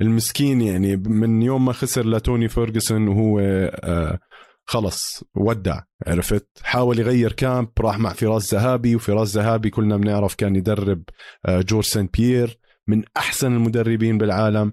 المسكين 0.00 0.60
يعني 0.60 0.96
من 0.96 1.42
يوم 1.42 1.64
ما 1.64 1.72
خسر 1.72 2.06
لتوني 2.06 2.48
فيرجسون 2.48 3.08
وهو 3.08 3.40
آه 3.40 4.18
خلص 4.64 5.24
ودع 5.34 5.80
عرفت؟ 6.06 6.48
حاول 6.62 6.98
يغير 6.98 7.32
camp 7.32 7.68
راح 7.80 7.98
مع 7.98 8.12
فراس 8.12 8.54
ذهابي 8.54 8.96
وفراس 8.96 9.36
ذهابي 9.36 9.70
كلنا 9.70 9.96
بنعرف 9.96 10.34
كان 10.34 10.56
يدرب 10.56 11.02
آه 11.46 11.60
جورج 11.60 11.84
سان 11.84 12.08
بيير 12.16 12.58
من 12.86 13.02
أحسن 13.16 13.52
المدربين 13.52 14.18
بالعالم. 14.18 14.72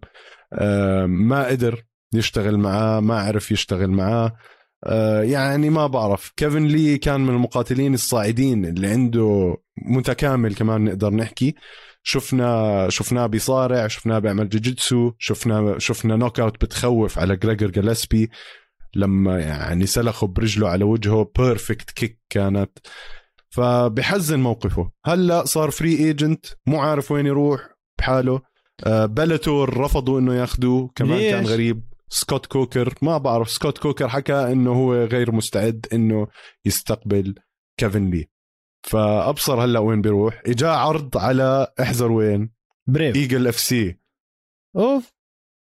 آه 0.54 1.06
ما 1.06 1.48
قدر 1.48 1.84
يشتغل 2.14 2.58
معاه 2.58 3.00
ما 3.00 3.20
عرف 3.22 3.52
يشتغل 3.52 3.90
معاه. 3.92 4.36
يعني 5.22 5.70
ما 5.70 5.88
بعرف. 5.88 6.32
كيفن 6.38 6.66
لي 6.66 6.98
كان 6.98 7.22
من 7.22 7.30
المقاتلين 7.30 7.94
الصاعدين 7.94 8.66
اللي 8.66 8.88
عنده 8.88 9.58
متكامل 9.78 10.56
كمان 10.56 10.84
نقدر 10.84 11.14
نحكي. 11.14 11.56
شفنا 12.04 12.90
شفناه 12.90 13.26
بيصارع 13.26 13.88
شفناه 13.88 14.20
بيعمل 14.20 14.50
جوجيتسو 14.50 15.12
شفنا 15.20 15.80
شفنا 15.80 16.16
knockout 16.16 16.66
بتخوف 16.66 17.20
على 17.20 17.36
جريجور 17.36 17.72
جلسبي 17.72 18.30
لما 18.96 19.40
يعني 19.40 19.86
سلخه 19.86 20.28
برجله 20.28 20.70
على 20.70 20.84
وجهه 20.84 21.32
perfect 21.38 21.92
kick 21.92 22.20
كانت. 22.30 22.72
فبحزن 23.50 24.40
موقفه. 24.40 24.92
هلا 25.06 25.46
صار 25.46 25.72
free 25.72 25.96
agent 25.96 26.46
مو 26.66 26.80
عارف 26.80 27.12
وين 27.12 27.26
يروح 27.26 27.70
بحاله. 28.00 28.42
آه 28.86 29.06
بلاتور 29.06 29.78
رفضوا 29.78 30.20
إنه 30.20 30.36
ياخذوه 30.36 30.92
كمان 30.96 31.18
ليش؟ 31.18 31.32
كان 31.32 31.46
غريب. 31.46 31.84
سكوت 32.10 32.46
كوكر 32.46 32.96
ما 33.02 33.18
بعرف 33.18 33.50
سكوت 33.50 33.78
كوكر 33.78 34.10
حكى 34.10 34.52
إنه 34.52 34.72
هو 34.72 34.94
غير 34.94 35.32
مستعد 35.32 35.86
إنه 35.94 36.28
يستقبل 36.66 37.36
كيفن 37.80 38.10
لي. 38.10 38.28
فأبصر 38.84 39.64
هلأ 39.64 39.80
وين 39.80 40.02
بيروح. 40.02 40.42
إجا 40.46 40.70
عرض 40.70 41.18
على 41.18 41.68
إحزر 41.82 42.12
وين؟ 42.12 42.52
بريف. 42.88 43.16
إيجل 43.16 43.48
FC. 43.48 43.98
أوف. 44.76 45.14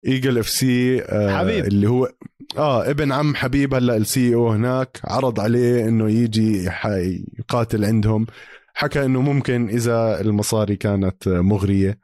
إيجل 0.08 0.38
FC 0.38 1.02
آه 1.02 1.38
حبيب. 1.38 1.66
اللي 1.66 1.90
هو 1.90 2.10
آه 2.58 2.90
ابن 2.90 3.12
عم 3.12 3.36
حبيب 3.36 3.74
هلأ 3.74 3.98
ال 3.98 4.36
CEO 4.36 4.50
هناك. 4.50 5.02
عرض 5.04 5.40
عليه 5.40 5.88
إنه 5.88 6.10
يجي 6.10 6.66
يقاتل 7.40 7.86
عندهم. 7.86 8.26
حكى 8.74 9.06
إنه 9.06 9.22
ممكن 9.22 9.70
إذا 9.70 10.22
المصاري 10.22 10.76
كانت 10.76 11.28
مغرية. 11.28 12.00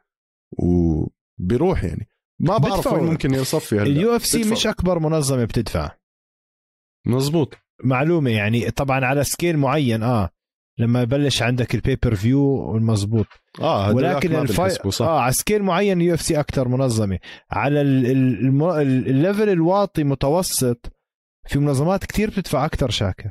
وبيروح 0.52 1.84
يعني. 1.84 2.08
ما 2.40 2.58
بعرف 2.58 2.86
وين 2.86 3.04
ممكن 3.04 3.34
يصفي 3.34 3.82
ال 3.82 4.16
UFC 4.16 4.50
مش 4.52 4.66
أكبر 4.66 4.98
منظمة 4.98 5.44
بتدفع. 5.44 5.90
مزبوط. 7.06 7.54
معلومة 7.84 8.30
يعني 8.30 8.70
طبعا 8.70 9.04
على 9.04 9.24
scale 9.24 9.56
معين 9.58 10.02
آه. 10.02 10.30
لما 10.78 11.02
يبلش 11.02 11.42
عندك 11.42 11.74
ال 11.74 12.14
pay-per-view 12.14 12.76
المزبوط 12.76 13.26
آه 13.60 13.92
ولكن 13.94 14.34
ال 14.34 14.39
figh... 14.39 14.76
آه 15.00 15.20
على 15.20 15.32
scale 15.32 15.62
معين 15.62 16.00
UFC 16.00 16.40
أكثر 16.40 16.68
منظمة. 16.68 17.18
على 17.50 17.80
ال 17.80 18.08
level 18.08 19.48
الواطي 19.48 20.04
متوسط 20.04 20.92
في 21.46 21.58
منظمات 21.58 22.04
كثير 22.04 22.30
بتدفع 22.30 22.64
أكثر 22.64 22.90
شاكر. 22.90 23.30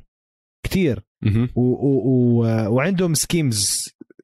كثير 0.65 1.03
و... 1.55 1.61
و... 1.61 2.01
و... 2.05 2.43
وعندهم 2.73 3.13
schemes 3.13 3.67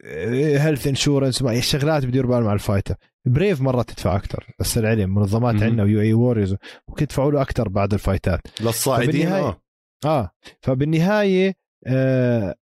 health 0.03 0.87
insurance 0.87 1.41
الشغلات 1.41 2.05
بديروا 2.05 2.29
بالهم 2.29 2.43
مع 2.43 2.53
ال 2.53 2.58
fighter 2.58 2.95
بريف 3.25 3.61
مرة 3.61 3.81
تدفع 3.81 4.15
أكثر 4.15 4.47
بس 4.59 4.77
العلم 4.77 5.15
منظمات 5.15 5.63
عندنا 5.63 5.83
و 5.83 6.01
UAE 6.01 6.13
Warriors 6.13 6.55
ممكن 6.89 7.03
يدفعوا 7.03 7.31
له 7.31 7.41
أكثر 7.41 7.69
بعد 7.69 7.93
ال 7.93 7.99
fightات. 7.99 8.41
للصاعدين 8.61 9.27
آه. 9.27 9.61
آه. 10.05 10.31
فبالنهاية 10.61 11.55
آه 11.87 12.55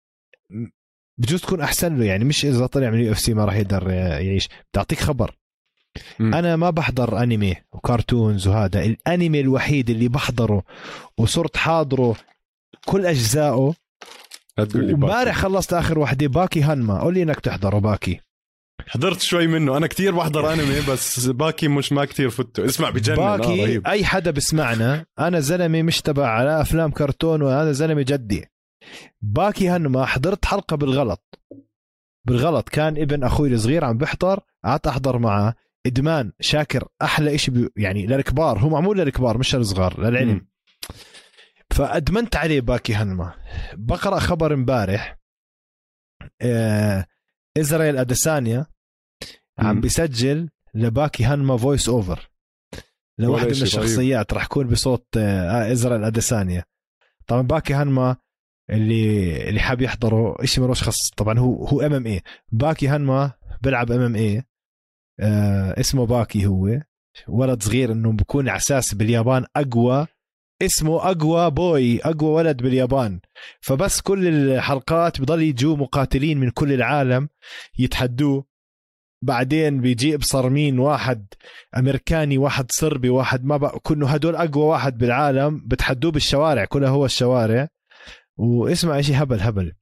بجوز 1.18 1.42
تكون 1.42 1.62
أحسن 1.62 1.98
له. 1.98 2.06
يعني 2.06 2.26
مش 2.26 2.46
إذا 2.46 2.66
طلع 2.66 2.90
من 2.90 3.00
ال 3.00 3.12
UFC 3.12 3.34
ما 3.34 3.46
راح 3.46 3.56
يقدر 3.56 3.90
يعيش. 3.90 4.50
بتعطيك 4.72 5.00
خبر. 5.00 5.36
م. 6.20 6.34
أنا 6.34 6.56
ما 6.56 6.70
بحضر 6.70 7.24
anime 7.24 7.56
و 7.72 7.80
cartoons 7.80 8.48
وهذا. 8.48 8.86
الأنمي 8.86 9.40
الوحيد 9.40 9.90
اللي 9.90 10.08
بحضره 10.08 10.64
وصرت 11.18 11.58
حاضره 11.58 12.16
كل 12.86 13.06
أجزائه 13.06 13.74
امبارح 14.76 15.36
خلصت 15.36 15.74
آخر 15.74 16.00
وحدة 16.00 16.28
باكي 16.28 16.62
هانما. 16.62 17.00
قول 17.02 17.14
لي 17.14 17.24
إنك 17.24 17.40
تحضره 17.40 17.80
باكي. 17.80 18.20
حضرت 18.88 19.22
شوي 19.22 19.48
منه. 19.48 19.78
أنا 19.78 19.88
كتير 19.88 20.16
بحضر 20.16 20.50
أنمي 20.54 20.82
بس 20.90 21.26
باكي 21.26 21.68
مش 21.68 21.92
ما 21.92 22.06
كتير 22.06 22.30
فته 22.30 22.66
اسمع 22.66 22.90
بجنن. 22.90 23.16
باكي 23.16 23.62
آه 23.62 23.66
رهيب. 23.66 23.88
أي 23.88 24.06
حدا 24.06 24.32
بسمعنا 24.32 25.06
أنا 25.20 25.40
زلمة 25.40 25.82
مش 25.82 26.02
تبع 26.02 26.28
على 26.28 26.62
أفلام 26.62 26.92
كرتون 26.92 27.42
وهذا 27.42 27.72
زلمة 27.72 28.02
جدي. 28.02 28.46
باكي 29.22 29.70
هنما 29.70 30.06
حضرت 30.06 30.46
حلقة 30.46 30.76
بالغلط. 30.78 31.40
بالغلط. 32.28 32.70
كان 32.70 32.98
ابن 32.98 33.24
أخوي 33.24 33.54
الصغير 33.54 33.86
عم 33.86 33.98
بحضر 33.98 34.40
قعدت 34.66 34.88
أحضر 34.88 35.18
معه. 35.18 35.56
إدمان 35.86 36.32
شاكر 36.40 36.88
أحلى 37.02 37.38
شيء 37.38 37.68
يعني 37.76 38.08
للكبار. 38.08 38.60
هو 38.60 38.70
معمول 38.70 38.98
للكبار 38.98 39.38
مش 39.38 39.56
للصغار 39.56 40.00
للعلم. 40.00 40.30
م. 40.34 40.49
فأدمنت 41.74 42.36
عليه 42.36 42.62
باكي 42.62 42.96
هنما. 42.96 43.34
بقرأ 43.74 44.20
خبر 44.20 44.54
امبارح 44.54 45.20
آه 46.42 47.06
إزرائيل 47.58 47.98
اديسانيا 47.98 48.66
عم 49.60 49.82
بيسجل 49.82 50.50
لباكي 50.74 51.26
هنما 51.26 51.58
voice 51.58 51.90
over 51.90 52.30
لواحدة 53.18 53.46
من 53.46 53.52
الشخصيات 53.62 54.34
راح 54.34 54.44
يكون 54.46 54.68
بصوت 54.68 55.08
آه 55.18 55.72
إزرائيل 55.72 56.04
اديسانيا 56.04 56.64
طبعا 57.28 57.42
باكي 57.42 57.74
هنما 57.74 58.16
اللي 58.70 59.50
اللي 59.50 59.60
حاب 59.60 59.82
يحضره 59.82 60.36
شيء 60.46 60.64
ملوش 60.64 60.84
خص 60.84 61.10
طبعا 61.18 61.40
هو 61.40 61.66
هو 61.66 61.82
MMA 61.82 62.22
باكي 62.52 62.88
هنما 62.90 63.32
بيلعب 63.62 63.92
MMA 63.92 64.44
اسمه 65.80 66.06
باكي 66.06 66.46
هو. 66.46 66.80
ولد 67.28 67.64
صغير 67.64 67.92
إنه 67.92 68.12
بكون 68.12 68.50
على 68.50 68.58
أساس 68.58 68.94
باليابان 68.94 69.46
أقوى 69.56 70.08
اسمه 70.62 71.12
أقوى 71.12 71.52
بوي 71.52 72.02
أقوى 72.02 72.30
ولد 72.30 72.58
باليابان. 72.62 73.20
فبس 73.62 74.02
كل 74.02 74.28
الحلقات 74.28 75.22
بضل 75.22 75.42
يجوا 75.42 75.78
مقاتلين 75.78 76.38
من 76.38 76.50
كل 76.50 76.74
العالم 76.74 77.30
يتحدوه. 77.78 78.46
بعدين 79.22 79.82
بيجي 79.82 80.16
ابصر 80.16 80.50
مين 80.50 80.80
واحد 80.80 81.28
أمريكاني 81.78 82.38
واحد 82.38 82.72
صربي 82.72 83.10
واحد 83.10 83.46
ما 83.46 83.58
بقى 83.58 83.80
كله 83.80 84.10
هدول 84.10 84.36
أقوى 84.36 84.66
واحد 84.66 84.98
بالعالم 84.98 85.62
بتحدوه 85.68 86.12
بالشوارع 86.12 86.66
كلها 86.66 86.90
هو 86.90 87.06
الشوارع. 87.06 87.68
واسمع 88.38 89.02
شيء 89.02 89.24
هبل 89.24 89.40
هبل. 89.42 89.74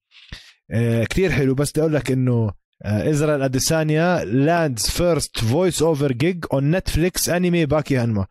آه 0.72 1.04
كثير 1.04 1.32
حلو. 1.32 1.56
بس 1.56 1.72
بدي 1.72 1.82
أقول 1.82 1.94
لك 1.94 2.12
إنه 2.12 2.52
آه 2.86 3.46
أديسانيا 3.46 4.26
lands 4.26 4.88
first 4.88 5.40
voice 5.40 5.82
over 5.82 6.12
gig 6.12 6.46
on 6.54 6.72
Netflix 6.72 7.30
anime 7.30 7.66
باكي 7.66 7.98
هانما. 7.98 8.26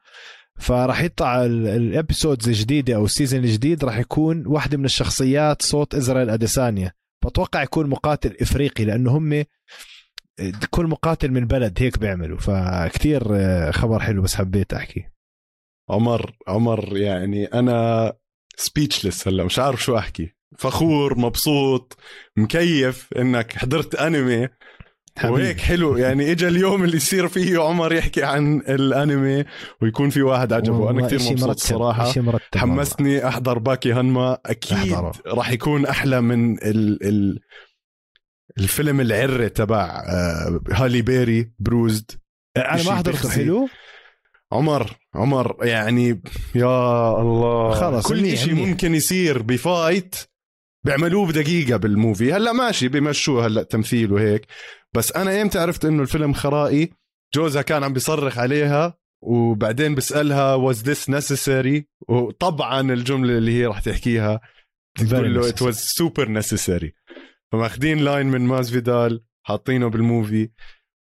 فراح 0.59 1.03
يطلع 1.03 1.45
ال 1.45 1.56
episodes 1.56 2.49
الجديده 2.49 2.95
أو 2.95 3.05
ال 3.05 3.10
season 3.10 3.45
الجديد 3.45 3.85
راح 3.85 3.99
يكون 3.99 4.47
واحدة 4.47 4.79
من 4.79 4.85
الشخصيات 4.85 5.63
صوت 5.63 5.95
إزرائيل 5.95 6.31
أديسانيا. 6.31 6.93
بتوقع 7.27 7.63
يكون 7.63 7.87
مقاتل 7.89 8.37
إفريقي 8.41 8.85
لأنه 8.85 9.17
هم 9.17 9.45
كل 10.71 10.87
مقاتل 10.87 11.31
من 11.31 11.47
بلد 11.47 11.83
هيك 11.83 11.99
بيعملوا. 11.99 12.39
فكتير 12.39 13.23
آه، 13.31 13.71
خبر 13.71 14.01
حلو 14.01 14.23
بس 14.23 14.35
حبيت 14.35 14.75
أحكي. 14.75 15.09
عمر 15.91 16.37
عمر 16.49 16.97
يعني 16.97 17.45
أنا 17.45 18.13
speechless 18.57 19.29
هلا 19.29 19.45
مش 19.45 19.59
عارف 19.59 19.83
شو 19.83 19.99
أحكي. 19.99 20.33
فخور 20.59 21.19
مبسوط 21.19 21.97
مكيف 22.37 23.09
إنك 23.19 23.53
حضرت 23.53 23.95
انمي. 23.95 24.49
وهيك 25.25 25.61
حلو. 25.61 25.97
يعني 25.97 26.33
اجى 26.33 26.49
اليوم 26.49 26.85
اللي 26.85 26.97
يصير 26.97 27.29
فيه 27.29 27.63
عمر 27.63 27.93
يحكي 27.93 28.23
عن 28.23 28.59
الأنمي 28.59 29.45
ويكون 29.83 30.11
في 30.11 30.23
واحد 30.23 30.53
عجبه. 30.53 30.91
أنا 30.91 31.07
كثير 31.07 31.19
مبسوط 31.33 31.49
مرتب. 31.49 31.61
صراحة. 31.61 32.13
حمسني 32.57 33.29
أحضر 33.29 33.59
باكي 33.59 33.93
هنما 33.93 34.39
أكيد 34.47 34.93
أحضره. 34.93 35.13
راح 35.27 35.51
يكون 35.51 35.87
أحلى 35.87 36.21
من 36.21 36.59
ال 36.59 37.07
ال 37.07 37.39
الفيلم 38.59 39.01
العرة 39.01 39.49
تبع 39.49 40.05
آه، 40.09 40.61
هالي 40.73 41.03
بيري 41.03 41.53
بروزد. 41.59 42.11
أنا 42.57 42.83
ما 42.83 42.95
حضرته. 42.95 43.29
حلو؟ 43.31 43.69
عمر 44.53 44.91
عمر 45.15 45.57
يعني 45.63 46.23
يا 46.55 47.21
الله. 47.21 47.75
خلص 47.75 48.07
كل 48.07 48.37
شيء 48.37 48.55
ممكن 48.55 48.95
يصير 48.95 49.43
ب 49.43 49.55
fight 49.55 50.17
بيعملوه 50.85 51.27
بدقيقة 51.27 51.77
بال 51.77 51.91
movie. 51.91 52.33
هلأ 52.33 52.53
ماشي 52.53 52.89
بمشوه 52.89 53.47
هلأ 53.47 53.63
تمثيل 53.63 54.13
وهيك. 54.13 54.47
بس 54.97 55.13
أنا 55.13 55.43
إمتى 55.43 55.59
عرفت 55.59 55.85
إنه 55.85 56.03
الفيلم 56.03 56.33
خرائي؟ 56.33 56.91
جوزها 57.35 57.63
كان 57.63 57.85
عم 57.85 57.93
بيصرخ 57.93 58.39
عليها 58.39 58.99
وبعدين 59.23 59.95
بسألها 59.95 60.73
was 60.73 60.77
this 60.77 61.09
necessary? 61.09 61.83
وطبعا 62.09 62.81
الجملة 62.93 63.39
اللي 63.39 63.53
هي 63.53 63.67
راح 63.67 63.81
تحكيها 63.81 64.41
تقول 64.99 65.35
له 65.35 65.51
it 65.51 65.55
was 65.55 65.77
super 65.77 66.29
necessary. 66.29 66.91
فماخذين 67.53 67.99
line 67.99 68.27
من 68.27 68.41
ماز 68.41 68.71
فيدال 68.71 69.25
حاطينه 69.47 69.89
بال 69.89 70.06
movie 70.06 70.51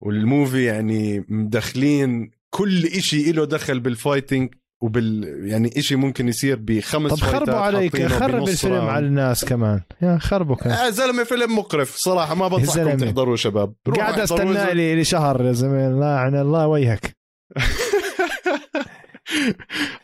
وال 0.03 0.20
movie 0.20 0.63
يعني 0.63 1.25
مدخلين 1.29 2.31
كل 2.49 2.85
إشي 2.85 3.31
له 3.31 3.45
دخل 3.45 3.79
بال 3.79 3.95
fighting 3.95 4.55
وبال 4.85 5.39
يعني 5.43 5.71
إشي 5.77 5.95
ممكن 5.95 6.27
يصير 6.27 6.59
بخمس 6.61 7.11
طب 7.11 7.17
خربوا 7.17 7.53
عليك 7.53 8.05
خرب 8.05 8.47
الفيلم 8.47 8.81
على 8.81 9.05
الناس 9.05 9.45
كمان. 9.45 9.81
يا 10.01 10.17
خربوا 10.17 10.55
كمان 10.55 10.85
يا 10.85 10.89
زلمة 10.89 11.23
فيلم 11.23 11.57
مقرف 11.57 11.95
صراحة 11.95 12.35
ما 12.35 12.47
بنصحكم 12.47 12.97
تحضروه 12.97 13.35
شباب. 13.35 13.73
قاعد 13.95 14.19
أستنى 14.19 14.73
لي 14.73 15.03
شهر 15.03 15.45
يا 15.45 15.51
زلمة. 15.51 15.87
الله 15.87 16.05
عن 16.05 16.35
الله 16.35 16.67
ويهك 16.67 17.15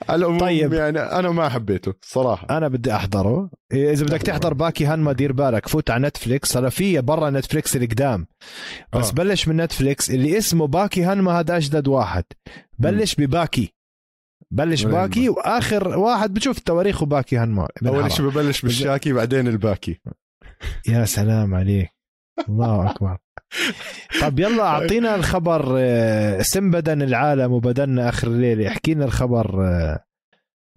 على 0.09 0.19
العموم 0.19 0.39
طيب. 0.39 0.73
يعني 0.73 0.99
أنا 0.99 1.31
ما 1.31 1.49
حبيته 1.49 1.93
صراحة. 2.01 2.57
أنا 2.57 2.67
بدي 2.67 2.95
أحضره. 2.95 3.49
إذا 3.73 4.05
بدك 4.05 4.21
تحضر 4.21 4.53
باكي 4.53 4.85
هانما 4.85 5.13
دير 5.13 5.31
بالك. 5.31 5.67
فوت 5.67 5.89
على 5.89 6.07
نتفليكس. 6.07 6.57
هلا 6.57 6.69
في 6.69 7.01
برا 7.01 7.29
نتفليكس 7.29 7.75
القدام. 7.75 8.27
بس 8.93 9.09
آه. 9.09 9.13
بلش 9.13 9.47
من 9.47 9.57
نتفليكس. 9.57 10.09
اللي 10.09 10.37
اسمه 10.37 10.67
باكي 10.67 11.03
هانما 11.03 11.39
هذا 11.39 11.57
أجدد 11.57 11.87
واحد. 11.87 12.23
بلش 12.79 13.15
بباكي. 13.15 13.73
بلش 14.51 14.83
باكي 14.83 15.29
وآخر 15.29 15.97
واحد 15.97 16.33
بشوف 16.33 16.59
تواريخه 16.59 17.05
باكي 17.05 17.37
هانما 17.37 17.67
أول 17.85 18.11
شيء 18.11 18.25
ببلش 18.29 18.61
بالشاكي 18.61 19.13
بعدين 19.13 19.47
الباكي. 19.47 19.99
يا 20.87 21.05
سلام 21.05 21.55
عليك. 21.55 21.89
الله 22.49 22.91
أكبر. 22.91 23.17
طب 24.21 24.39
يلا 24.39 24.63
أعطينا 24.63 25.15
الخبر 25.15 25.75
آه، 25.77 26.41
سم 26.41 26.71
بدن 26.71 27.01
العالم 27.01 27.51
وبدلنا 27.51 28.09
آخر 28.09 28.27
الليل. 28.27 28.61
احكي 28.67 28.93
لنا 28.93 29.05
الخبر 29.05 29.65
آه، 29.65 30.03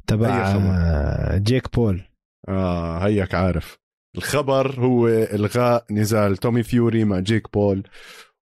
تبع 0.06 0.28
آه، 0.28 1.38
جيك 1.38 1.74
بول. 1.74 2.02
آه 2.48 2.98
هيك 2.98 3.34
عارف. 3.34 3.78
الخبر 4.16 4.80
هو 4.80 5.08
إلغاء 5.08 5.84
نزال 5.90 6.36
تومي 6.36 6.62
فيوري 6.62 7.04
مع 7.04 7.18
جيك 7.18 7.52
بول 7.52 7.82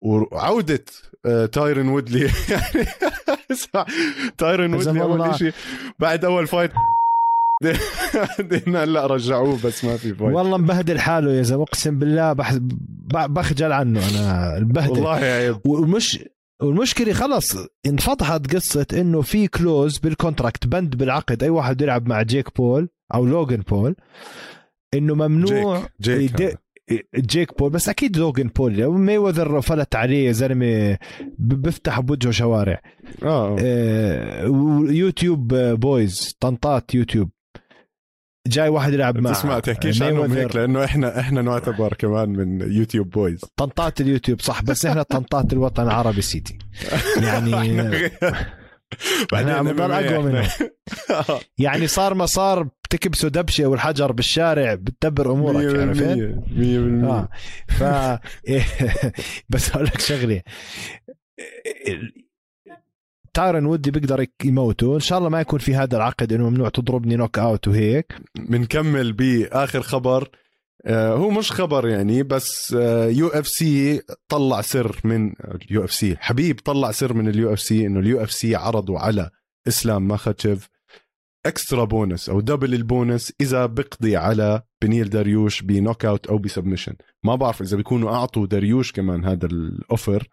وعودة 0.03 0.85
تايرن 1.53 1.89
وودلي. 1.89 2.31
تايرن 4.39 4.75
وودلي 4.75 5.03
أول 5.03 5.39
شيء 5.39 5.53
بعد 5.99 6.25
أول 6.25 6.47
fight 6.47 6.73
بعدين 8.15 8.77
هلا 8.77 9.07
رجعوه 9.07 9.59
بس 9.65 9.85
ما 9.85 9.97
في 9.97 10.15
fight 10.15 10.35
والله 10.35 10.57
مبهدل 10.57 10.99
حاله 10.99 11.33
يا 11.33 11.43
زلمة. 11.43 11.63
أقسم 11.63 11.99
بالله 11.99 12.33
بح... 12.33 12.55
بخجل 13.11 13.73
عنه 13.73 14.01
أنا. 14.11 14.57
البهدل 14.57 14.91
والله 14.91 15.11
عيب. 15.11 15.67
ومش 15.67 16.25
والمشكلة 16.63 17.13
خلص 17.13 17.57
انفتحت 17.87 18.55
قصة 18.55 18.87
إنه 18.93 19.21
في 19.21 19.49
clause 19.49 19.99
بال 19.99 20.12
contract 20.12 20.67
بند 20.67 20.97
بالعقد. 20.97 21.43
أي 21.43 21.49
واحد 21.49 21.81
يلعب 21.81 22.09
مع 22.09 22.23
جيك 22.23 22.57
بول 22.57 22.89
أو 23.15 23.27
لوجن 23.27 23.61
بول 23.61 23.97
إنه 24.95 25.15
ممنوع 25.15 25.83
جيك, 26.01 26.37
جيك 26.37 26.59
جيك 27.17 27.59
بول 27.59 27.71
بس 27.71 27.89
أكيد 27.89 28.17
لوجن 28.17 28.49
بول. 28.49 28.89
مي 28.89 29.19
وذر 29.19 29.61
فلت 29.61 29.97
عليه 29.97 30.33
زلمة 30.33 30.99
بيفتح 31.39 32.01
بوجهه 32.01 32.31
شوارع. 32.31 32.83
آه, 33.23 33.57
آه 33.61 34.45
YouTube 34.91 35.55
boys 35.55 36.37
طنطات 36.41 36.95
يوتيوب. 36.95 37.31
جاي 38.47 38.69
واحد 38.69 38.93
يلعب 38.93 39.19
مع 39.19 39.33
تسمع 39.33 39.59
تحكيش 39.59 40.03
عنهم 40.03 40.33
هيك 40.33 40.57
لأنه 40.57 40.85
إحنا 40.85 41.21
إحنا 41.21 41.43
نعتبر 41.43 41.95
كمان 41.95 42.29
من 42.29 42.73
YouTube 42.73 43.11
boys. 43.11 43.41
طنطات 43.57 44.01
اليوتيوب 44.01 44.41
صح 44.41 44.63
بس 44.63 44.87
إحنا 44.87 45.03
طنطات 45.03 45.53
الوطن 45.53 45.83
العربي 45.83 46.23
سيتي. 46.23 46.59
يعني 47.23 48.11
إحنا 49.35 49.63
بنضل 49.63 49.93
أقوى 49.93 50.23
منه. 50.33 50.51
يعني 51.59 51.87
صار 51.87 52.15
ما 52.15 52.27
صار 52.27 52.69
بتكبسوا 52.85 53.29
دبشة 53.29 53.67
والحجر 53.67 54.13
بالشارع 54.13 54.75
بتدبر 54.75 55.33
أمورك 55.33 55.77
عرفت 55.77 56.03
100% 56.03 57.05
آه. 57.05 57.29
ف 57.69 57.83
بس 59.51 59.71
أقول 59.71 59.85
لك 59.85 60.01
شغلة. 60.01 60.43
تايرن 63.35 63.67
وودلي 63.67 63.91
بيقدر 63.91 64.27
يموته. 64.45 64.95
إن 64.95 65.01
شاء 65.01 65.19
الله 65.19 65.29
ما 65.29 65.41
يكون 65.41 65.59
في 65.59 65.75
هذا 65.75 65.97
العقد 65.97 66.33
إنه 66.33 66.51
ممنوع 66.51 66.69
تضربني 66.69 67.17
knock 67.17 67.39
out 67.39 67.69
وهيك. 67.69 68.15
بنكمل 68.39 69.13
بآخر 69.13 69.83
خبر. 69.83 70.29
هو 70.89 71.31
مش 71.31 71.53
خبر 71.53 71.89
يعني 71.89 72.23
بس 72.23 72.73
UFC 73.09 74.03
طلع 74.29 74.61
سر 74.61 75.01
من 75.05 75.33
ال 75.45 75.85
UFC 75.85 76.17
حبيب 76.17 76.61
طلع 76.61 76.91
سر 76.91 77.15
من 77.15 77.29
ال 77.29 77.53
UFC 77.53 77.87
إنه 77.87 78.01
ال 78.01 78.23
UFC 78.23 78.55
عرضوا 78.55 78.99
على 78.99 79.31
إسلام 79.69 80.09
ماخاتشيف. 80.09 80.69
extra 81.47 81.85
bonus 81.85 82.29
أو 82.29 82.41
double 82.41 82.75
ال 82.75 82.84
bonus 82.84 83.33
إذا 83.41 83.67
بقضي 83.67 84.17
على 84.17 84.63
بنيل 84.83 85.11
داريوش 85.11 85.63
ب 85.63 85.70
knock 85.70 86.05
out 86.05 86.27
أو 86.27 86.39
ب 86.39 86.43
submission. 86.43 86.95
ما 87.25 87.35
بعرف 87.35 87.63
إذا 87.63 87.77
بيكونوا 87.77 88.15
أعطوا 88.15 88.47
داريوش 88.47 88.93
كمان 88.93 89.25
هذا 89.25 89.47
ال 89.47 89.60
offer 89.60 90.29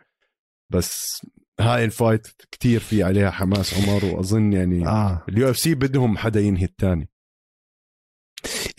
بس 0.70 1.22
هاي 1.60 1.86
ال 1.86 1.93
fight 1.93 2.28
كتير 2.52 2.80
في 2.80 3.04
عليها 3.04 3.32
حماس 3.32 3.74
عمر 3.74 4.06
وأظن 4.06 4.54
يعني 4.54 4.88
آه. 4.88 5.24
ال 5.30 5.50
UFC 5.50 5.76
بدهم 5.76 6.18
حدا 6.18 6.40
ينهي 6.40 6.66
الثاني 6.66 7.10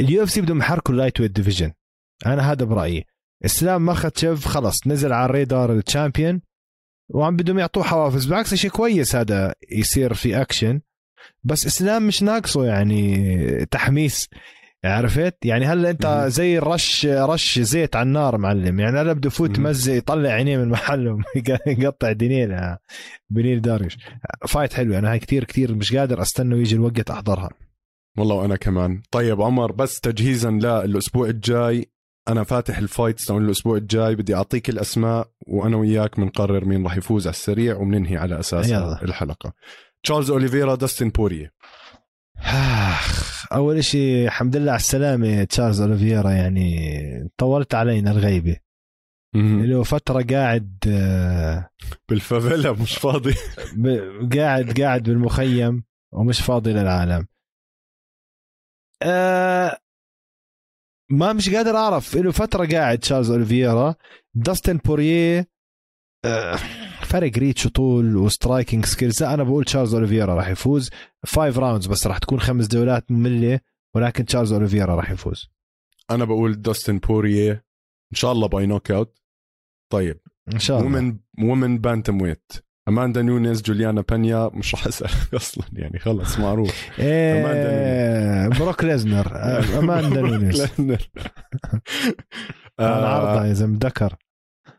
ال 0.03 0.23
UFC 0.23 0.41
بدهم 0.41 0.59
يحركوا 0.59 0.95
ال 0.95 1.21
lightweight 1.21 1.31
division 1.31 1.73
أنا 2.27 2.53
هذا 2.53 2.65
برأيي. 2.65 3.05
اسلام 3.45 3.87
مخاتشيف 3.87 4.47
خلص 4.47 4.87
نزل 4.87 5.13
على 5.13 5.25
ال 5.25 5.33
radar 5.33 5.73
ال 5.73 5.80
champion. 5.80 6.41
وعم 7.09 7.37
بدهم 7.37 7.59
يعطوه 7.59 7.83
حوافز. 7.83 8.27
بالعكس 8.27 8.55
شيء 8.55 8.71
كويس 8.71 9.17
هذا 9.17 9.55
يصير 9.71 10.15
في 10.15 10.41
اكشن 10.41 10.81
بس 11.45 11.67
اسلام 11.67 12.07
مش 12.07 12.23
ناقصه 12.23 12.65
يعني 12.65 13.67
تحميس. 13.67 14.29
عرفت؟ 14.85 15.45
يعني 15.45 15.67
هلا 15.67 15.91
أنت 15.91 16.25
زي 16.29 16.59
رش 16.59 17.07
رش 17.07 17.59
زيت 17.59 17.97
على 17.97 18.07
النار 18.07 18.39
معلم. 18.39 18.81
يعني 18.81 19.01
هلا 19.01 19.13
بده 19.13 19.27
يفوت 19.27 19.59
مزة 19.59 19.93
يطلع 19.93 20.31
عينيه 20.31 20.57
من 20.59 20.69
محله 20.69 21.19
يقطع 21.67 22.13
دينيه 22.13 22.79
بنيل 23.31 23.61
داريش. 23.61 23.99
fight 24.49 24.73
حلوة 24.73 24.99
أنا 24.99 25.13
هاي 25.13 25.19
كثير 25.19 25.45
كثير 25.45 25.75
مش 25.75 25.97
قادر 25.97 26.23
أستنى 26.23 26.55
ويجي 26.55 26.75
الوقت 26.75 27.11
أحضرها. 27.11 27.51
والله 28.19 28.35
وأنا 28.35 28.57
كمان. 28.57 29.03
طيب 29.11 29.43
عمر 29.43 29.73
بس 29.73 30.01
تجهيزا 30.01 30.51
للأسبوع 30.51 31.29
الجاي. 31.29 31.93
أنا 32.29 32.45
فاتح 32.45 32.79
ال 32.79 32.85
fights 32.85 33.25
تاعون 33.25 33.45
الأسبوع 33.45 33.77
الجاي. 33.77 34.15
بدي 34.15 34.35
أعطيك 34.35 34.69
الأسماء 34.69 35.31
وأنا 35.47 35.77
وياك 35.77 36.21
بنقرر 36.21 36.65
مين 36.65 36.85
راح 36.85 36.97
يفوز 36.97 37.27
على 37.27 37.35
السريع 37.35 37.77
وبننهي 37.77 38.17
على 38.17 38.41
أساس 38.41 38.73
الحلقة. 38.73 39.53
تشارلز 40.03 40.31
أوليفيرا 40.31 40.75
داستن 40.75 41.09
بورية. 41.09 41.53
أول 43.53 43.85
شيء 43.85 44.27
الحمد 44.27 44.57
لله 44.57 44.73
على 44.73 44.81
السلامة 44.81 45.45
تشارلز 45.45 45.81
أوليفيرا 45.81 46.31
يعني 46.31 47.31
طولت 47.39 47.75
علينا 47.75 48.11
الغيبة. 48.11 48.57
له 49.35 49.83
فترة 49.83 50.23
قاعد 50.23 50.77
آه، 50.89 51.69
بالفافيلا 52.09 52.73
مش 52.73 52.95
فاضي. 52.95 53.35
قاعد 54.37 54.81
قاعد 54.81 55.03
بالمخيم 55.03 55.85
ومش 56.13 56.41
فاضي 56.41 56.73
للعالم. 56.73 57.27
آه 59.03 59.79
ما 61.11 61.33
مش 61.33 61.55
قادر 61.55 61.77
أعرف 61.77 62.17
له 62.17 62.33
فترة 62.33 62.67
قاعد 62.67 62.99
تشارلز 62.99 63.31
اوليفيرا 63.31 63.95
داستن 64.35 64.77
بوريه 64.77 65.49
آه 66.25 66.57
فرق 67.03 67.39
reach 67.39 67.67
وطول 67.67 68.17
و 68.17 68.24
striking 68.24 68.85
skills. 68.85 69.23
أنا 69.23 69.43
بقول 69.43 69.65
تشارلز 69.65 69.95
اوليفيرا 69.95 70.35
راح 70.35 70.49
يفوز. 70.49 70.91
five 71.27 71.59
rounds 71.59 71.87
بس 71.87 72.07
راح 72.07 72.19
تكون 72.19 72.41
خمس 72.41 72.69
جولات 72.69 73.11
مملة 73.11 73.61
ولكن 73.95 74.25
تشارلز 74.25 74.53
اوليفيرا 74.53 74.95
راح 74.95 75.11
يفوز. 75.11 75.51
أنا 76.11 76.25
بقول 76.25 76.63
داستن 76.63 76.99
بوريه 76.99 77.53
إن 78.13 78.17
شاء 78.17 78.33
الله 78.33 78.49
by 78.49 78.67
knock 78.67 78.91
out 78.91 79.19
طيب. 79.93 80.21
إن 80.53 80.59
شاء 80.59 80.79
الله. 80.79 80.87
ومن 80.87 81.19
ومن 81.39 81.79
bantamweight 81.79 82.53
أماندا 82.89 83.23
نونيز 83.23 83.63
جوليانا 83.63 84.01
بانيا 84.01 84.51
مش 84.55 84.75
رح 84.75 84.87
أسألك 84.87 85.35
أصلا 85.35 85.65
يعني 85.73 85.99
خلص 85.99 86.39
معروف. 86.39 87.01
إيه 87.01 88.49
بروك 88.49 88.85
ليزنر. 88.85 89.37
أماندا 89.79 90.21
نونيز. 90.21 90.61
أنا 92.81 93.47
يا 93.47 93.53
زلمة 93.53 93.79
ذكر. 93.83 94.17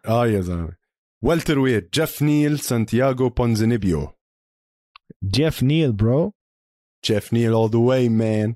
آه 0.07 0.27
يا 0.27 0.41
زلمة. 0.41 0.75
welterweight 1.23 1.93
جيف 1.93 2.21
نيل 2.21 2.59
سانتياغو 2.59 3.29
بونزينيبيو. 3.29 4.09
جيف 5.23 5.63
نيل 5.63 5.91
bro. 5.91 6.33
جيف 7.05 7.33
نيل 7.33 7.53
all 7.53 7.69
the 7.71 7.75
way 7.89 8.09
man. 8.09 8.53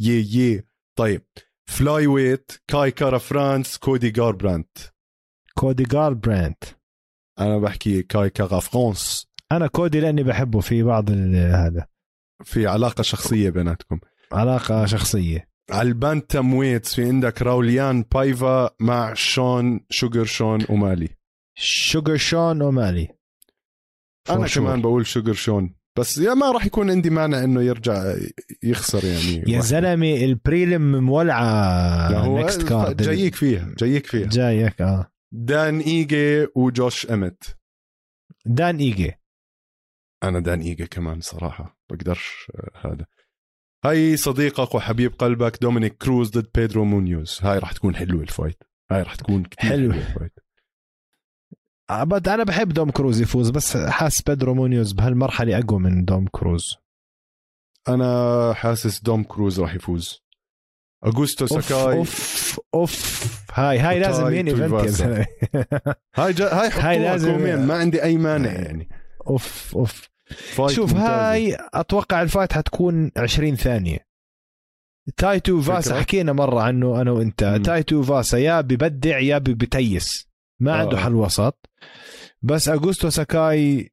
يي 0.00 0.22
يي 0.34 0.62
طيب. 0.98 1.22
flyweight 1.66 2.52
كاي 2.66 2.90
كارا 2.90 3.18
فرانس 3.18 3.78
كودي 3.78 4.10
جاربرانت 4.10 4.78
كودي 5.54 5.82
جاربرانت 5.82 6.64
أنا 7.40 7.58
بحكي 7.58 8.02
كاي 8.02 8.30
كارا 8.30 8.60
فرانس. 8.60 9.26
أنا 9.52 9.66
كودي 9.66 10.00
لأني 10.00 10.22
بحبه 10.22 10.60
في 10.60 10.82
بعض 10.82 11.10
ال- 11.10 11.36
هذا. 11.54 11.86
في 12.44 12.66
علاقة 12.66 13.02
شخصية 13.02 13.50
بيناتكم. 13.50 13.98
علاقة 14.32 14.86
شخصية. 14.86 15.48
على 15.70 15.88
البانتم 15.88 16.54
ويتس 16.54 16.94
في 16.94 17.04
عندك 17.04 17.42
راوليان 17.42 18.04
بايفا 18.14 18.70
مع 18.80 19.14
شون 19.14 19.80
شوجر 19.90 20.24
شون 20.24 20.64
ومالي 20.68 21.08
شوجر 21.58 22.16
شون 22.16 22.62
أومالي. 22.62 23.08
أنا 24.30 24.46
sure. 24.46 24.54
كمان 24.54 24.82
بقول 24.82 25.06
شوجر 25.06 25.32
شون. 25.32 25.74
بس 25.98 26.18
يا 26.18 26.34
ما 26.34 26.50
راح 26.52 26.66
يكون 26.66 26.90
عندي 26.90 27.10
مانع 27.10 27.44
إنه 27.44 27.62
يرجع 27.62 28.14
يخسر 28.62 29.04
يعني 29.04 29.52
يا. 29.52 29.60
زلمة 29.60 30.14
البريلم 30.24 31.04
مولعة 31.04 32.28
نكست 32.38 32.62
كارد 32.62 33.02
جايك 33.02 33.34
فيها 33.34 33.74
جايك 33.78 34.06
فيها. 34.06 34.26
جايك 34.28 34.82
آه. 34.82 35.10
دان 35.38 35.80
إيجي 35.80 36.46
وجوش 36.54 37.06
أمت. 37.06 37.58
دان 38.46 38.76
إيجي. 38.76 39.12
أنا 40.22 40.40
دان 40.40 40.60
إيجي 40.60 40.86
كمان 40.86 41.20
صراحة 41.20 41.78
بقدرش 41.90 42.50
آه، 42.54 42.88
هذا. 42.88 43.06
هاي 43.84 44.16
صديقك 44.16 44.74
وحبيب 44.74 45.12
قلبك 45.12 45.62
دومينيك 45.62 45.96
كروز 45.96 46.30
ضد 46.30 46.50
بيدرو 46.54 46.84
مونيوز. 46.84 47.38
هاي 47.42 47.58
راح 47.58 47.72
تكون 47.72 47.96
حلوة 47.96 48.22
الفايت. 48.22 48.62
هاي 48.90 49.02
راح 49.02 49.14
تكون 49.14 49.44
كتير. 49.44 49.70
حلوة. 49.70 49.96
الفايت. 49.96 50.32
أبد 51.90 52.28
أنا 52.28 52.44
بحب 52.44 52.68
دوم 52.68 52.90
كروز 52.90 53.20
يفوز 53.20 53.50
بس 53.50 53.76
حاس 53.76 54.22
بيدرو 54.22 54.54
مونيوز 54.54 54.92
بهالمرحلة 54.92 55.58
أقوى 55.58 55.80
من 55.80 56.04
دوم 56.04 56.26
كروز. 56.26 56.76
أنا 57.88 58.52
حاسس 58.54 59.00
دوم 59.00 59.24
كروز 59.24 59.60
راح 59.60 59.74
يفوز. 59.74 60.25
اغوستو 61.06 61.44
أوف 61.56 61.64
ساكاي 61.64 61.98
أوف 61.98 62.60
أوف. 62.74 63.26
هاي 63.54 63.78
هاي 63.78 63.98
لازم 63.98 64.26
مين 64.26 64.48
ايفنت 64.48 64.62
يا 64.62 64.68
تويفاسا. 64.68 64.90
زلمة؟ 65.04 65.26
هاي 66.16 66.32
جا... 66.32 66.52
هاي 66.54 66.68
هاي 66.70 66.98
لازم- 66.98 67.32
co-main 67.32 67.66
ما 67.66 67.74
عندي 67.74 68.02
أي 68.02 68.16
مانع 68.16 68.52
يعني. 68.52 68.88
أوف 69.26 69.72
أوف. 69.76 70.08
شوف 70.68 70.92
ممتازة. 70.92 71.30
هاي 71.32 71.56
أتوقع 71.74 72.22
ال 72.22 72.27
fight 72.27 72.52
حتكون 72.52 73.10
20 73.16 73.56
ثانية. 73.56 73.98
تاي 75.16 75.60
تويفاسا 75.60 75.90
فكرة. 75.90 76.00
حكينا 76.00 76.32
مرة 76.32 76.60
عنه 76.60 77.00
أنا 77.00 77.10
وأنت. 77.10 77.44
مم. 77.44 77.62
تاي 77.62 78.02
تويفاسا 78.02 78.38
يا 78.38 78.60
ببدع 78.60 79.18
يا 79.18 79.38
بتيس. 79.38 80.28
ما 80.60 80.72
آه. 80.72 80.76
عنده 80.76 80.96
حل 80.98 81.14
وسط 81.14 81.70
بس 82.42 82.68
اغوستو 82.68 83.10
ساكاي 83.10 83.90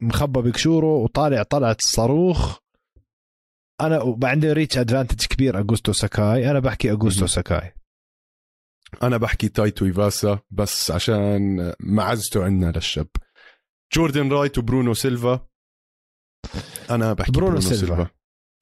مخبى 0.00 0.40
بكشوره 0.42 0.86
وطالع 0.96 1.42
طلعت 1.42 1.78
الصاروخ. 1.80 2.58
أنا 3.80 4.18
عندي 4.24 4.52
reach 4.52 4.78
advantage 4.78 5.26
كبير 5.26 5.58
اغوستو 5.58 5.92
ساكاي 5.92 6.50
أنا 6.50 6.58
بحكي 6.58 6.90
اغوستو 6.90 7.20
مم. 7.20 7.26
ساكاي 7.26 7.72
أنا 9.02 9.16
بحكي 9.16 9.48
تاي 9.48 9.84
تويفاسا 9.84 10.38
بس 10.50 10.90
عشان 10.90 11.72
معزته 11.80 12.44
عندنا 12.44 12.70
للشاب 12.70 13.08
جوردن 13.94 14.32
رايت 14.32 14.58
وبرونو 14.58 14.94
سيلفا. 14.94 15.48
أنا 16.90 17.12
بحكي 17.12 17.32
برونو 17.32 17.46
برونو, 17.46 17.60
سيلفا. 17.60 17.86
سيلفا, 17.86 18.10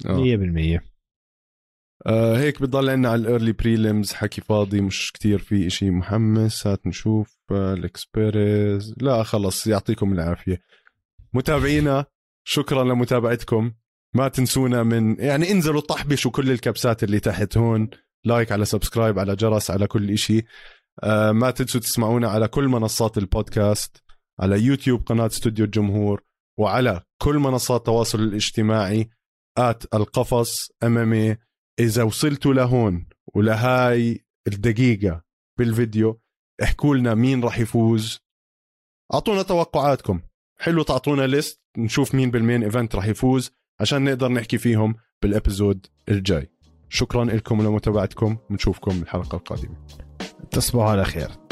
آه. 0.07 0.79
100% 0.79 0.81
آه 2.07 2.39
هيك 2.39 2.63
بضل 2.63 2.91
عنا 2.91 3.09
على 3.09 3.21
ال 3.23 3.28
early 3.28 3.53
prelims 3.53 4.13
حكي 4.13 4.41
فاضي 4.41 4.81
مش 4.81 5.13
كتير 5.13 5.39
في 5.39 5.67
إشي 5.67 5.91
محمس 5.91 6.67
هات 6.67 6.87
نشوف 6.87 7.39
آه، 7.51 7.75
ال 7.75 7.86
experience 7.86 8.95
لا 9.01 9.23
خلص 9.23 9.67
يعطيكم 9.67 10.13
العافية. 10.13 10.61
متابعينا 11.33 12.07
شكرا 12.47 12.85
لمتابعتكم. 12.85 13.73
ما 14.15 14.29
تنسونا 14.29 14.83
من 14.83 15.21
يعني 15.21 15.51
انزلوا 15.51 15.81
طحبشوا 15.81 16.31
كل 16.31 16.51
الكبسات 16.51 17.05
اللي 17.05 17.21
تحت 17.21 17.57
هون. 17.57 17.91
like 18.25 18.53
على 18.53 18.65
subscribe 18.65 19.19
على 19.19 19.37
جرس 19.37 19.71
على 19.71 19.87
كل 19.87 20.11
إشي. 20.11 20.45
آه 21.03 21.33
ما 21.33 21.51
تنسوا 21.51 21.81
تسمعونا 21.81 22.29
على 22.29 22.49
كل 22.49 22.69
منصات 22.69 23.19
البودكاست. 23.19 24.03
على 24.41 24.61
يوتيوب 24.61 25.03
قناة 25.07 25.27
استوديو 25.27 25.65
الجمهور. 25.65 26.23
وعلى 26.59 27.03
كل 27.23 27.39
منصات 27.39 27.81
التواصل 27.81 28.21
الاجتماعي. 28.21 29.11
at 29.59 29.95
القفص 29.95 30.71
أمامي 30.83 31.37
إذا 31.81 32.03
وصلتوا 32.03 32.55
لهون 32.55 33.07
ولهاي 33.35 34.25
الدقيقة 34.47 35.23
بالفيديو 35.59 36.21
احكوا 36.63 36.97
لنا 36.97 37.15
مين 37.15 37.45
راح 37.45 37.59
يفوز. 37.59 38.21
أعطونا 39.15 39.43
توقعاتكم. 39.43 40.21
حلو 40.61 40.83
تعطونا 40.83 41.27
list 41.27 41.61
نشوف 41.79 42.15
مين 42.15 42.31
بال 42.31 42.42
main 42.42 42.63
event 42.63 42.95
راح 42.95 43.07
يفوز. 43.07 43.51
عشان 43.81 44.05
نقدر 44.05 44.29
نحكي 44.29 44.59
فيهم 44.59 44.95
بالابيزود 45.23 45.87
الجاي. 46.09 46.51
شكرا 46.89 47.25
لكم 47.25 47.61
ولمتابعتكم. 47.61 48.37
بنشوفكم 48.51 48.91
الحلقة 48.91 49.37
القادمة. 49.37 49.77
تصبحوا 50.51 50.91
على 50.91 51.05
خير. 51.05 51.44